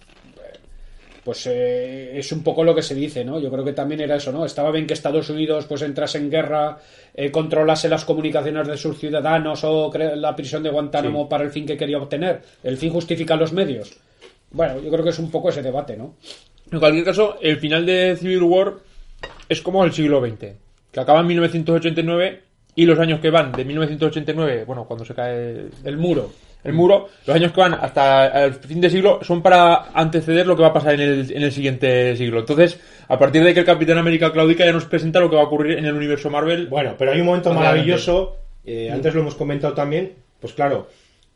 [1.24, 3.40] Pues eh, es un poco lo que se dice, ¿no?
[3.40, 4.44] Yo creo que también era eso, ¿no?
[4.44, 6.78] Estaba bien que Estados Unidos pues entrase en guerra,
[7.15, 11.65] eh, controlase las comunicaciones de sus ciudadanos o la prisión de Guantánamo para el fin
[11.65, 12.43] que quería obtener.
[12.62, 13.97] El fin justifica los medios.
[14.51, 16.16] Bueno, yo creo que es un poco ese debate, ¿no?
[16.70, 18.74] En cualquier caso, el final de Civil War
[19.48, 20.54] es como el siglo XX,
[20.90, 22.40] que acaba en 1989
[22.76, 26.32] y los años que van de 1989, bueno, cuando se cae El muro.
[26.64, 30.56] el muro, los años que van hasta el fin de siglo son para anteceder lo
[30.56, 32.40] que va a pasar en el, en el siguiente siglo.
[32.40, 35.42] Entonces, a partir de que el Capitán América claudica ya nos presenta lo que va
[35.42, 36.66] a ocurrir en el universo Marvel.
[36.66, 40.88] Bueno, pero hay un momento maravilloso, eh, antes lo hemos comentado también, pues claro,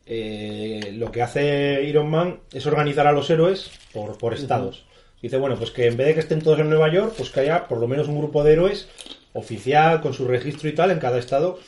[0.06, 4.87] eh, lo que hace Iron Man es organizar a los héroes por, por estados.
[5.20, 7.40] Dice, bueno, pues que en vez de que estén todos en Nueva York, pues que
[7.40, 8.88] haya por lo menos un grupo de héroes
[9.32, 11.58] oficial, con su registro y tal, en cada estado.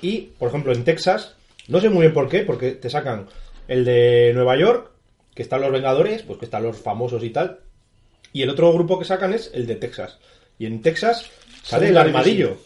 [0.00, 1.34] Y, por ejemplo, en Texas,
[1.68, 3.26] no sé muy bien por qué, porque te sacan
[3.68, 4.90] el de Nueva York,
[5.34, 7.60] que están los Vengadores, pues que están los famosos y tal,
[8.32, 10.18] y el otro grupo que sacan es el de Texas.
[10.58, 11.30] Y en Texas
[11.62, 12.58] sale el armadillo.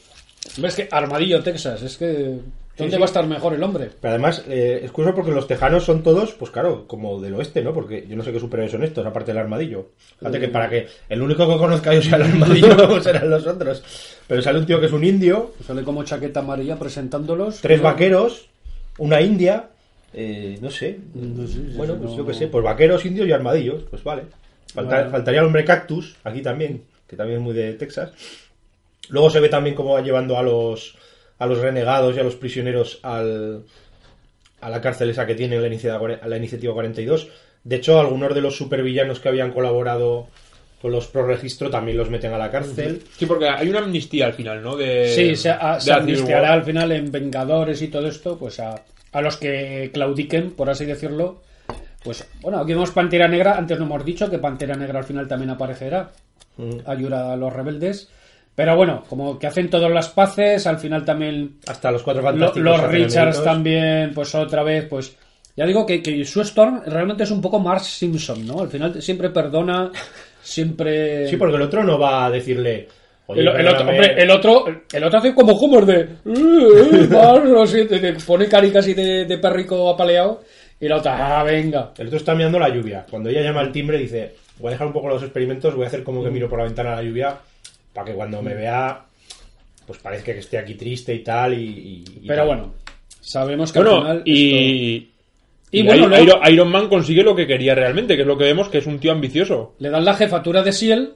[0.59, 1.83] ¿Ves que Armadillo, Texas?
[1.83, 2.39] Es que...
[2.77, 2.99] ¿Dónde sí.
[3.01, 3.91] va a estar mejor el hombre?
[4.01, 7.63] Pero además, eh, es curioso porque los tejanos son todos, pues claro, como del oeste,
[7.63, 7.73] ¿no?
[7.73, 9.91] Porque yo no sé qué superhéroes son estos, aparte del armadillo.
[10.19, 13.47] Fíjate que para que el único que conozca yo sea el armadillo, ¿cómo serán los
[13.47, 13.83] otros?
[14.27, 17.61] Pero sale un tío que es un indio, Sale como chaqueta amarilla presentándolos.
[17.61, 18.49] tres vaqueros,
[18.99, 19.69] una india,
[20.13, 20.99] eh, no sé.
[21.15, 24.03] No sé, sí, bueno, pues no- yo qué sé, pues vaqueros, indios y armadillos, pues
[24.03, 24.23] vale.
[24.75, 25.11] Falta-.
[25.11, 28.11] Faltaría el hombre cactus, aquí también, que también es muy de Texas.
[29.11, 30.97] Luego se ve también cómo va llevando a los,
[31.45, 33.63] a los renegados y a los prisioneros al,
[34.61, 37.29] a la cárcel esa que tiene la iniciativa, la iniciativa 42.
[37.63, 40.27] De hecho, algunos de los supervillanos que habían colaborado
[40.83, 43.03] con los pro registro también los meten a la cárcel.
[43.17, 44.77] Sí, porque hay una amnistía al final, ¿no?
[44.77, 48.07] De, Sí, se, a- de se la Civil amnistiará al final en Vengadores y todo
[48.07, 51.41] esto, pues a, a los que claudiquen, por así decirlo.
[52.03, 53.57] Pues bueno, aquí vemos Pantera Negra.
[53.57, 56.13] Antes no hemos dicho que Pantera Negra al final también aparecerá.
[56.85, 58.11] Ayuda a los rebeldes.
[58.55, 62.63] Pero bueno, como que hacen todas las paces, al final también Hasta los cuatro fantásticos.
[62.63, 65.17] los Richards también, pues otra vez, pues
[65.57, 68.61] ya digo que, que Sue Storm realmente es un poco Marge Simpson, ¿no?
[68.61, 69.91] Al final siempre perdona,
[70.43, 71.27] siempre...
[71.29, 72.87] Sí, porque el otro no va a decirle.
[73.27, 73.91] "Oye, El, el otro, perdóname".
[73.99, 76.09] hombre, el otro, el otro hace como Homer de.
[78.27, 80.43] Pone cari casi de, de perrico apaleado.
[80.81, 81.93] Y la otra, ah, venga.
[81.97, 83.07] El otro está mirando la lluvia.
[83.09, 85.89] Cuando ella llama al timbre, dice: Voy a dejar un poco los experimentos, voy a
[85.89, 87.37] hacer como que miro por la ventana la lluvia,
[87.95, 89.07] para que cuando me vea,
[89.87, 91.55] pues parezca que esté aquí triste y tal.
[91.55, 92.47] Y, y- y Pero tal".
[92.49, 92.75] bueno,
[93.21, 94.23] sabemos que al Bueno, final.
[94.25, 95.11] y, esto- y,
[95.71, 98.45] Y bueno, Iron, luego- Iron Man consigue lo que quería realmente, que es lo que
[98.45, 99.75] vemos, que es un tío ambicioso.
[99.79, 101.15] le dan la jefatura de Siel.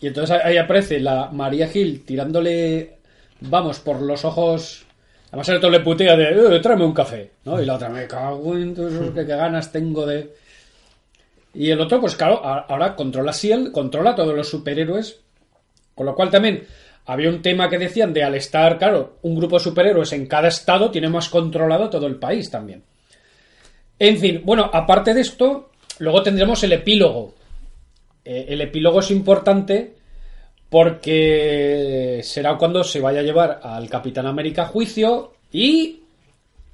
[0.00, 2.98] Y entonces ahí aparece la María Gil tirándole.
[3.40, 4.84] Vamos, por los ojos.
[5.28, 6.56] Además el otro le putea de.
[6.56, 7.30] "Eh, tráeme un café.
[7.44, 7.60] ¿no?
[7.62, 10.32] Y la otra, me cago en todo eso, que, que ganas tengo de.
[11.54, 15.20] Y el otro, pues claro, ahora controla Siel, controla a todos los superhéroes.
[15.98, 16.64] Con lo cual también
[17.06, 20.46] había un tema que decían de al estar, claro, un grupo de superhéroes en cada
[20.46, 22.84] estado tiene más controlado todo el país también.
[23.98, 27.34] En fin, bueno, aparte de esto, luego tendremos el epílogo.
[28.24, 29.96] Eh, el epílogo es importante
[30.70, 36.02] porque será cuando se vaya a llevar al Capitán América a juicio y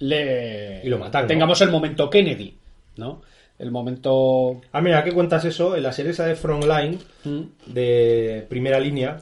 [0.01, 1.29] le Y lo matan, ¿no?
[1.29, 2.55] tengamos el momento Kennedy,
[2.97, 3.23] ¿no?
[3.59, 5.77] El momento Ah, mira, ¿qué cuentas eso?
[5.77, 6.99] En la serie esa de Frontline,
[7.67, 9.21] de primera línea,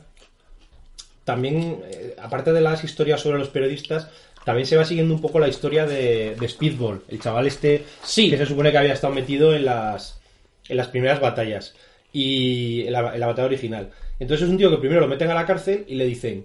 [1.24, 4.08] también, eh, aparte de las historias sobre los periodistas,
[4.44, 8.28] también se va siguiendo un poco la historia de, de Speedball, el chaval este Sí.
[8.30, 10.20] que se supone que había estado metido en las,
[10.68, 11.74] en las primeras batallas.
[12.14, 13.90] y en la, en la batalla original.
[14.18, 16.44] Entonces es un tío que primero lo meten a la cárcel y le dicen,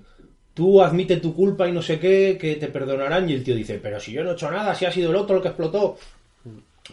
[0.53, 3.29] tú admite tu culpa y no sé qué, que te perdonarán.
[3.29, 5.17] Y el tío dice, pero si yo no he hecho nada, si ha sido el
[5.17, 5.97] otro el que explotó.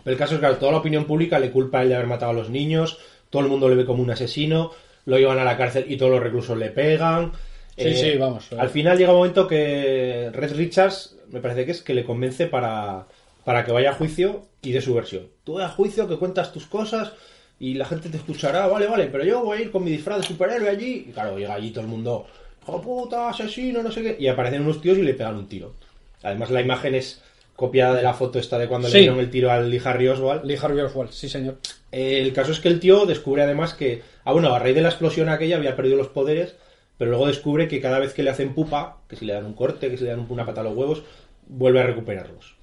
[0.02, 1.94] Pero el caso es que claro, toda la opinión pública le culpa a él de
[1.94, 2.98] haber matado a los niños,
[3.30, 4.72] todo el mundo le ve como un asesino,
[5.06, 7.32] lo llevan a la cárcel y todos los reclusos le pegan.
[7.76, 8.52] Sí, sí, vamos.
[8.52, 12.46] Al final llega un momento que Red Richards, me parece que es, que le convence
[12.46, 13.06] para,
[13.44, 15.28] para que vaya a juicio y dé su versión.
[15.42, 17.12] Tú ve a juicio, que cuentas tus cosas
[17.58, 20.18] y la gente te escuchará, vale, vale, pero yo voy a ir con mi disfraz
[20.18, 21.06] de superhéroe allí.
[21.08, 22.26] Y claro, llega allí todo el mundo,
[22.66, 24.16] ¡oh puta, asesino, no sé qué!
[24.20, 25.74] Y aparecen unos tíos y le pegan un tiro.
[26.22, 27.22] Además, la imagen es
[27.56, 28.94] copiada de la foto esta de cuando Sí.
[28.94, 30.44] le dieron el tiro al Lee Harry Oswald.
[30.44, 31.58] Lee Harvey Oswald, sí, señor.
[31.92, 34.88] El caso es que el tío descubre además que, ah bueno, a raíz de la
[34.88, 36.56] explosión aquella había perdido los poderes,
[36.98, 39.54] pero luego descubre que cada vez que le hacen pupa, que si le dan un
[39.54, 41.02] corte, que si le dan una pata a los huevos,
[41.46, 42.56] vuelve a recuperarlos.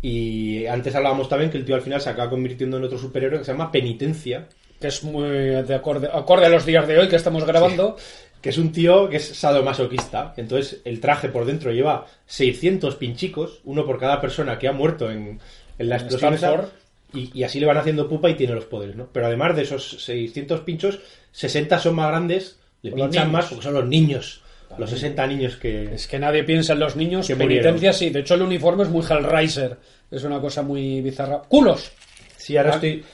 [0.00, 3.38] Y antes hablábamos también que el tío al final se acaba convirtiendo en otro superhéroe
[3.40, 4.46] que se llama Penitencia,
[4.80, 7.96] Que es muy de acorde, acorde a los días de hoy que estamos grabando.
[8.40, 10.34] Que es un tío que es sadomasoquista.
[10.36, 15.10] Entonces el traje por dentro lleva 600 pinchicos, uno por cada persona que ha muerto
[15.10, 15.40] en,
[15.78, 16.68] en la En explosión esa,
[17.12, 19.08] y, y así le van haciendo pupa y tiene los poderes, ¿no?
[19.12, 21.00] Pero además de esos 600 pinchos,
[21.32, 23.32] 60 son más grandes, le Los pinchan niños.
[23.32, 24.42] más porque son los niños,
[24.76, 25.94] los 60 niños que...
[25.94, 27.26] Es que nadie piensa en los niños.
[27.26, 28.10] Que Penitencia sí.
[28.10, 29.78] De hecho, el uniforme es muy Hellraiser.
[30.10, 31.42] Es una cosa muy bizarra.
[31.48, 31.90] ¡Culos!
[32.36, 33.04] Sí, ahora estoy, estoy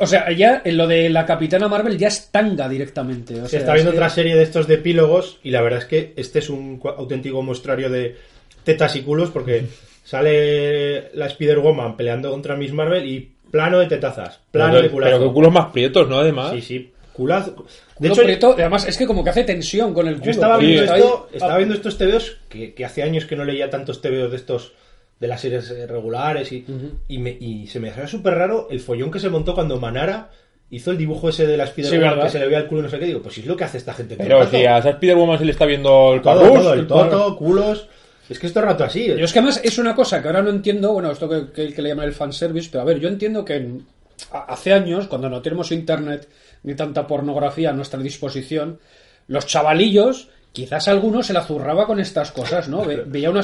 [0.00, 3.34] O sea, ya en lo de la Capitana Marvel ya es tanga directamente.
[3.40, 5.60] o se sea, está viendo es que- otra serie de estos de epílogos y la
[5.62, 8.16] verdad es que este es un auténtico muestrario de
[8.64, 9.64] tetas y culos porque
[10.04, 15.12] sale la Spider-Woman peleando contra Miss Marvel y plano de tetazas, plano pero, de culazo.
[15.18, 16.18] pero que culos más prietos, ¿no?
[16.18, 16.52] Además.
[16.52, 17.50] Sí, sí, culazo.
[17.98, 20.24] De Culo hecho, prieto, además es que como que hace tensión con el culo.
[20.26, 23.68] yo estaba viendo esto, estaba viendo estos TVOs que, que hace años que no leía
[23.68, 24.72] tantos TVOs de estos
[25.20, 26.64] de las series eh, regulares y,
[27.08, 30.30] y, me- y se me hacía súper raro el follón que se montó cuando Manara
[30.70, 32.88] hizo el dibujo ese de la Spider-Woman que se le veía el culo y no
[32.88, 33.04] sé qué.
[33.06, 34.16] Digo, pues si es lo que hace esta gente.
[34.16, 37.88] Pero si a esa Spider-Woman se le está viendo el Todo, todo, el toto, culos.
[38.28, 39.06] Es que esto es rato así.
[39.08, 41.74] Yo es que además es una cosa que ahora no entiendo, bueno, esto que, que,
[41.74, 43.86] que le llaman el fanservice, pero a ver, yo entiendo que en-
[44.32, 46.28] hace años, cuando no tenemos internet
[46.62, 48.78] ni tanta pornografía a nuestra disposición,
[49.26, 52.84] los chavalillos, quizás algunos se la zurraba con estas cosas, ¿no?
[52.84, 53.42] Ve- veía una...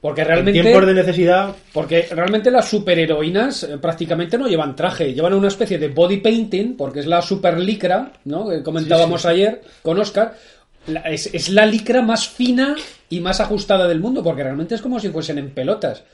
[0.00, 0.60] Porque En realmente...
[0.62, 5.76] tiempos de necesidad, Porque realmente las superheroínas eh, prácticamente no llevan traje, llevan una especie
[5.78, 8.48] de body painting, porque es la super licra, ¿no?
[8.48, 10.34] Que comentábamos ayer con Oscar.
[10.86, 12.76] La- es, es la licra más fina
[13.10, 16.04] y más ajustada del mundo, porque realmente es como si fuesen en pelotas.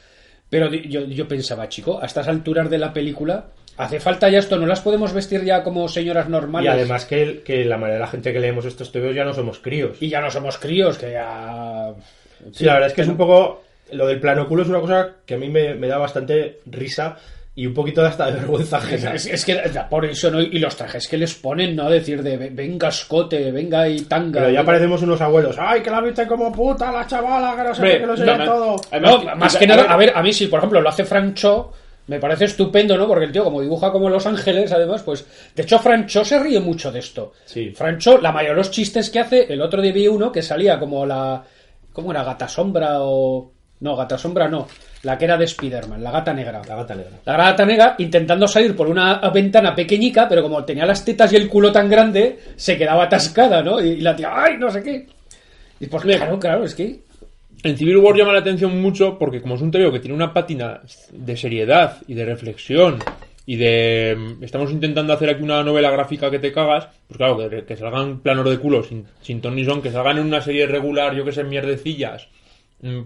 [0.49, 3.47] Pero yo, yo pensaba, chico, a estas alturas de la película,
[3.77, 6.67] hace falta ya esto, no las podemos vestir ya como señoras normales.
[6.67, 9.35] y además que, que la mayoría de la gente que leemos estos TVOs ya no
[9.35, 9.97] somos críos.
[10.01, 11.93] Y ya no somos críos, que ya.
[12.53, 13.63] Sí, la verdad es que es un poco.
[13.95, 17.17] Lo del plano culo es una cosa que a mí me, me da bastante risa
[17.57, 19.15] y un poquito de hasta de vergüenza ajena.
[19.15, 19.57] Es, es que
[19.89, 20.41] por eso, ¿no?
[20.41, 21.89] Y los trajes que les ponen, ¿no?
[21.89, 24.41] Decir de "Ve- venga escote, venga y tanga.
[24.41, 25.57] Pero ya parecemos unos abuelos.
[25.59, 27.55] ¡Ay, que la viste como puta la chavala!
[27.57, 28.77] Que no sé Hombre, que lo sé no, todo.
[29.01, 31.73] No, más que nada, a ver, a mí sí, por ejemplo, lo hace Francho,
[32.09, 33.07] me parece estupendo, ¿no?
[33.07, 35.25] Porque el tío, como dibuja como Los Ángeles, además, pues.
[35.55, 37.35] De hecho, Francho se ríe mucho de esto.
[37.45, 37.71] Sí.
[37.71, 40.77] Francho, la mayoría de los chistes que hace, el otro día vi uno que salía
[40.81, 41.41] como la.
[41.93, 42.25] ¿Cómo era?
[42.25, 43.53] Gata Sombra o.
[43.81, 44.67] No, Gata Sombra no.
[45.03, 46.63] La que era de Spider-Man, la gata negra.
[46.67, 47.11] La gata negra.
[47.27, 51.37] La gata negra intentando salir por una ventana pequeñica, pero como tenía las tetas y
[51.37, 53.81] el culo tan grande, se quedaba atascada, ¿no?
[53.83, 55.07] Y, y la tía, ¡ay, no sé qué!
[55.81, 57.01] Y pues claro, claro, es que...
[57.63, 60.33] En Civil War llama la atención mucho porque como es un TVO que tiene una
[60.35, 60.81] pátina
[61.13, 62.99] de seriedad y de reflexión
[63.47, 64.15] y de...
[64.17, 67.77] mm, Estamos intentando hacer aquí una novela gráfica que te cagas, pues claro, que, que
[67.77, 71.15] salgan planos de culo sin, sin ton ni son, que salgan en una serie regular,
[71.15, 72.29] yo que sé, mierdecillas,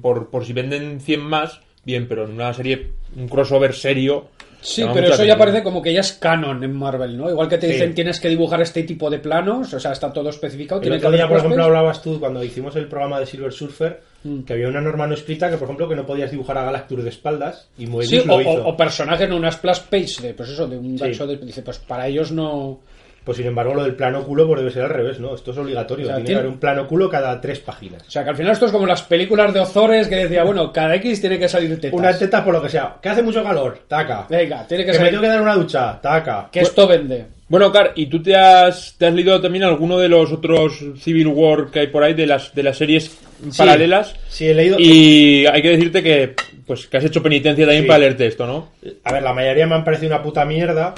[0.01, 4.29] por, por si venden 100 más, bien, pero en una serie, un crossover serio...
[4.61, 7.31] Sí, pero eso ya parece como que ya es canon en Marvel, ¿no?
[7.31, 7.75] Igual que te Sí.
[7.75, 10.83] dicen tienes que dibujar este tipo de planos, o sea, está todo especificado.
[10.83, 14.41] El otro día, por ejemplo, hablabas tú cuando hicimos el programa de Silver Surfer Mm.
[14.43, 17.05] que había una norma no escrita que, por ejemplo, que no podías dibujar a Galactus
[17.05, 18.51] de espaldas y Moebius Sí, lo o, hizo.
[18.51, 21.05] o- o personajes en una splash page de, pues eso, de un Sí.
[21.25, 21.37] de...
[21.37, 22.81] Dice, pues para ellos no...
[23.24, 25.35] Pues sin embargo, lo del plano culo pues debe ser al revés, ¿no?
[25.35, 26.07] Esto es obligatorio.
[26.07, 28.03] O sea, Tiene tiene- que haber un plano culo cada tres páginas.
[28.07, 30.73] O sea, que al final esto es como las películas de Ozores que decía, bueno,
[30.73, 31.93] cada X tiene que salir tetas.
[31.99, 32.97] Una teta por lo que sea.
[33.03, 34.27] Que hace mucho calor, taca.
[34.31, 35.11] Venga, tiene que Que me salir...
[35.11, 36.49] tengo que dar una ducha, taca.
[36.51, 37.27] Que esto vende.
[37.51, 41.27] Bueno, Car, ¿y tú te has, te has leído también alguno de los otros Civil
[41.28, 43.19] War que hay por ahí, de las, de las series
[43.57, 44.15] paralelas?
[44.28, 44.77] Sí, he leído.
[44.78, 46.35] Y hay que decirte que,
[46.66, 47.89] pues, que has hecho penitencia también Sí.
[47.89, 48.70] para leerte esto, ¿no?
[49.05, 50.95] A ver, la mayoría me han parecido una puta mierda,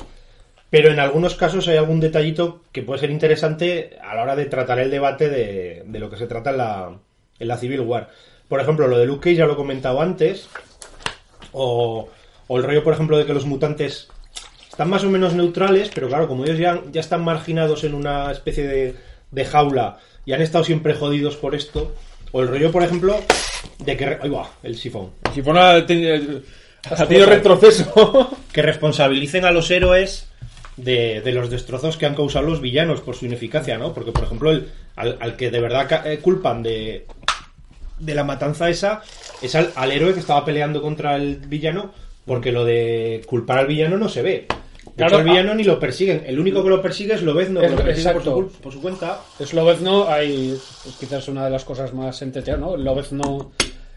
[0.71, 4.47] pero en algunos casos hay algún detallito que puede ser interesante a la hora de
[4.47, 6.99] tratar el debate de, de lo que se trata en la,
[7.39, 8.09] en la Civil War.
[8.49, 10.49] Por ejemplo, lo de Luke Cage ya lo he comentado antes,
[11.53, 12.09] o,
[12.47, 14.09] o el rollo, por ejemplo, de que los mutantes
[14.71, 18.31] están más o menos neutrales, pero claro, como ellos ya, ya están marginados en una
[18.31, 18.95] especie de,
[19.31, 21.95] de jaula y han estado siempre jodidos por esto,
[22.33, 23.19] o el rollo, por ejemplo,
[23.79, 24.19] de que...
[24.21, 25.11] Ahí va, el sifón.
[25.35, 26.41] Si fuera ha tenido,
[26.89, 28.31] ha tenido retroceso.
[28.53, 30.30] Que responsabilicen a los héroes
[30.77, 33.93] de, de los destrozos que han causado los villanos por su ineficacia, ¿no?
[33.93, 37.07] Porque, por ejemplo, el, al, al que de verdad eh, culpan de,
[37.99, 39.03] de la matanza esa
[39.43, 41.93] es al, al héroe que estaba peleando contra el villano,
[42.27, 44.47] porque lo de culpar al villano no se ve.
[44.85, 46.25] De Claro, hecho, villano ni lo persiguen.
[46.27, 48.81] El único que lo persigue es Lobezno, que Es- lo persigue por su, por su
[48.83, 49.21] cuenta.
[49.39, 52.77] Es Lobezno, hay pues, quizás una de las cosas más entretenidas, ¿no?
[52.77, 53.53] Lobezno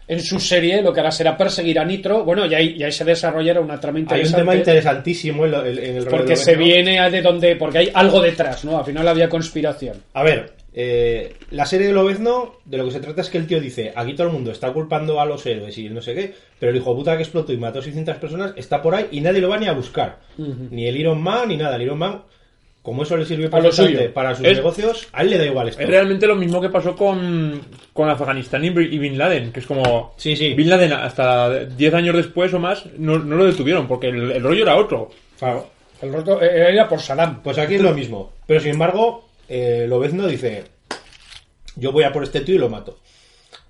[0.06, 2.92] en su serie lo que hará será perseguir a Nitro, bueno, y ahí, y ahí
[2.92, 4.40] se desarrollará una trama Hay un interesante.
[4.40, 6.74] tema interesantísimo en, en- en el de porque se Lobezno.
[6.74, 8.78] viene de donde, porque hay algo detrás, ¿no?
[8.78, 9.96] Al final había conspiración.
[10.12, 13.46] A ver, eh, la serie de Lobezno, de lo que se trata es que el
[13.46, 16.34] tío dice, aquí todo el mundo está culpando a los héroes y no sé qué,
[16.58, 19.06] pero el hijo de puta que explotó y mató a 600 personas está por ahí
[19.12, 20.18] y nadie lo va ni a buscar.
[20.36, 21.76] Ni el Iron Man ni nada.
[21.76, 22.22] El Iron Man,
[22.84, 24.12] como eso le sirve A lo perfectamente suyo.
[24.14, 25.80] para sus Es- negocios, a él le da igual esto.
[25.82, 27.60] Es realmente lo mismo que pasó con,
[27.94, 30.12] con Afganistán y Bin y Bin Laden, que es como...
[30.18, 30.52] Sí, sí.
[30.52, 34.42] Bin Laden hasta 10 años después o más no, no lo detuvieron, porque el, el
[34.42, 35.08] rollo era otro.
[35.38, 35.70] Claro.
[36.02, 37.42] El eh, era por Saddam.
[37.42, 38.32] Pues aquí es lo mismo.
[38.46, 40.64] Pero sin embargo, eh, Lobezno dice:
[41.76, 42.98] Yo voy a por este tío y lo mato.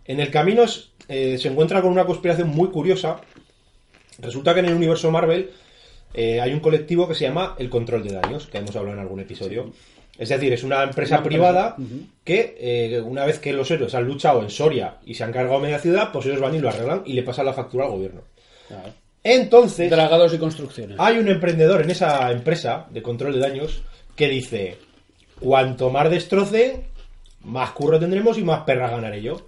[0.05, 0.65] En el camino
[1.09, 3.20] eh, se encuentra con una conspiración muy curiosa.
[4.19, 5.51] Resulta que en el universo Marvel
[6.15, 9.03] eh, hay un colectivo que se llama el Control de Daños, que hemos hablado en
[9.03, 9.73] algún episodio.
[10.16, 11.77] Es decir, es una empresa Una empresa, privada
[12.23, 15.59] que eh, una vez que los héroes han luchado en Soria y se han cargado
[15.59, 18.20] media ciudad, pues ellos van y lo arreglan y le pasan la factura al gobierno.
[19.24, 20.97] Entonces, Dragados y construcciones.
[21.01, 23.82] hay un emprendedor en esa empresa de control de daños
[24.15, 24.77] que dice,
[25.41, 26.85] cuanto más destroce,
[27.43, 29.47] más curro tendremos y más perra ganaré yo.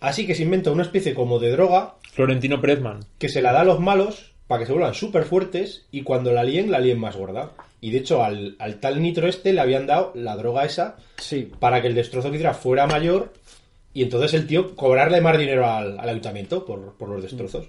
[0.00, 3.04] Así que se inventa una especie como de droga Florentino Perezman.
[3.18, 6.32] que se la da a los malos para que se vuelvan súper fuertes y cuando
[6.32, 7.52] la líen, la líen más gorda.
[7.80, 11.48] Y de hecho al, al tal nitro este le habían dado la droga esa Sí.
[11.60, 13.32] para que el destrozo que hiciera fuera mayor
[13.94, 17.66] y entonces el tío cobrarle más dinero al, al ayuntamiento por, por los destrozos.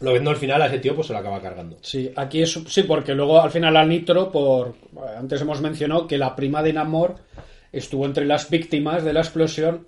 [0.00, 1.76] Lo viendo al final a ese tío pues se lo acaba cargando.
[1.80, 4.74] Sí, aquí es sí, porque luego al final al Nitro, por
[5.16, 7.16] antes hemos mencionado que la prima de Namor
[7.70, 9.86] estuvo entre las víctimas de la explosión,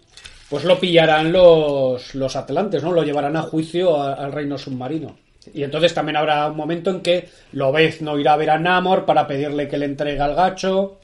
[0.49, 2.93] pues lo pillarán los, los atlantes, ¿no?
[2.93, 5.17] Lo llevarán a juicio a- al reino submarino.
[5.53, 9.27] Y entonces también habrá un momento en que Lobezno irá a ver a Namor para
[9.27, 11.01] pedirle que le entregue al gacho.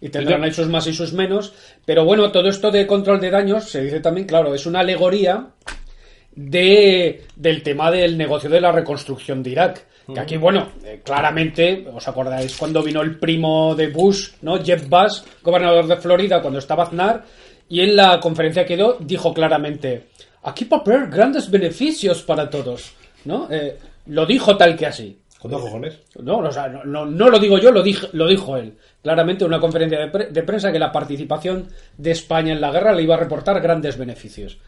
[0.00, 1.52] Y tendrán ahí sus más y sus menos.
[1.84, 5.48] Pero bueno, todo esto de control de daños, se dice también, claro, es una alegoría
[6.34, 9.86] de, del tema del negocio de la reconstrucción de Irak.
[10.12, 14.62] Que aquí, bueno, eh, claramente, os acordáis cuando vino el primo de Bush, ¿no?
[14.62, 17.24] Jeff Bass, gobernador de Florida, cuando estaba Aznar,
[17.68, 20.08] y en la conferencia que dio, dijo claramente,
[20.42, 22.92] aquí va a haber grandes beneficios para todos,
[23.24, 23.48] ¿no?
[23.50, 23.76] Eh,
[24.06, 25.18] lo dijo tal que así.
[25.38, 25.98] ¿Con dos cojones?
[26.22, 28.74] No, o sea, no, no- no lo digo yo, lo, dijo- lo dijo él.
[29.02, 32.70] Claramente en una conferencia de, pre- de prensa que la participación de España en la
[32.70, 34.58] guerra le iba a reportar grandes beneficios.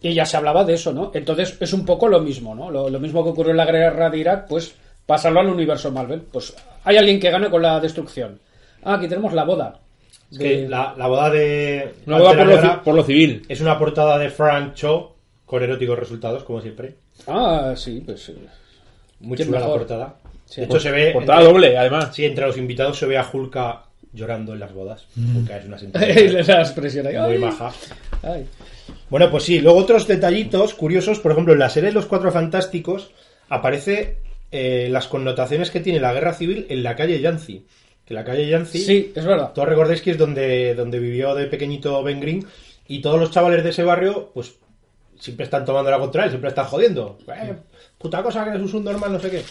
[0.00, 1.10] Y ya se hablaba de eso, ¿no?
[1.14, 2.70] Entonces es un poco lo mismo, ¿no?
[2.70, 4.74] Lo, lo mismo que ocurrió en la guerra de Irak, pues
[5.06, 6.20] pasarlo al universo Marvel.
[6.20, 6.54] Pues
[6.84, 8.38] hay alguien que gana con la destrucción.
[8.84, 9.80] Ah, aquí tenemos la boda.
[10.30, 11.92] Es que la, la boda de.
[12.06, 13.42] Una boda por lo, por lo civil.
[13.48, 16.96] Es una portada de Frank Cho con eróticos resultados, como siempre.
[17.26, 18.28] Ah, sí, pues...
[18.28, 18.34] eh,
[19.20, 20.14] Muy ¿Quién chula la portada.
[20.46, 20.60] Sí.
[20.60, 21.10] de hecho, se ve.
[21.12, 22.14] Portada entre- doble, además.
[22.14, 25.06] Sí, entre los invitados se ve a Hulka llorando en las bodas.
[25.16, 27.38] Hulka es una sentencia la expresión ahí.
[27.38, 27.50] muy
[28.22, 28.46] ay.
[29.10, 32.30] Bueno, pues sí, luego otros detallitos curiosos, por ejemplo, en la serie de Los Cuatro
[32.30, 33.10] Fantásticos
[33.48, 34.18] aparece
[34.52, 37.66] eh, las connotaciones que tiene la guerra civil en la calle Yancy.
[38.04, 39.52] Que la calle Yancy, Sí, es verdad.
[39.54, 42.44] todos recordáis que es donde, donde vivió de pequeñito Ben Green
[42.86, 44.54] y todos los chavales de ese barrio, pues
[45.18, 47.18] siempre están tomando la contra él, siempre están jodiendo.
[47.28, 47.54] Eh,
[47.98, 49.42] puta cosa que eres un subnormal, no sé qué.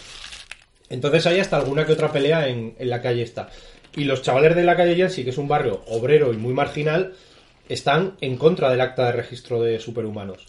[0.90, 3.48] Entonces hay hasta alguna que otra pelea en, en la calle esta.
[3.96, 7.14] Y los chavales de la calle Yancy, que es un barrio obrero y muy marginal,
[7.68, 10.46] están en contra del acta de registro de superhumanos.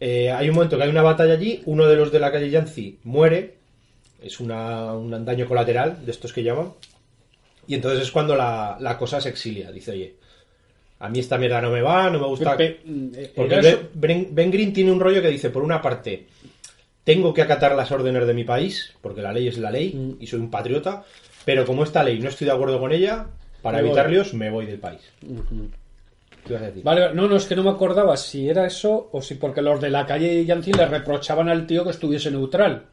[0.00, 2.50] Eh, hay un momento que hay una batalla allí, uno de los de la calle
[2.50, 3.56] Yancy muere,
[4.22, 6.72] es una, un daño colateral, de estos que llaman,
[7.66, 10.16] y entonces es cuando la, la cosa se exilia, dice, oye,
[10.98, 12.56] a mí esta mierda no me va, no me gusta...
[12.56, 15.80] Pe- eh, Porque era eso- Ben, Ben- Green tiene un rollo que dice, por una
[15.82, 16.26] parte,
[17.04, 20.22] tengo que acatar las órdenes de mi país, porque la ley es la ley, Mm.
[20.22, 21.04] y soy un patriota,
[21.44, 23.26] pero como esta ley no estoy de acuerdo con ella,
[23.62, 23.90] para Me voy.
[23.90, 25.00] evitar líos, me voy del país.
[26.44, 26.82] ¿Qué ibas a decir?
[26.84, 29.80] Vale, no, no, es que no me acordaba si era eso o si porque los
[29.80, 32.84] de la calle Yancy le reprochaban al tío que estuviese neutral.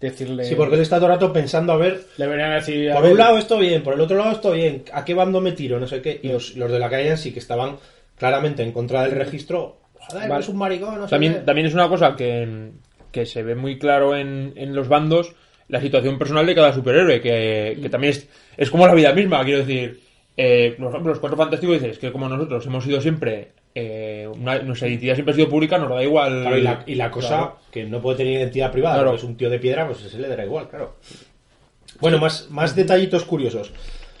[0.00, 0.44] Decirle.
[0.44, 2.90] Sí, porque él está todo el rato pensando a ver, Le venían a decir.
[2.90, 5.14] a por ver, un lado esto bien, por el otro lado esto bien, ¿a qué
[5.14, 5.80] bando me tiro?
[5.80, 6.20] No sé qué.
[6.22, 7.76] Y los, los de la calle sí que estaban
[8.18, 9.78] claramente en contra del registro.
[9.94, 10.42] Joder, Vale.
[10.42, 11.40] es un maricón, no sé También, qué.
[11.40, 12.70] también es una cosa que,
[13.10, 15.32] que se ve muy claro en, en los bandos,
[15.68, 19.42] la situación personal de cada superhéroe, que, que también es, es como la vida misma,
[19.44, 20.00] quiero decir.
[20.36, 24.58] Eh, por ejemplo, los Cuatro Fantásticos dices que como nosotros hemos sido siempre, eh, una-
[24.60, 26.40] nuestra identidad siempre ha sido pública, nos da igual.
[26.40, 27.58] Claro, y, la, y la cosa Claro.
[27.70, 29.10] que no puede tener identidad privada, Claro.
[29.10, 30.96] porque es un tío de piedra, pues ese le dará igual, claro.
[32.00, 33.72] Bueno, más, más detallitos curiosos.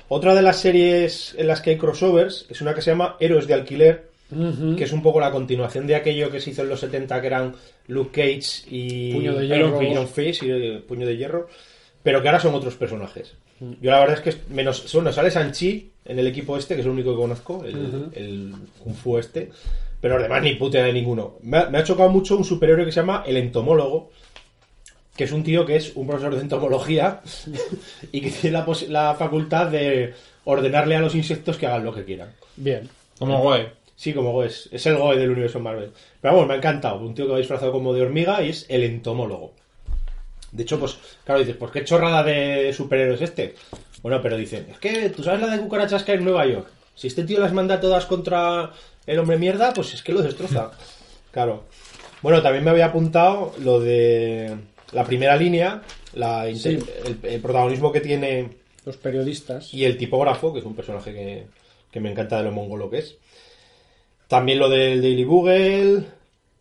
[0.08, 3.46] Otra de las series en las que hay crossovers es una que se llama Héroes
[3.46, 4.08] de Alquiler,
[4.76, 7.26] que es un poco la continuación de aquello que se hizo en los 70, que
[7.26, 7.54] eran
[7.88, 9.78] Luke Cage y Puño de Iron Hierro.
[9.78, 11.48] Fist, Iron Fist y el Puño de Hierro,
[12.02, 13.34] pero que ahora son otros personajes.
[13.60, 16.80] Yo la verdad es que es- menos bueno, sale Sanchi en el equipo este, que
[16.80, 18.52] es el único que conozco, el, el
[18.84, 19.50] Kung Fu este,
[20.00, 21.36] pero los demás ni puta de ninguno.
[21.42, 24.10] Me ha, me ha chocado mucho un superhéroe que se llama el entomólogo,
[25.16, 27.22] que es un tío que es un profesor de entomología
[28.12, 30.12] y que tiene la, la facultad de
[30.44, 32.32] ordenarle a los insectos que hagan lo que quieran.
[32.56, 32.88] Bien.
[33.18, 33.70] Como Goe.
[33.96, 35.90] Sí, como Goe, es, es el Goe del universo Marvel.
[36.20, 37.00] Pero vamos, me ha encantado.
[37.00, 39.54] Un tío que va disfrazado como de hormiga y es el entomólogo.
[40.52, 43.54] De hecho, pues, claro, dices, ¿por qué chorrada de superhéroes este?
[44.02, 46.68] Bueno, pero dicen, es que tú sabes la de cucarachas que hay en Nueva York.
[46.94, 48.70] Si este tío las manda todas contra
[49.06, 50.70] el hombre mierda, pues es que lo destroza.
[51.32, 51.64] Claro.
[52.22, 54.56] Bueno, también me había apuntado lo de
[54.92, 55.82] la primera línea,
[56.14, 56.78] la Sí.
[57.04, 58.56] el, el protagonismo que tiene
[58.86, 59.74] Los periodistas.
[59.74, 61.46] y el tipógrafo, que es un personaje que,
[61.90, 63.16] que me encanta de lo mongolo que es.
[64.28, 66.04] También lo del Daily Bugle,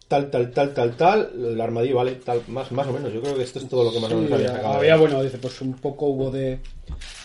[0.07, 1.29] tal, tal, tal, tal, tal.
[1.35, 3.11] El armadillo, vale, tal, más, más o menos.
[3.13, 4.73] Yo creo que esto es todo lo que más o menos había sacado.
[4.75, 6.59] había, bueno, dice, pues un poco hubo de...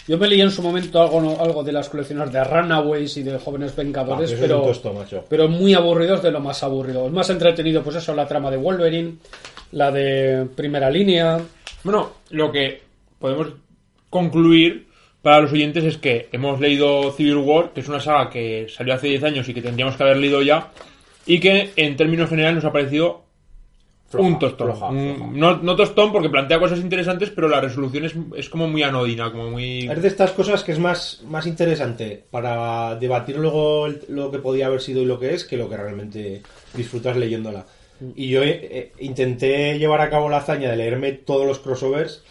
[0.09, 3.23] Yo me leí en su momento algo, no- algo de las colecciones de Runaways y
[3.23, 4.95] de Jóvenes Ah, Vengadores, un pero, tosto,
[5.29, 7.07] pero muy aburridos de lo más aburrido.
[7.07, 9.17] El más entretenido, pues eso, la trama de Wolverine,
[9.73, 11.39] la de primera línea.
[11.85, 12.83] Bueno, lo que
[13.19, 13.49] podemos
[14.09, 14.89] concluir
[15.23, 18.95] para los oyentes es que hemos leído Civil War, que es una saga que salió
[18.95, 20.71] hace 10 años y que tendríamos que haber leído ya,
[21.27, 23.25] y que en términos generales nos ha parecido
[24.09, 24.67] Floja, un tostón.
[24.73, 25.31] floja, floja.
[25.35, 29.31] No, no tostón porque plantea cosas interesantes, pero la resolución es, es como muy anodina,
[29.31, 29.87] como muy...
[29.89, 34.39] Es de estas cosas que es más, más interesante para debatir luego el- lo que
[34.41, 36.43] podía haber sido y lo que es que lo que realmente
[36.75, 37.65] disfrutas leyéndola.
[38.17, 42.25] Y yo eh, eh, intenté llevar a cabo la hazaña de leerme todos los crossovers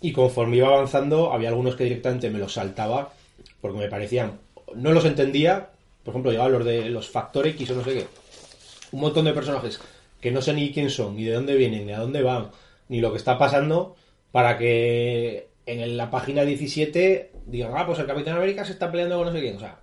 [0.00, 3.12] y conforme iba avanzando había algunos que directamente me los saltaba
[3.60, 4.38] porque me parecían,
[4.74, 5.68] no los entendía,
[6.04, 8.06] por ejemplo llegaban los de los Factor X o no sé qué,
[8.92, 9.80] un montón de personajes
[10.20, 12.50] que no sé ni quién son, ni de dónde vienen, ni a dónde van,
[12.88, 13.96] ni lo que está pasando,
[14.32, 19.16] para que en la página 17 digan, ah, pues el Capitán América se está peleando
[19.16, 19.78] con no sé quién, o sea,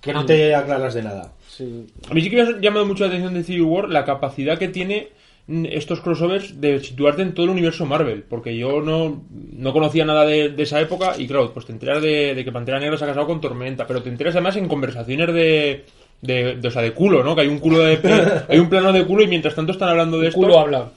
[0.00, 1.32] que no te aclaras de nada.
[1.48, 1.86] Sí.
[2.10, 4.58] A mí sí que me ha llamado mucho la atención de Civil War la capacidad
[4.58, 5.10] que tiene
[5.46, 10.04] mm, estos crossovers de situarte en todo el universo Marvel, porque yo no, no conocía
[10.04, 12.96] nada de, de esa época y claro, pues te enteras de, de que Pantera Negra
[12.96, 15.84] se ha casado con Tormenta, pero te enteras además en conversaciones de,
[16.22, 17.34] de, de- o sea, de culo, ¿no?
[17.36, 17.98] Que hay un culo de,
[18.48, 20.40] hay un plano de culo y mientras tanto están hablando de El esto.
[20.40, 20.88] culo habla.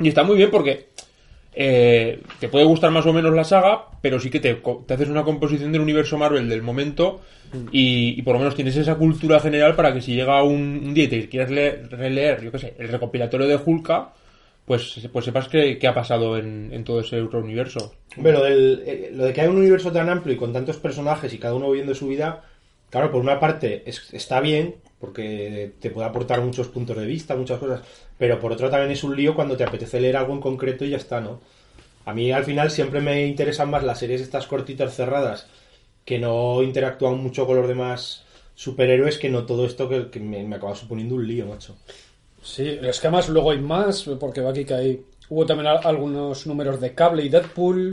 [0.00, 0.86] Y está muy bien porque
[1.54, 4.54] eh, te puede gustar más o menos la saga, pero sí que te,
[4.86, 7.20] te haces una composición del universo Marvel del momento
[7.70, 10.94] y, y por lo menos tienes esa cultura general para que si llega un, un
[10.94, 14.14] día y te quieras leer- releer, yo qué sé, el recopilatorio de Hulka,
[14.64, 17.92] pues, pues sepas qué qué ha pasado en, en todo ese otro universo.
[18.16, 21.34] Lo, del- eh, lo de que hay un universo tan amplio y con tantos personajes
[21.34, 22.42] y cada uno viviendo su vida,
[22.92, 27.34] claro, por una parte es- está bien, porque te puede aportar muchos puntos de vista,
[27.34, 27.80] muchas cosas,
[28.18, 30.90] pero por otra también es un lío cuando te apetece leer algo en concreto y
[30.90, 31.40] ya está, ¿no?
[32.04, 35.46] A mí al final siempre me interesan más las series estas cortitas cerradas
[36.04, 38.24] que no interactúan mucho con los demás
[38.54, 41.76] superhéroes que no todo esto que, me, acaba suponiendo un lío, macho.
[42.42, 45.04] Sí, es que además luego hay más, porque va aquí que hay...
[45.28, 47.90] Hubo también al- algunos números de Cable y Deadpool.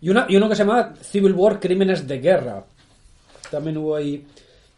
[0.00, 2.64] Y uno que se llama Civil War Crímenes de Guerra.
[3.50, 4.24] También hubo ahí...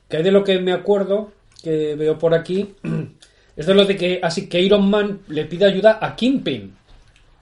[0.09, 1.33] Que hay de lo que me acuerdo,
[1.63, 2.75] que veo por aquí,
[3.57, 6.75] es de lo de que así que Iron Man le pide ayuda a Kingpin.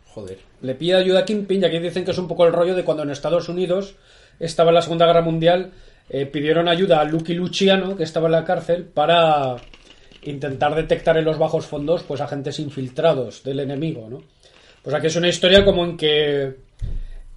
[0.06, 0.38] Joder.
[0.60, 2.84] Le pide ayuda a Kingpin, y aquí dicen que es un poco el rollo de
[2.84, 3.94] cuando en Estados Unidos
[4.38, 5.72] estaba la Segunda Guerra Mundial,
[6.10, 9.56] eh, pidieron ayuda a Lucky Luciano, que estaba en la cárcel, para
[10.22, 14.22] intentar detectar en los bajos fondos pues agentes infiltrados del enemigo, ¿no?
[14.82, 16.56] Pues aquí es una historia como en que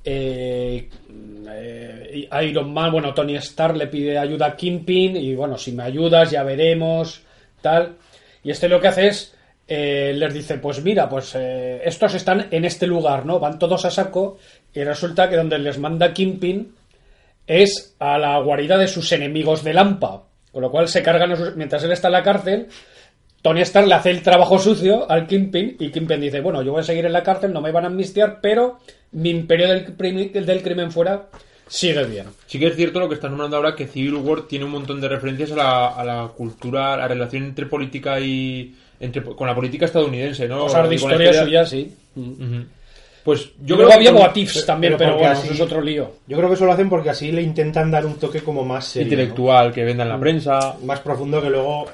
[0.04, 0.90] eh,
[1.56, 5.84] eh, Iron Man, bueno, Tony Stark le pide ayuda a Kingpin y bueno, si me
[5.84, 7.22] ayudas ya veremos,
[7.62, 7.96] tal.
[8.44, 9.36] Y este lo que hace es,
[9.68, 13.40] eh, les dice, pues mira, pues eh, estos están en este lugar, ¿no?
[13.40, 14.38] Van todos a saco
[14.74, 16.74] y resulta que donde les manda Kingpin
[17.48, 20.24] es a la guarida de sus enemigos de Lampa.
[20.52, 22.68] Con lo cual se cargan, sus- mientras él está en la cárcel,
[23.42, 26.82] Tony Stark le hace el trabajo sucio al Kingpin y Kingpin dice, bueno, yo voy
[26.82, 28.78] a seguir en la cárcel, no me van a amnistiar, pero
[29.14, 31.28] mi imperio del, crimen fuera
[31.68, 32.26] sigue bien.
[32.48, 35.00] Sí que es cierto lo que estás nombrando ahora, que Civil War tiene un montón
[35.00, 38.76] de referencias a la, a la cultura, a la relación entre política y...
[39.00, 40.60] Entre, con la política estadounidense, ¿no?
[40.60, 41.92] Cosas de historia suya, sí.
[42.14, 42.62] Mm.
[43.24, 45.54] Pues yo Yo creo creo que había con- What Ifs también, pero bueno, así- eso
[45.54, 46.12] es otro lío.
[46.28, 48.86] Yo creo que eso lo hacen porque así le intentan dar un toque como más
[48.86, 49.14] serio, ¿no?
[49.14, 50.76] intelectual que venda en la prensa.
[50.84, 51.86] Más profundo que luego...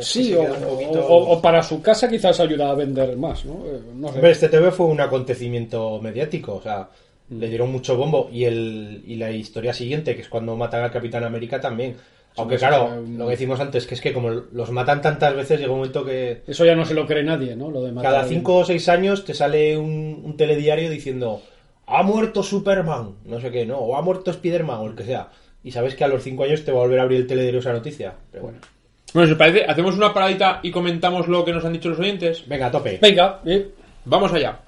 [0.00, 3.44] Sí, o, queda un poquito- o- o para su casa quizás ayuda a vender más,
[3.44, 3.64] ¿no?
[3.66, 4.30] Eh, no sé.
[4.30, 6.88] Este TV fue un acontecimiento mediático, o sea,
[7.30, 10.90] le dieron mucho bombo y el y la historia siguiente, que es cuando matan al
[10.90, 11.96] Capitán América también.
[12.36, 15.34] Aunque eso claro, un- lo que decimos antes, que es que como los matan tantas
[15.34, 17.70] veces, llega un momento que Eso ya no se lo cree nadie, ¿no?
[17.70, 21.42] Lo de matar cada cinco o seis años te sale un, un telediario diciendo
[21.86, 25.30] ha muerto Superman, no sé qué, no, o ha muerto Spiderman o el que sea.
[25.64, 27.60] Y sabes que a los cinco años te va a volver a abrir el telediario
[27.60, 28.14] esa noticia.
[28.30, 28.77] Pero bueno, Bueno,
[29.12, 32.46] si os parece, hacemos una paradita y comentamos lo que nos han dicho los oyentes.
[32.46, 32.98] venga, a tope.
[33.00, 33.70] Venga, eh,
[34.04, 34.58] Vamos allá.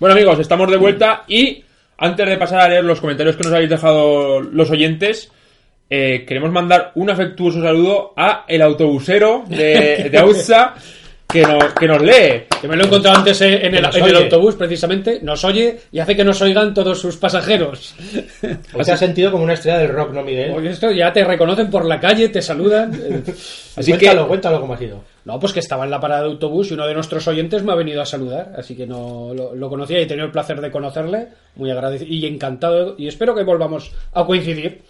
[0.00, 1.62] Bueno amigos, estamos de vuelta y
[1.98, 5.30] antes de pasar a leer los comentarios que nos habéis dejado los oyentes,
[5.90, 10.74] eh, queremos mandar un afectuoso saludo a el autobusero de, de Autza
[11.28, 12.44] que, nos, que nos lee.
[12.60, 13.84] que me lo he encontrado antes en el, en el
[14.24, 15.20] autobús, precisamente.
[15.22, 17.94] Nos oye y hace que nos oigan todos sus pasajeros.
[18.42, 20.50] Hoy te has sentido como una estrella del rock, ¿no, Miguel?
[20.52, 22.90] Porque esto ya te reconocen por la calle, te saludan.
[23.76, 25.04] Así cuéntalo, que- cuéntalo cómo ha sido.
[25.24, 27.72] No, pues que estaba en la parada de autobús y uno de nuestros oyentes me
[27.72, 30.60] ha venido a saludar, así que no lo, lo conocía y he tenido el placer
[30.60, 34.80] de conocerle, muy agradecido y encantado y espero que volvamos a coincidir.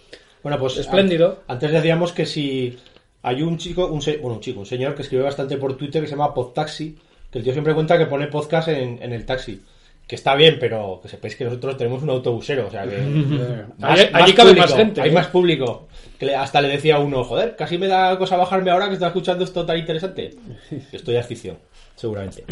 [0.41, 1.39] Bueno, pues Espléndido.
[1.47, 2.77] an- Antes decíamos que si
[3.23, 6.01] hay un chico, un se- bueno, un chico, un señor que escribe bastante por Twitter
[6.01, 6.97] que se llama Podtaxi,
[7.29, 9.61] que el tío siempre cuenta que pone podcast en, en el taxi.
[10.11, 12.97] Que está bien, pero que sepáis que nosotros tenemos un autobusero, o sea que...
[13.81, 15.13] Allí- allí cabe más gente, Hay ¿eh?
[15.13, 15.87] más público.
[16.19, 18.95] Que le- hasta le decía a uno, joder, casi me da cosa bajarme ahora que
[18.95, 20.31] está escuchando esto tan interesante.
[20.91, 21.55] Esto ya es ficción,
[21.95, 22.43] seguramente.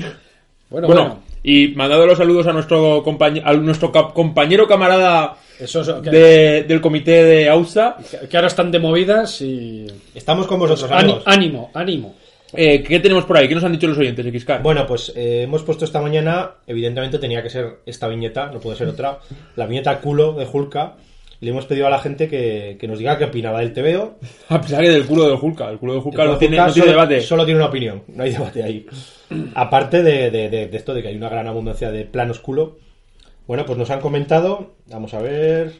[0.70, 5.36] Bueno, Bueno, bueno, y mandado los saludos a nuestro, compañe- a nuestro cap- compañero camarada
[5.60, 7.98] eso es- que, de- del comité de Autza.
[8.30, 9.86] que ahora están de movidas y...
[10.16, 11.24] Estamos con vosotros, amigos.
[11.26, 12.16] ánimo, ánimo.
[12.54, 13.48] Eh, ¿Qué tenemos por ahí?
[13.48, 14.62] ¿Qué nos han dicho los oyentes, Xcar?
[14.64, 18.78] Bueno, pues eh, hemos puesto esta mañana, evidentemente tenía que ser esta viñeta, no puede
[18.78, 19.20] ser otra,
[19.56, 20.96] la viñeta culo de Hulka.
[21.42, 24.18] y le hemos pedido a la gente que, que nos diga qué opinaba del TVO.
[24.50, 25.70] A pesar que del culo de Hulka.
[25.70, 27.22] El culo de Hulka no tiene, no tiene solo, debate.
[27.22, 28.86] Solo tiene una opinión, no hay debate ahí.
[29.56, 32.78] Aparte de, de- de- de esto de que hay una gran abundancia de planos culo.
[33.46, 34.76] Bueno, pues nos han comentado.
[34.88, 35.74] Vamos a ver.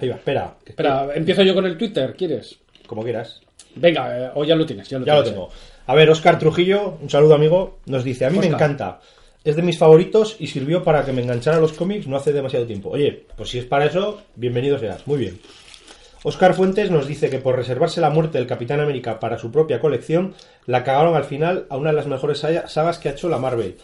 [0.00, 0.56] Ahí va, espera.
[0.64, 2.58] Espera, empiezo yo con el Twitter, ¿quieres?
[2.86, 3.40] Como quieras.
[3.74, 5.50] Venga, eh, o ya lo tienes, ya lo Ya lo tengo.
[5.86, 9.00] A ver, Oscar Trujillo, un saludo amigo, nos dice, a mí me encanta.
[9.44, 12.32] Es de mis favoritos y sirvió para que me enganchara a los cómics no hace
[12.32, 12.90] demasiado tiempo.
[12.90, 15.06] Oye, pues si es para eso, bienvenido seas.
[15.06, 15.40] Muy bien.
[16.24, 19.80] Oscar Fuentes nos dice que por reservarse la muerte del Capitán América para su propia
[19.80, 20.34] colección,
[20.66, 23.38] la cagaron al final a una de las mejores sa- sagas que ha hecho la
[23.38, 23.76] Marvel,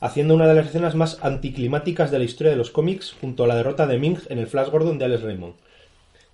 [0.00, 3.46] haciendo una de las escenas más anticlimáticas de la historia de los cómics junto a
[3.46, 5.54] la derrota de Ming en el Flash Gordon de Alex Raymond.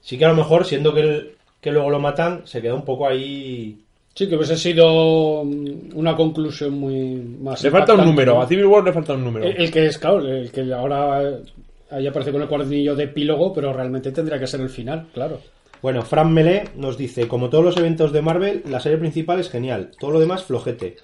[0.01, 2.84] Sí que a lo mejor, siendo que, el- que luego lo matan, se queda un
[2.84, 3.78] poco ahí
[4.14, 7.62] Sí, que hubiese sido mm, una conclusión muy más.
[7.62, 8.34] Le falta un número.
[8.34, 8.43] ¿no?
[8.43, 9.47] A Civil War le falta un número.
[9.47, 11.43] El, el que es, claro, el que ahora eh,
[11.90, 15.40] ahí aparece con el cuadernillo de epílogo, pero realmente tendría que ser el final, claro.
[15.80, 19.51] Bueno, Fran Melé nos dice, como todos los eventos de Marvel, la serie principal es
[19.51, 20.97] genial, todo lo demás flojete.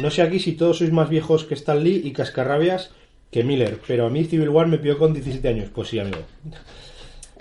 [0.00, 2.92] No sé aquí si todos sois más viejos que Stan Lee y cascarrabias
[3.30, 5.68] que Miller, pero a mí Civil War me pilló con 17 años.
[5.74, 6.18] Pues sí, amigo.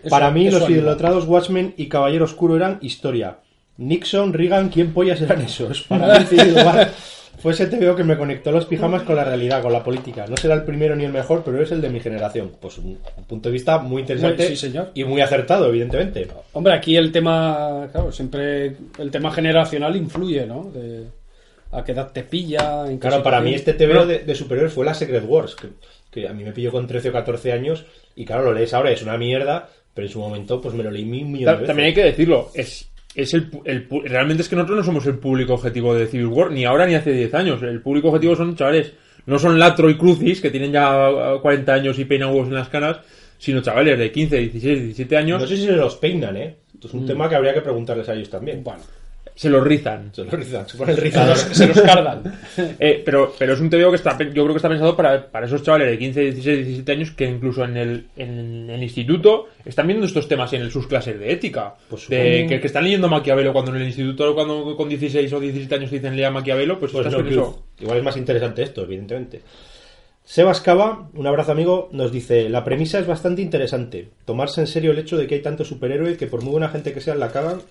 [0.01, 0.79] Eso- Para mí los anima.
[0.79, 3.37] idolatrados Watchmen y Caballero Oscuro eran historia.
[3.77, 5.83] Nixon, Reagan, ¿quién pollas eran esos?
[5.83, 6.25] Para mí
[7.39, 10.25] fue ese TVO que me conectó los pijamas con la realidad, con la política.
[10.27, 12.51] No será el primero ni el mejor, pero es el de mi generación.
[12.59, 14.91] Pues un, un punto de vista muy interesante Sí, señor.
[14.93, 16.27] y muy acertado, evidentemente.
[16.51, 20.69] Hombre, aquí el tema, claro, siempre el tema generacional influye, ¿no?
[20.73, 21.05] De
[21.71, 22.85] a qué edad te pilla.
[22.87, 23.73] En Claro, para mí este.
[23.73, 25.67] TVO de, de superiores fue la Secret Wars, que,
[26.11, 27.85] que a mí me pilló con 13 o 14 años
[28.15, 29.69] y claro, lo lees ahora, es una mierda,
[29.99, 31.67] pero en su momento pues me lo leí mil millones de veces.
[31.67, 35.17] También hay que decirlo, es, es el, el realmente es que nosotros no somos el
[35.17, 37.61] público objetivo de Civil War, ni ahora ni hace 10 años.
[37.63, 38.93] El público objetivo son chavales,
[39.25, 42.53] no son Latro y Crucis, que tienen ya eh, 40 años y peinan huevos en
[42.53, 43.01] las canas,
[43.37, 46.55] sino chavales de 15, 16, 17 años, No sé si se los peinan, ¿eh?
[46.73, 48.63] Esto es un tema que habría que preguntarles a ellos también.
[48.63, 48.79] Bueno,
[49.39, 50.13] se los rizan.
[50.13, 51.11] Se los rizan, se pone el
[51.55, 52.23] se los, cargan.
[52.77, 55.45] Eh, pero, pero es un TVO que está, yo creo que está pensado para, para
[55.45, 59.87] esos chavales de 15, 16, 17 años que incluso en el, en el instituto están
[59.87, 61.73] viendo estos temas en sus clases de ética.
[61.89, 65.39] Pues de, que, que están leyendo Maquiavelo cuando en el instituto, cuando con 16 o
[65.39, 67.47] 17 años dicen lea Maquiavelo, pues, Pues estás no, con Cruz.
[67.47, 67.63] eso.
[67.79, 69.39] Igual es más interesante esto, evidentemente.
[70.25, 74.09] Sebas Cava, un abrazo amigo, nos dice, la premisa es bastante interesante.
[74.25, 76.91] Tomarse en serio el hecho de que hay tantos superhéroes que por muy buena gente
[76.91, 77.61] que sean la cagan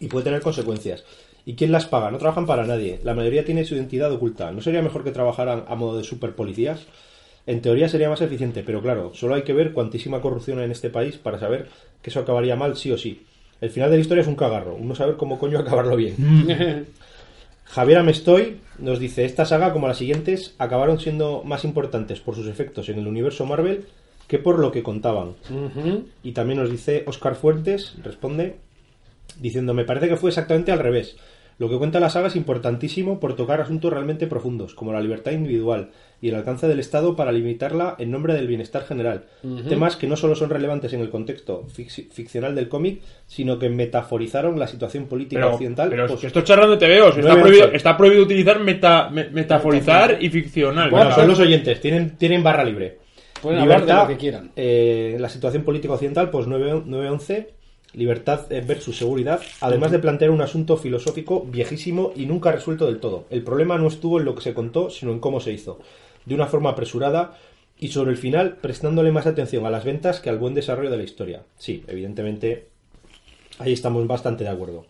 [0.00, 1.04] y puede tener consecuencias.
[1.44, 2.10] ¿Y quién las paga?
[2.10, 3.00] No trabajan para nadie.
[3.04, 4.50] La mayoría tiene su identidad oculta.
[4.50, 6.86] ¿No sería mejor que trabajaran a modo de superpolicías?
[7.46, 10.72] En teoría sería más eficiente, pero claro, solo hay que ver cuantísima corrupción hay en
[10.72, 11.68] este país para saber
[12.02, 13.24] que eso acabaría mal sí o sí.
[13.60, 16.16] El final de la historia es un cagarro, uno saber cómo coño acabarlo bien.
[17.64, 22.46] Javier Amestoy nos dice, esta saga, como las siguientes, acabaron siendo más importantes por sus
[22.48, 23.86] efectos en el universo Marvel
[24.28, 25.34] que por lo que contaban.
[26.22, 28.56] Y también nos dice Oscar Fuentes, responde,
[29.40, 31.16] diciendo, me parece que fue exactamente al revés.
[31.58, 35.32] Lo que cuenta la saga es importantísimo por tocar asuntos realmente profundos, como la libertad
[35.32, 35.88] individual
[36.20, 39.24] y el alcance del Estado para limitarla en nombre del bienestar general.
[39.66, 43.70] Temas que no solo son relevantes en el contexto fic- ficcional del cómic, sino que
[43.70, 45.88] metaforizaron la situación política Pero, occidental.
[45.88, 47.08] pero es pues, que esto es charlando te veo.
[47.08, 47.74] Está prohibido, ocho.
[47.74, 50.90] está prohibido utilizar meta, me- metaforizar y ficcional.
[50.90, 52.98] Bueno, son los oyentes, tienen, tienen barra libre.
[53.40, 54.50] Pueden hablar de lo que quieran.
[54.56, 57.46] eh, la situación política occidental, pues 9 9-11,
[57.96, 63.24] libertad versus seguridad, además de plantear un asunto filosófico viejísimo y nunca resuelto del todo.
[63.30, 65.80] El problema no estuvo en lo que se contó, sino en cómo se hizo,
[66.26, 67.38] de una forma apresurada
[67.78, 70.98] y sobre el final prestándole más atención a las ventas que al buen desarrollo de
[70.98, 71.42] la historia.
[71.58, 72.68] Sí, evidentemente,
[73.58, 74.84] ahí estamos bastante de acuerdo.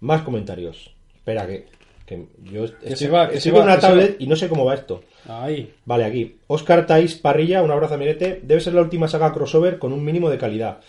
[0.00, 0.94] Más comentarios.
[1.14, 1.66] Espera que,
[2.06, 4.36] que yo estoy, se va, que estoy se con va, una se tablet y no
[4.36, 5.02] sé cómo va esto.
[5.28, 5.72] Ahí.
[5.84, 6.36] Vale, aquí.
[6.48, 8.40] Oscar Tais Parrilla, un abrazo amiguete.
[8.42, 10.80] Debe ser la última saga crossover con un mínimo de calidad.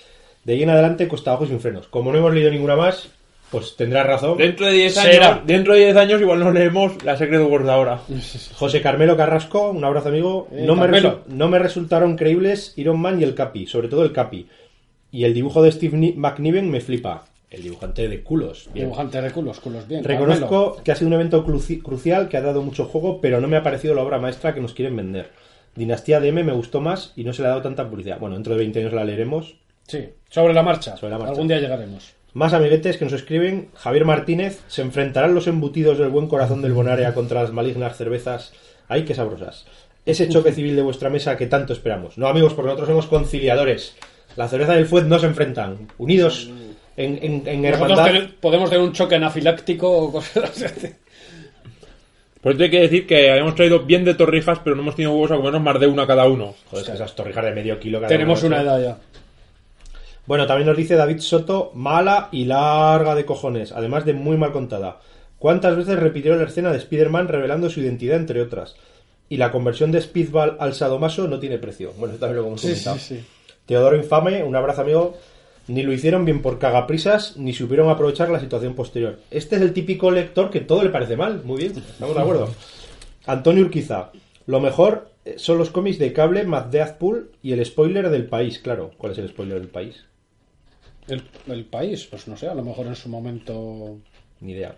[0.48, 1.88] De ahí en adelante cuesta abajo y sin frenos.
[1.90, 3.10] Como no hemos leído ninguna más,
[3.52, 4.38] pues tendrás razón.
[4.38, 5.28] Dentro de 10 Será.
[5.34, 8.00] años, dentro de 10 años igual nos leemos la Secret Wars de ahora.
[8.56, 10.48] José Carmelo Carrasco, un abrazo amigo.
[10.52, 14.04] Eh, no, me resu- no me resultaron creíbles Iron Man y el Capi, sobre todo
[14.04, 14.48] el Capi.
[15.12, 17.26] Y el dibujo de Steve Ni- McNiven me flipa.
[17.50, 18.70] El dibujante de culos.
[18.74, 18.88] Bien.
[18.88, 20.04] Dibujante de culos, culos bien.
[20.04, 23.48] Reconozco que ha sido un evento cruci- crucial que ha dado mucho juego, pero no
[23.48, 25.30] me ha parecido la obra maestra que nos quieren vender.
[25.76, 28.20] Dinastía DM me gustó más y no se le ha dado tanta publicidad.
[28.20, 29.56] Bueno, dentro de 20 años la leeremos.
[29.88, 30.96] Sí, sobre la marcha.
[30.98, 31.32] Sobre la marcha.
[31.32, 32.14] Algún día llegaremos.
[32.34, 33.70] Más amiguetes que nos escriben.
[33.76, 34.62] Javier Martínez.
[34.68, 38.54] ¿Se enfrentarán los embutidos del buen corazón del Bonaria contra las malignas cervezas?
[38.88, 39.66] ¡Ay, qué sabrosas!
[40.06, 42.18] Ese choque civil de vuestra mesa que tanto esperamos.
[42.18, 43.96] No, amigos, porque nosotros somos conciliadores.
[44.36, 45.88] La cerveza y el fuet no se enfrentan.
[45.98, 46.50] Unidos
[46.96, 48.06] en, en, en Nosotros hermandad.
[48.14, 50.88] ten- podemos tener un choque anafiláctico o cosas así.
[52.42, 55.12] Por eso hay que decir que habíamos traído bien de torrijas, pero no hemos tenido
[55.12, 56.54] huevos a comernos más de una cada uno.
[56.70, 58.98] Joder, esas torrijas de medio kilo cada Tenemos una edad ya.
[60.28, 64.52] Bueno, también nos dice David Soto, mala y larga de cojones, además de muy mal
[64.52, 65.00] contada.
[65.40, 68.76] ¿Cuántas veces repitieron la escena de Spider-Man revelando su identidad, entre otras?
[69.30, 71.94] Y la conversión de Speedball al sadomaso no tiene precio.
[71.98, 72.98] Bueno, eso también lo hemos comentado.
[73.66, 75.18] Teodoro Infame, un abrazo amigo.
[75.70, 79.20] Ni lo hicieron bien por cagaprisas, ni supieron aprovechar la situación posterior.
[79.32, 81.42] Este es el típico lector que todo le parece mal.
[81.46, 82.50] Muy bien, estamos de acuerdo.
[83.26, 84.12] Antonio Urquiza,
[84.46, 88.60] lo mejor eh, son los cómics de cable, Matt Deathpool y el spoiler del país.
[88.60, 90.07] Claro, ¿cuál es el spoiler del país?
[91.08, 93.98] El, el país, pues no sé, a lo mejor en su momento.
[94.42, 94.76] Ni idea.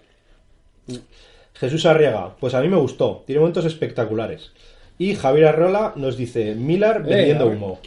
[1.54, 4.52] Jesús Arriaga, pues a mí me gustó, tiene momentos espectaculares.
[4.98, 7.58] Y Javier Arrola nos dice, Miller vendiendo a ver.
[7.58, 7.80] humo.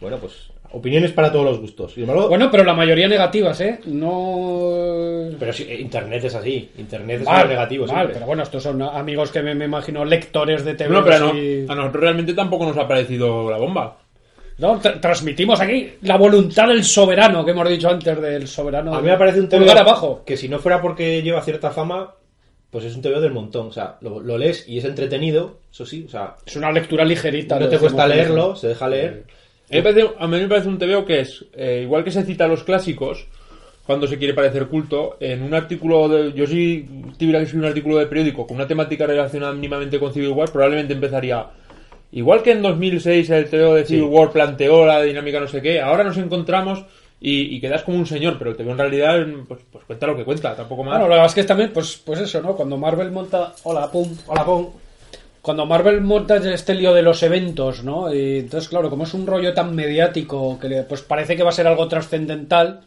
[0.00, 1.96] Bueno, pues opiniones para todos los gustos.
[1.96, 3.78] Embargo, Bueno, pero la mayoría negativas, ¿eh?
[3.86, 5.28] No.
[5.38, 6.70] pero sí, eh, Internet es así.
[6.78, 7.86] Internet es Vale, negativo.
[7.86, 10.90] vale, pero bueno, estos son amigos que me, me imagino lectores de TV.
[10.92, 13.98] No, pero no- a nosotros realmente tampoco nos ha parecido la bomba.
[14.58, 18.94] No, tra- transmitimos aquí la voluntad del soberano que hemos dicho antes del soberano.
[18.94, 20.22] A mí me parece un pulgar TVO abajo.
[20.24, 22.14] que si no fuera porque lleva cierta fama,
[22.70, 23.66] pues es un TVO del montón.
[23.68, 26.04] O sea, lo, lo lees y es entretenido, eso sí.
[26.06, 27.58] O sea, Es una lectura ligerita.
[27.58, 29.24] no te cuesta leerlo, se deja leer.
[29.70, 32.10] A mí me parece, a mí me parece un TVO que es, eh, igual que
[32.12, 33.26] se cita a los clásicos,
[33.86, 36.32] cuando se quiere parecer culto, en un artículo de...
[36.32, 36.86] Yo si
[37.18, 40.50] tuviera que escribir un artículo de periódico con una temática relacionada mínimamente con Civil War,
[40.52, 41.44] probablemente empezaría...
[42.16, 45.80] Igual que en 2006 el TVO de Civil War planteó la dinámica no sé qué,
[45.80, 46.84] ahora nos encontramos
[47.20, 50.16] y, y quedas como un señor, pero el TVO en realidad pues, pues cuenta lo
[50.16, 50.92] que cuenta, tampoco más.
[50.92, 52.54] Bueno, la verdad es que también, pues, pues eso, ¿no?
[52.54, 53.52] Cuando Marvel monta.
[53.64, 54.08] Hola, pum.
[54.26, 54.68] Hola, pon.
[55.42, 58.14] Cuando Marvel monta este lío de los eventos, ¿no?
[58.14, 61.50] Y entonces, claro, como es un rollo tan mediático que le- pues parece que va
[61.50, 62.80] a ser algo trascendental,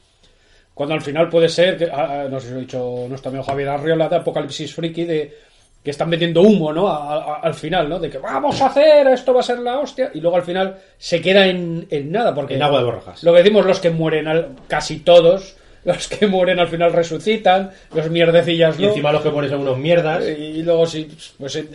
[0.73, 3.29] cuando al final puede ser, que, ah, ah, no sé si lo ha dicho nuestro
[3.29, 5.35] amigo Javier Arriola de Apocalipsis Friki, de
[5.83, 6.87] que están metiendo humo, ¿no?
[6.89, 7.99] A- a- al final, ¿no?
[7.99, 10.77] De que vamos a hacer, esto va a ser la hostia, y luego al final
[10.97, 13.23] se queda en, en nada, porque En agua de borrajas.
[13.23, 15.55] lo que decimos, los que mueren, al- casi todos,
[15.85, 18.87] los que mueren al final resucitan, los mierdecillas Y no.
[18.89, 20.23] encima los que pones son unos mierdas.
[20.27, 21.09] Y luego sí,
[21.39, 21.65] pues eh,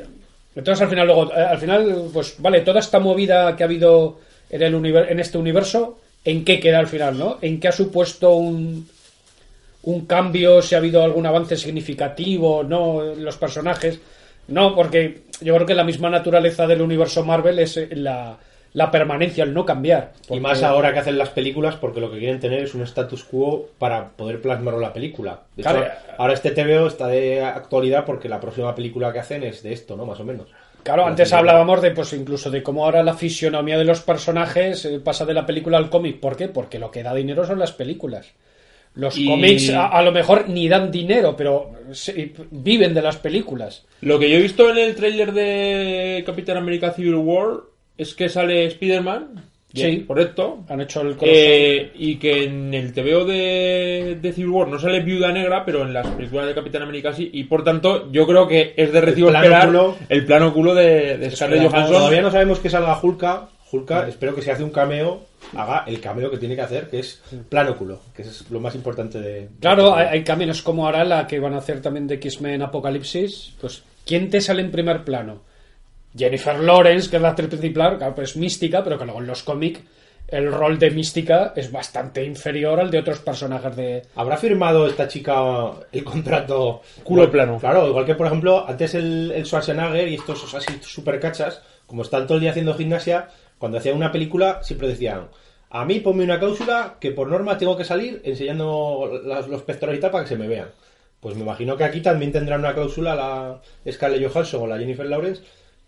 [0.54, 4.18] entonces al final luego eh, al final pues vale, toda esta movida que ha habido
[4.50, 4.74] en el
[5.08, 7.38] en este universo, ¿en qué queda al final, no?
[7.40, 8.86] ¿En qué ha supuesto un
[9.84, 14.00] un cambio, si ha habido algún avance significativo, no en los personajes?
[14.48, 18.36] No, porque yo creo que la misma naturaleza del universo Marvel es eh, la,
[18.74, 20.12] la permanencia, el no cambiar.
[20.30, 23.24] Y más ahora que hacen las películas, porque lo que quieren tener es un status
[23.24, 25.40] quo para poder plasmarlo en la película.
[25.56, 25.92] De hecho, Claro.
[26.18, 29.96] ahora este TVO está de actualidad porque la próxima película que hacen es de esto,
[29.96, 30.06] ¿no?
[30.06, 30.48] Más o menos.
[30.82, 31.38] Claro, La antes película.
[31.52, 35.34] hablábamos de, pues incluso de cómo ahora la fisionomía de los personajes eh, pasa de
[35.34, 36.18] la película al cómic.
[36.18, 36.48] ¿Por qué?
[36.48, 38.32] Porque lo que da dinero son las películas.
[38.94, 43.16] Los Y- cómics a, a lo mejor ni dan dinero, pero se- viven de las
[43.16, 43.86] películas.
[44.02, 47.60] Lo que yo he visto en el tráiler de Capitán América Civil War
[47.96, 49.44] es que sale Spider-Man.
[49.74, 50.04] Sí.
[50.06, 50.64] Correcto.
[50.68, 51.16] Han hecho el.
[51.22, 55.80] Eh, y que en el TVO de, de Civil War no sale Viuda Negra, pero
[55.80, 57.30] en las películas de Capitán América sí.
[57.32, 59.96] Y por tanto, yo creo que es de recibo plano esperar culo.
[60.10, 61.96] el plano culo de, de Scarlett Johansson.
[61.96, 63.48] Todavía no sabemos que salga Hulka.
[63.70, 65.22] Hulka, espero que si hace un cameo,
[65.56, 68.74] haga el cameo que tiene que hacer, que es plano culo, que es lo más
[68.74, 69.48] importante de...
[69.60, 73.54] Claro, hay, hay caminos como ahora la que van a hacer también de X-Men Apocalipsis.
[73.60, 75.42] Pues, ¿quién te sale en primer plano?
[76.16, 79.26] Jennifer Lawrence, que es la actriz principal, claro, pues es mística, pero que luego en
[79.26, 79.80] los cómics
[80.28, 84.02] el rol de mística es bastante inferior al de otros personajes de...
[84.16, 85.36] ¿Habrá firmado esta chica
[85.92, 87.58] el contrato Culo plano.
[87.58, 92.02] Claro, igual que por ejemplo, antes el, el Schwarzenegger y estos así super cachas, como
[92.02, 93.28] están todo el día haciendo gimnasia,
[93.62, 95.28] cuando hacían una película siempre decían,
[95.70, 99.98] a mí ponme una cláusula que por norma tengo que salir enseñando las- los pectorales
[99.98, 100.66] y tal para que se me vean.
[101.20, 105.06] Pues me imagino que aquí también tendrán una cláusula la Scarlett Johansson o la Jennifer
[105.06, 105.42] Lawrence,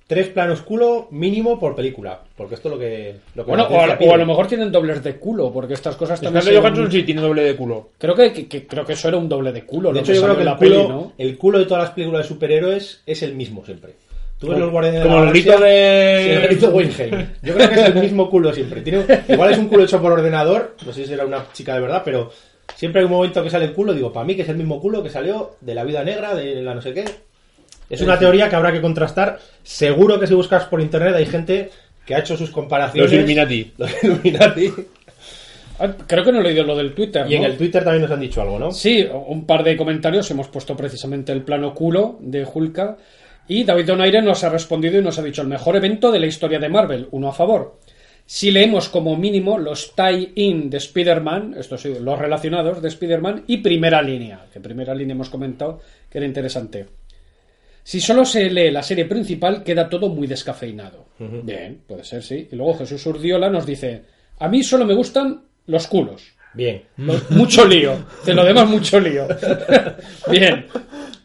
[0.07, 3.17] tres planos culo mínimo por película, porque esto es lo que...
[3.35, 6.21] Lo que Bueno, o a, o lo mejor tienen dobles de culo, porque estas cosas
[6.21, 6.43] también...
[6.43, 7.89] Scarlett Johansson sí tiene doble de culo.
[7.99, 9.89] Creo que, que- que- creo que eso era un doble de culo.
[9.89, 11.13] De lo hecho, yo creo que el la peli, culo, ¿no?
[11.19, 13.95] el culo de todas las películas de superhéroes es el mismo siempre.
[14.45, 16.73] Tú ves los guardianes de Como la el Galaxia, grito de- sí, el grito de
[16.75, 17.27] Wilhelm.
[17.43, 18.81] Yo creo que es el mismo culo siempre.
[18.83, 21.81] Tiene- igual es un culo hecho por ordenador, no sé si será una chica de
[21.81, 22.31] verdad, pero
[22.77, 24.81] siempre hay un momento que sale el culo, digo, para mí que es el mismo
[24.81, 27.05] culo que salió de la vida negra, de la no sé qué.
[27.91, 29.39] Es una teoría que habrá que contrastar.
[29.63, 31.71] Seguro que si buscas por internet hay gente
[32.07, 33.11] que ha hecho sus comparaciones.
[33.11, 33.73] Los Illuminati.
[33.79, 34.73] Los Illuminati.
[35.79, 37.49] Ah, Creo que no he leído lo del Twitter, Y en ¿no?
[37.49, 38.71] el Twitter también nos han dicho algo, ¿no?
[38.71, 40.31] Sí, un par de comentarios.
[40.31, 42.97] Hemos puesto precisamente el plano culo de Hulka.
[43.47, 46.27] Y David Donaire nos ha respondido y nos ha dicho el mejor evento de la
[46.27, 47.79] historia de Marvel, uno a favor.
[48.27, 53.59] Si leemos como mínimo los tie-in de Spider-Man, estos sí, los relacionados de Spider-Man, y
[53.59, 56.87] primera línea, que primera línea hemos comentado que era interesante.
[57.83, 61.05] Si solo se lee la serie principal, queda todo muy descafeinado.
[61.19, 62.49] Bien, puede ser, sí.
[62.51, 64.05] Y luego Jesús Urdiola nos dice:
[64.39, 66.35] A mí solo me gustan los culos.
[66.55, 66.83] Bien.
[66.99, 67.97] Lo- mucho lío.
[68.25, 69.27] De lo demás, mucho lío.
[70.31, 70.67] Bien.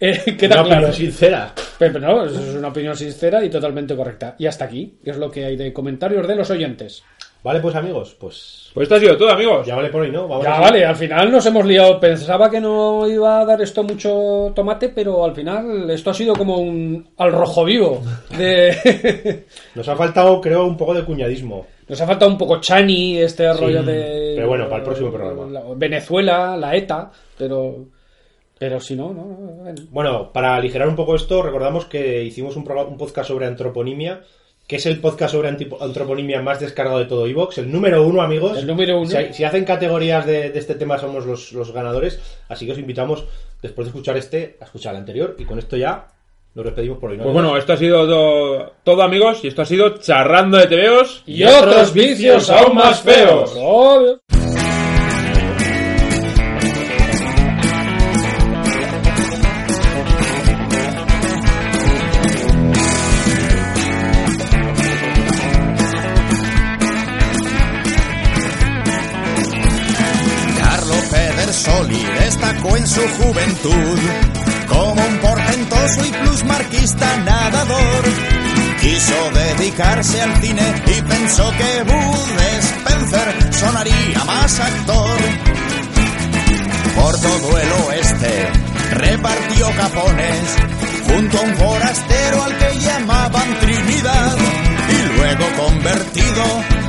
[0.01, 0.69] Eh, queda Una claro.
[0.87, 1.53] opinión sincera.
[1.77, 4.35] Pero no, es una opinión sincera y totalmente correcta.
[4.39, 7.03] Y hasta aquí, que es lo que hay de comentarios de los oyentes.
[7.41, 9.65] Vale, pues amigos, pues Pues esto ha sido todo, amigos.
[9.65, 10.27] ya vale por hoy, ¿no?
[10.27, 11.97] Vamos Ya vale, al final nos hemos liado.
[11.99, 16.33] Pensaba que no iba a dar esto mucho tomate, pero al final esto ha sido
[16.35, 18.01] como un al rojo vivo.
[18.37, 19.45] De...
[19.75, 21.65] Nos ha faltado, creo, un poco de cuñadismo.
[21.89, 24.33] Nos ha faltado un poco Chani, este rollo de.
[24.35, 25.47] pero bueno, para el próximo programa.
[25.51, 27.85] la- Venezuela, la ETA, pero.
[28.57, 29.25] Pero si no, no.
[29.25, 29.81] no, bueno.
[29.89, 34.21] Bueno, para aligerar un poco esto, recordamos que hicimos un, programa- un podcast sobre antroponimia,
[34.67, 38.57] que es el podcast sobre antroponimia más descargado de todo Evox, el número uno, amigos.
[38.57, 39.09] El número uno.
[39.31, 42.19] Si, hacen categorías de, de este tema, somos los, los ganadores.
[42.49, 43.23] Así que os invitamos,
[43.61, 45.35] después de escuchar este, a escuchar el anterior.
[45.39, 46.07] Y con esto ya
[46.59, 47.17] nos despedimos por hoy.
[47.17, 47.23] ¿no?
[47.23, 51.23] Pues bueno, esto ha sido todo, todo, amigos, y esto ha sido Charrando de TVOs
[51.25, 53.53] Y otros vicios aún más feos.
[53.55, 54.19] Obvio.
[70.57, 73.99] Carlo Pedersoli destacó en su juventud
[74.69, 75.19] como un
[75.79, 78.03] portentoso y plusmarquista nadador.
[78.81, 85.19] Quiso dedicarse al cine y pensó que Bud Spencer sonaría más actor.
[86.95, 88.49] Por todo el oeste
[88.91, 90.55] repartió capones
[91.07, 94.37] junto a un forastero al que llamaban Trinidad
[94.89, 96.43] y luego convertido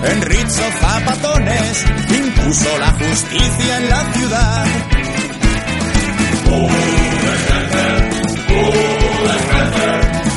[0.04, 4.66] en Rizzo Zapatones impuso la justicia en la ciudad.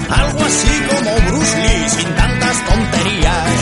[0.10, 3.60] Algo así como Bruce Lee sin tantas tonterías.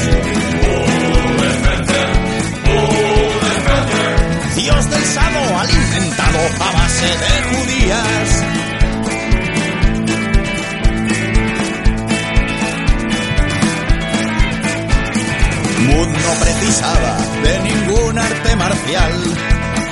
[4.55, 8.45] Dios del sado alimentado a base de judías.
[15.87, 19.13] Mood no precisaba de ningún arte marcial.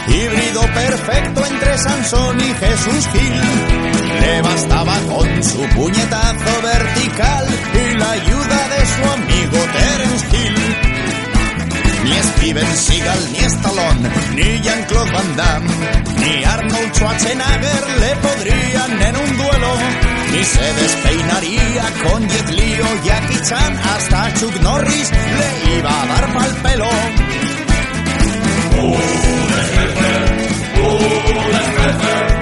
[0.08, 3.99] Híbrido perfecto entre Sansón y Jesús Gil.
[4.22, 10.58] Le bastaba con su puñetazo vertical y la ayuda de su amigo Terence Hill.
[12.04, 15.70] Ni Steven Seagal, ni Stallone, ni Jean-Claude Van Damme,
[16.18, 19.72] ni Arnold Schwarzenegger le podrían en un duelo.
[20.32, 26.06] Ni se despeinaría con Jet Li o Jackie Chan, hasta Chuck Norris le iba a
[26.08, 26.90] dar pa'l pelo.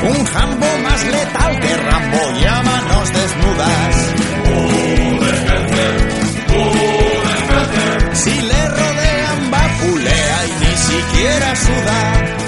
[0.09, 0.66] Un jambo
[0.97, 4.13] más letal que Rambo y a manos desnudas.
[8.13, 12.46] Si le rodean vapulea y ni siquiera suda.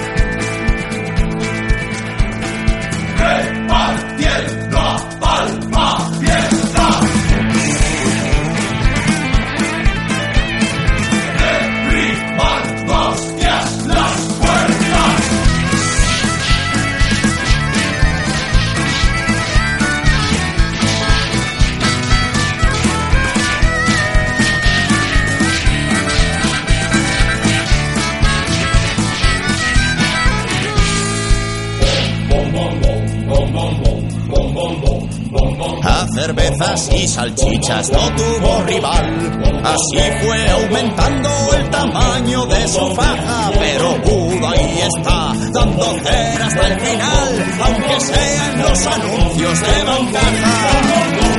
[36.30, 39.62] Cervezas y salchichas no tuvo rival.
[39.64, 43.52] Así fue aumentando el tamaño de su faja.
[43.58, 47.46] Pero Buda ahí está, dando cera hasta el final.
[47.64, 51.39] Aunque sea en los anuncios de bancaja.